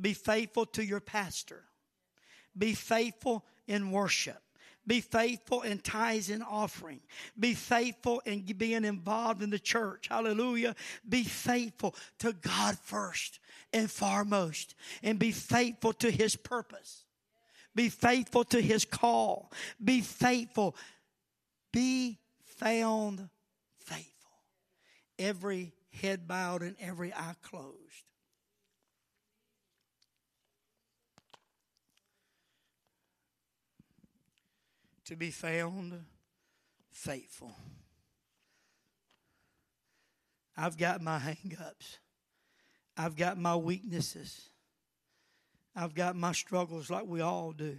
Be 0.00 0.14
faithful 0.14 0.66
to 0.66 0.84
your 0.84 1.00
pastor. 1.00 1.64
Be 2.56 2.74
faithful 2.74 3.44
in 3.66 3.90
worship. 3.90 4.42
Be 4.86 5.00
faithful 5.00 5.62
in 5.62 5.78
tithes 5.78 6.28
and 6.28 6.42
offering. 6.42 7.00
Be 7.38 7.54
faithful 7.54 8.20
in 8.24 8.42
being 8.42 8.84
involved 8.84 9.42
in 9.42 9.50
the 9.50 9.58
church. 9.58 10.08
Hallelujah. 10.08 10.74
Be 11.08 11.22
faithful 11.22 11.94
to 12.18 12.32
God 12.32 12.78
first 12.78 13.38
and 13.72 13.90
foremost. 13.90 14.74
And 15.02 15.18
be 15.18 15.30
faithful 15.30 15.92
to 15.94 16.10
His 16.10 16.34
purpose. 16.34 17.04
Be 17.74 17.88
faithful 17.88 18.44
to 18.44 18.60
His 18.60 18.84
call. 18.84 19.52
Be 19.82 20.00
faithful. 20.00 20.76
Be 21.72 22.18
found 22.44 23.28
faithful. 23.78 24.10
Every 25.18 25.72
head 25.92 26.26
bowed 26.26 26.62
and 26.62 26.76
every 26.80 27.12
eye 27.12 27.36
closed. 27.42 27.76
To 35.06 35.16
be 35.16 35.30
found 35.30 36.04
faithful. 36.90 37.54
I've 40.56 40.76
got 40.76 41.00
my 41.00 41.18
hangups. 41.18 41.98
I've 42.96 43.16
got 43.16 43.38
my 43.38 43.56
weaknesses. 43.56 44.50
I've 45.74 45.94
got 45.94 46.14
my 46.14 46.32
struggles 46.32 46.90
like 46.90 47.06
we 47.06 47.20
all 47.20 47.52
do. 47.52 47.76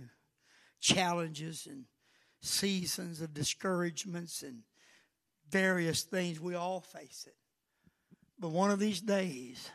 Challenges 0.80 1.68
and 1.70 1.86
seasons 2.42 3.22
of 3.22 3.34
discouragements 3.34 4.42
and 4.42 4.64
various 5.50 6.02
things. 6.02 6.40
We 6.40 6.56
all 6.56 6.82
face 6.82 7.26
it. 7.28 7.36
But 8.40 8.50
one 8.50 8.72
of 8.72 8.80
these 8.80 9.00
days, 9.00 9.70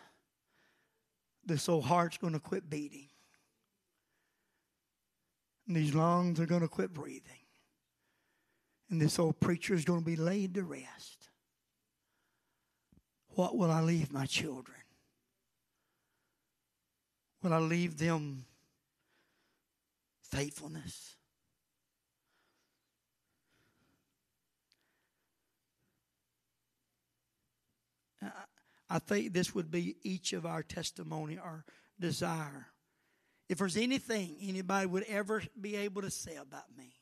this 1.45 1.69
old 1.69 1.85
heart's 1.85 2.19
going 2.19 2.35
to 2.35 2.41
quit 2.41 2.69
beating. 2.69 3.09
And 5.69 5.77
these 5.77 5.95
lungs 5.95 6.41
are 6.41 6.47
going 6.47 6.63
to 6.63 6.69
quit 6.69 6.95
breathing. 6.95 7.23
And 8.91 8.99
this 9.01 9.19
old 9.19 9.39
preacher 9.39 9.75
is 9.75 9.85
going 9.85 10.01
to 10.01 10.07
be 10.07 10.17
laid 10.17 10.55
to 10.55 10.65
rest. 10.65 11.29
What 13.35 13.55
will 13.55 13.71
I 13.71 13.83
leave 13.83 14.11
my 14.11 14.25
children? 14.25 14.79
Will 17.43 17.53
I 17.53 17.59
leave 17.59 17.99
them 17.99 18.47
faithfulness? 20.23 21.17
I 28.91 28.99
think 28.99 29.35
this 29.35 29.55
would 29.55 29.71
be 29.71 29.97
each 30.03 30.33
of 30.33 30.47
our 30.47 30.63
testimony, 30.63 31.39
our 31.39 31.65
desire. 32.01 32.69
If 33.49 33.59
there's 33.59 33.77
anything 33.77 34.37
anybody 34.43 34.87
would 34.87 35.05
ever 35.05 35.43
be 35.59 35.77
able 35.77 36.03
to 36.03 36.11
say 36.11 36.37
about 36.37 36.77
me, 36.77 36.93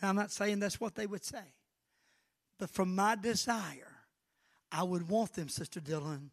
and 0.00 0.08
I'm 0.08 0.16
not 0.16 0.30
saying 0.30 0.60
that's 0.60 0.80
what 0.80 0.94
they 0.94 1.06
would 1.06 1.24
say. 1.24 1.44
But 2.58 2.70
from 2.70 2.94
my 2.94 3.16
desire, 3.16 3.92
I 4.70 4.82
would 4.82 5.08
want 5.08 5.34
them, 5.34 5.48
Sister 5.48 5.80
Dylan, 5.80 6.30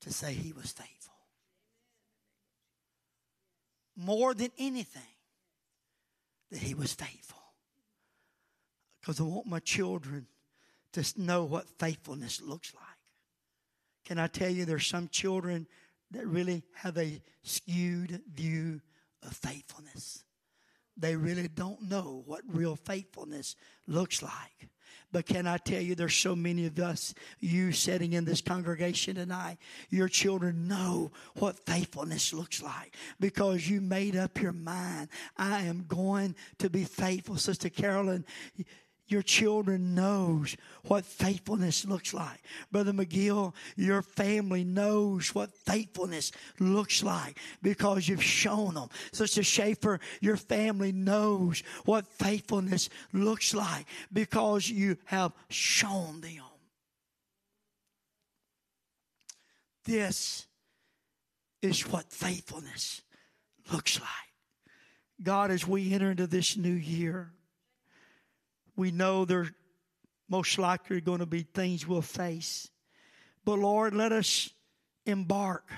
to 0.00 0.12
say 0.12 0.32
he 0.32 0.52
was 0.52 0.72
faithful. 0.72 1.14
More 3.96 4.34
than 4.34 4.50
anything, 4.58 5.02
that 6.50 6.58
he 6.58 6.74
was 6.74 6.92
faithful. 6.92 7.42
Because 9.00 9.20
I 9.20 9.24
want 9.24 9.46
my 9.46 9.60
children 9.60 10.26
to 10.92 11.04
know 11.16 11.44
what 11.44 11.68
faithfulness 11.78 12.40
looks 12.40 12.72
like. 12.74 12.84
Can 14.04 14.18
I 14.18 14.26
tell 14.26 14.50
you, 14.50 14.64
there's 14.64 14.86
some 14.86 15.08
children 15.08 15.66
that 16.14 16.26
really 16.26 16.62
have 16.74 16.96
a 16.98 17.20
skewed 17.42 18.22
view 18.34 18.80
of 19.22 19.34
faithfulness 19.36 20.24
they 20.96 21.16
really 21.16 21.48
don't 21.48 21.82
know 21.82 22.22
what 22.26 22.42
real 22.46 22.76
faithfulness 22.76 23.56
looks 23.86 24.22
like. 24.22 24.68
But 25.12 25.26
can 25.26 25.46
I 25.46 25.58
tell 25.58 25.80
you, 25.80 25.94
there's 25.94 26.14
so 26.14 26.34
many 26.34 26.66
of 26.66 26.78
us, 26.78 27.14
you 27.38 27.70
sitting 27.70 28.14
in 28.14 28.24
this 28.24 28.40
congregation 28.40 29.14
tonight, 29.14 29.58
your 29.88 30.08
children 30.08 30.66
know 30.66 31.12
what 31.36 31.64
faithfulness 31.66 32.32
looks 32.32 32.62
like 32.62 32.96
because 33.20 33.68
you 33.68 33.80
made 33.80 34.16
up 34.16 34.40
your 34.40 34.52
mind. 34.52 35.08
I 35.36 35.62
am 35.62 35.84
going 35.86 36.34
to 36.58 36.68
be 36.68 36.82
faithful. 36.84 37.36
Sister 37.36 37.68
Carolyn, 37.68 38.24
your 39.06 39.22
children 39.22 39.94
knows 39.94 40.56
what 40.84 41.04
faithfulness 41.04 41.84
looks 41.84 42.14
like. 42.14 42.40
Brother 42.72 42.92
McGill, 42.92 43.54
your 43.76 44.02
family 44.02 44.64
knows 44.64 45.34
what 45.34 45.54
faithfulness 45.54 46.32
looks 46.58 47.02
like 47.02 47.38
because 47.62 48.08
you've 48.08 48.22
shown 48.22 48.74
them. 48.74 48.88
Sister 49.12 49.42
Schaefer, 49.42 50.00
your 50.20 50.36
family 50.36 50.92
knows 50.92 51.62
what 51.84 52.06
faithfulness 52.06 52.88
looks 53.12 53.54
like 53.54 53.86
because 54.12 54.68
you 54.68 54.96
have 55.04 55.32
shown 55.48 56.20
them. 56.20 56.40
This 59.84 60.46
is 61.60 61.82
what 61.82 62.10
faithfulness 62.10 63.02
looks 63.70 64.00
like. 64.00 64.08
God, 65.22 65.50
as 65.50 65.66
we 65.66 65.92
enter 65.92 66.10
into 66.10 66.26
this 66.26 66.56
new 66.56 66.72
year, 66.72 67.32
we 68.76 68.90
know 68.90 69.24
there 69.24 69.48
most 70.28 70.58
likely 70.58 71.00
going 71.00 71.20
to 71.20 71.26
be 71.26 71.42
things 71.42 71.86
we'll 71.86 72.02
face. 72.02 72.70
But 73.44 73.58
Lord, 73.58 73.94
let 73.94 74.12
us 74.12 74.50
embark 75.06 75.70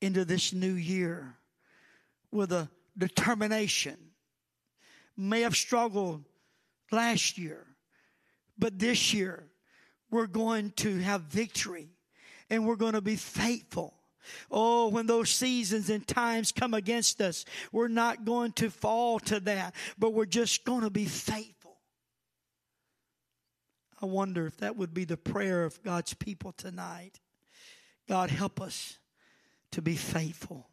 into 0.00 0.24
this 0.24 0.52
new 0.52 0.74
year 0.74 1.36
with 2.30 2.52
a 2.52 2.68
determination. 2.96 3.96
May 5.16 5.40
have 5.40 5.56
struggled 5.56 6.24
last 6.92 7.38
year, 7.38 7.66
but 8.58 8.78
this 8.78 9.12
year 9.12 9.44
we're 10.10 10.26
going 10.26 10.70
to 10.76 10.98
have 10.98 11.22
victory 11.22 11.88
and 12.48 12.66
we're 12.66 12.76
going 12.76 12.94
to 12.94 13.00
be 13.00 13.16
faithful. 13.16 13.94
Oh, 14.50 14.88
when 14.88 15.06
those 15.06 15.30
seasons 15.30 15.88
and 15.88 16.06
times 16.06 16.52
come 16.52 16.74
against 16.74 17.20
us, 17.20 17.44
we're 17.72 17.88
not 17.88 18.24
going 18.24 18.52
to 18.52 18.70
fall 18.70 19.18
to 19.20 19.40
that, 19.40 19.74
but 19.98 20.12
we're 20.12 20.26
just 20.26 20.64
going 20.64 20.82
to 20.82 20.90
be 20.90 21.06
faithful. 21.06 21.59
I 24.02 24.06
wonder 24.06 24.46
if 24.46 24.56
that 24.58 24.76
would 24.76 24.94
be 24.94 25.04
the 25.04 25.16
prayer 25.16 25.64
of 25.64 25.82
God's 25.82 26.14
people 26.14 26.52
tonight. 26.52 27.20
God, 28.08 28.30
help 28.30 28.60
us 28.60 28.98
to 29.72 29.82
be 29.82 29.94
faithful. 29.94 30.66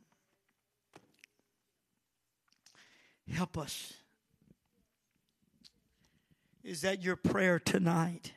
Help 3.32 3.58
us. 3.58 3.94
Is 6.64 6.82
that 6.82 7.04
your 7.04 7.16
prayer 7.16 7.60
tonight? 7.60 8.32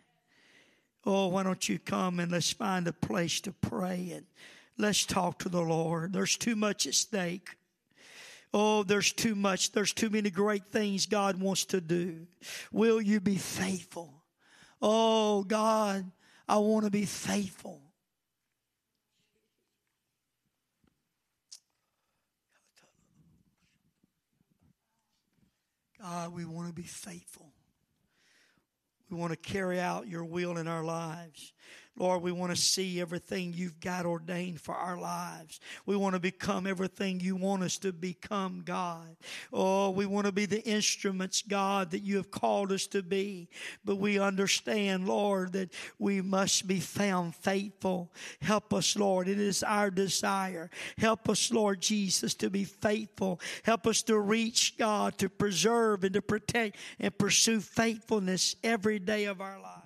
Oh, 1.06 1.28
why 1.28 1.42
don't 1.42 1.68
you 1.68 1.78
come 1.78 2.20
and 2.20 2.30
let's 2.30 2.52
find 2.52 2.86
a 2.86 2.92
place 2.92 3.40
to 3.42 3.52
pray 3.52 4.12
and 4.14 4.26
let's 4.76 5.06
talk 5.06 5.38
to 5.40 5.48
the 5.48 5.62
Lord. 5.62 6.12
There's 6.12 6.36
too 6.36 6.56
much 6.56 6.86
at 6.86 6.94
stake. 6.94 7.56
Oh, 8.52 8.82
there's 8.82 9.12
too 9.12 9.34
much. 9.34 9.72
There's 9.72 9.92
too 9.92 10.10
many 10.10 10.30
great 10.30 10.66
things 10.66 11.06
God 11.06 11.40
wants 11.40 11.64
to 11.66 11.80
do. 11.80 12.26
Will 12.72 13.00
you 13.00 13.20
be 13.20 13.36
faithful? 13.36 14.19
Oh, 14.82 15.42
God, 15.42 16.10
I 16.48 16.56
want 16.58 16.84
to 16.84 16.90
be 16.90 17.04
faithful. 17.04 17.80
God, 26.00 26.32
we 26.32 26.44
want 26.46 26.68
to 26.68 26.74
be 26.74 26.82
faithful. 26.82 27.52
We 29.10 29.16
want 29.16 29.32
to 29.32 29.36
carry 29.36 29.78
out 29.78 30.08
your 30.08 30.24
will 30.24 30.56
in 30.56 30.66
our 30.66 30.82
lives. 30.82 31.52
Lord, 31.96 32.22
we 32.22 32.32
want 32.32 32.54
to 32.54 32.60
see 32.60 33.00
everything 33.00 33.52
you've 33.52 33.80
got 33.80 34.06
ordained 34.06 34.60
for 34.60 34.74
our 34.74 34.98
lives. 34.98 35.60
We 35.84 35.96
want 35.96 36.14
to 36.14 36.20
become 36.20 36.66
everything 36.66 37.20
you 37.20 37.36
want 37.36 37.62
us 37.62 37.76
to 37.78 37.92
become, 37.92 38.62
God. 38.64 39.16
Oh, 39.52 39.90
we 39.90 40.06
want 40.06 40.26
to 40.26 40.32
be 40.32 40.46
the 40.46 40.62
instruments, 40.62 41.42
God, 41.42 41.90
that 41.90 42.00
you 42.00 42.16
have 42.16 42.30
called 42.30 42.72
us 42.72 42.86
to 42.88 43.02
be. 43.02 43.48
But 43.84 43.96
we 43.96 44.18
understand, 44.18 45.08
Lord, 45.08 45.52
that 45.52 45.74
we 45.98 46.22
must 46.22 46.66
be 46.66 46.80
found 46.80 47.34
faithful. 47.34 48.10
Help 48.40 48.72
us, 48.72 48.96
Lord. 48.96 49.28
It 49.28 49.38
is 49.38 49.62
our 49.62 49.90
desire. 49.90 50.70
Help 50.96 51.28
us, 51.28 51.52
Lord 51.52 51.80
Jesus, 51.80 52.34
to 52.36 52.48
be 52.48 52.64
faithful. 52.64 53.40
Help 53.64 53.86
us 53.86 54.02
to 54.02 54.18
reach, 54.18 54.78
God, 54.78 55.18
to 55.18 55.28
preserve 55.28 56.04
and 56.04 56.14
to 56.14 56.22
protect 56.22 56.76
and 56.98 57.16
pursue 57.18 57.60
faithfulness 57.60 58.56
every 58.62 58.98
day 58.98 59.24
of 59.24 59.40
our 59.40 59.60
lives. 59.60 59.79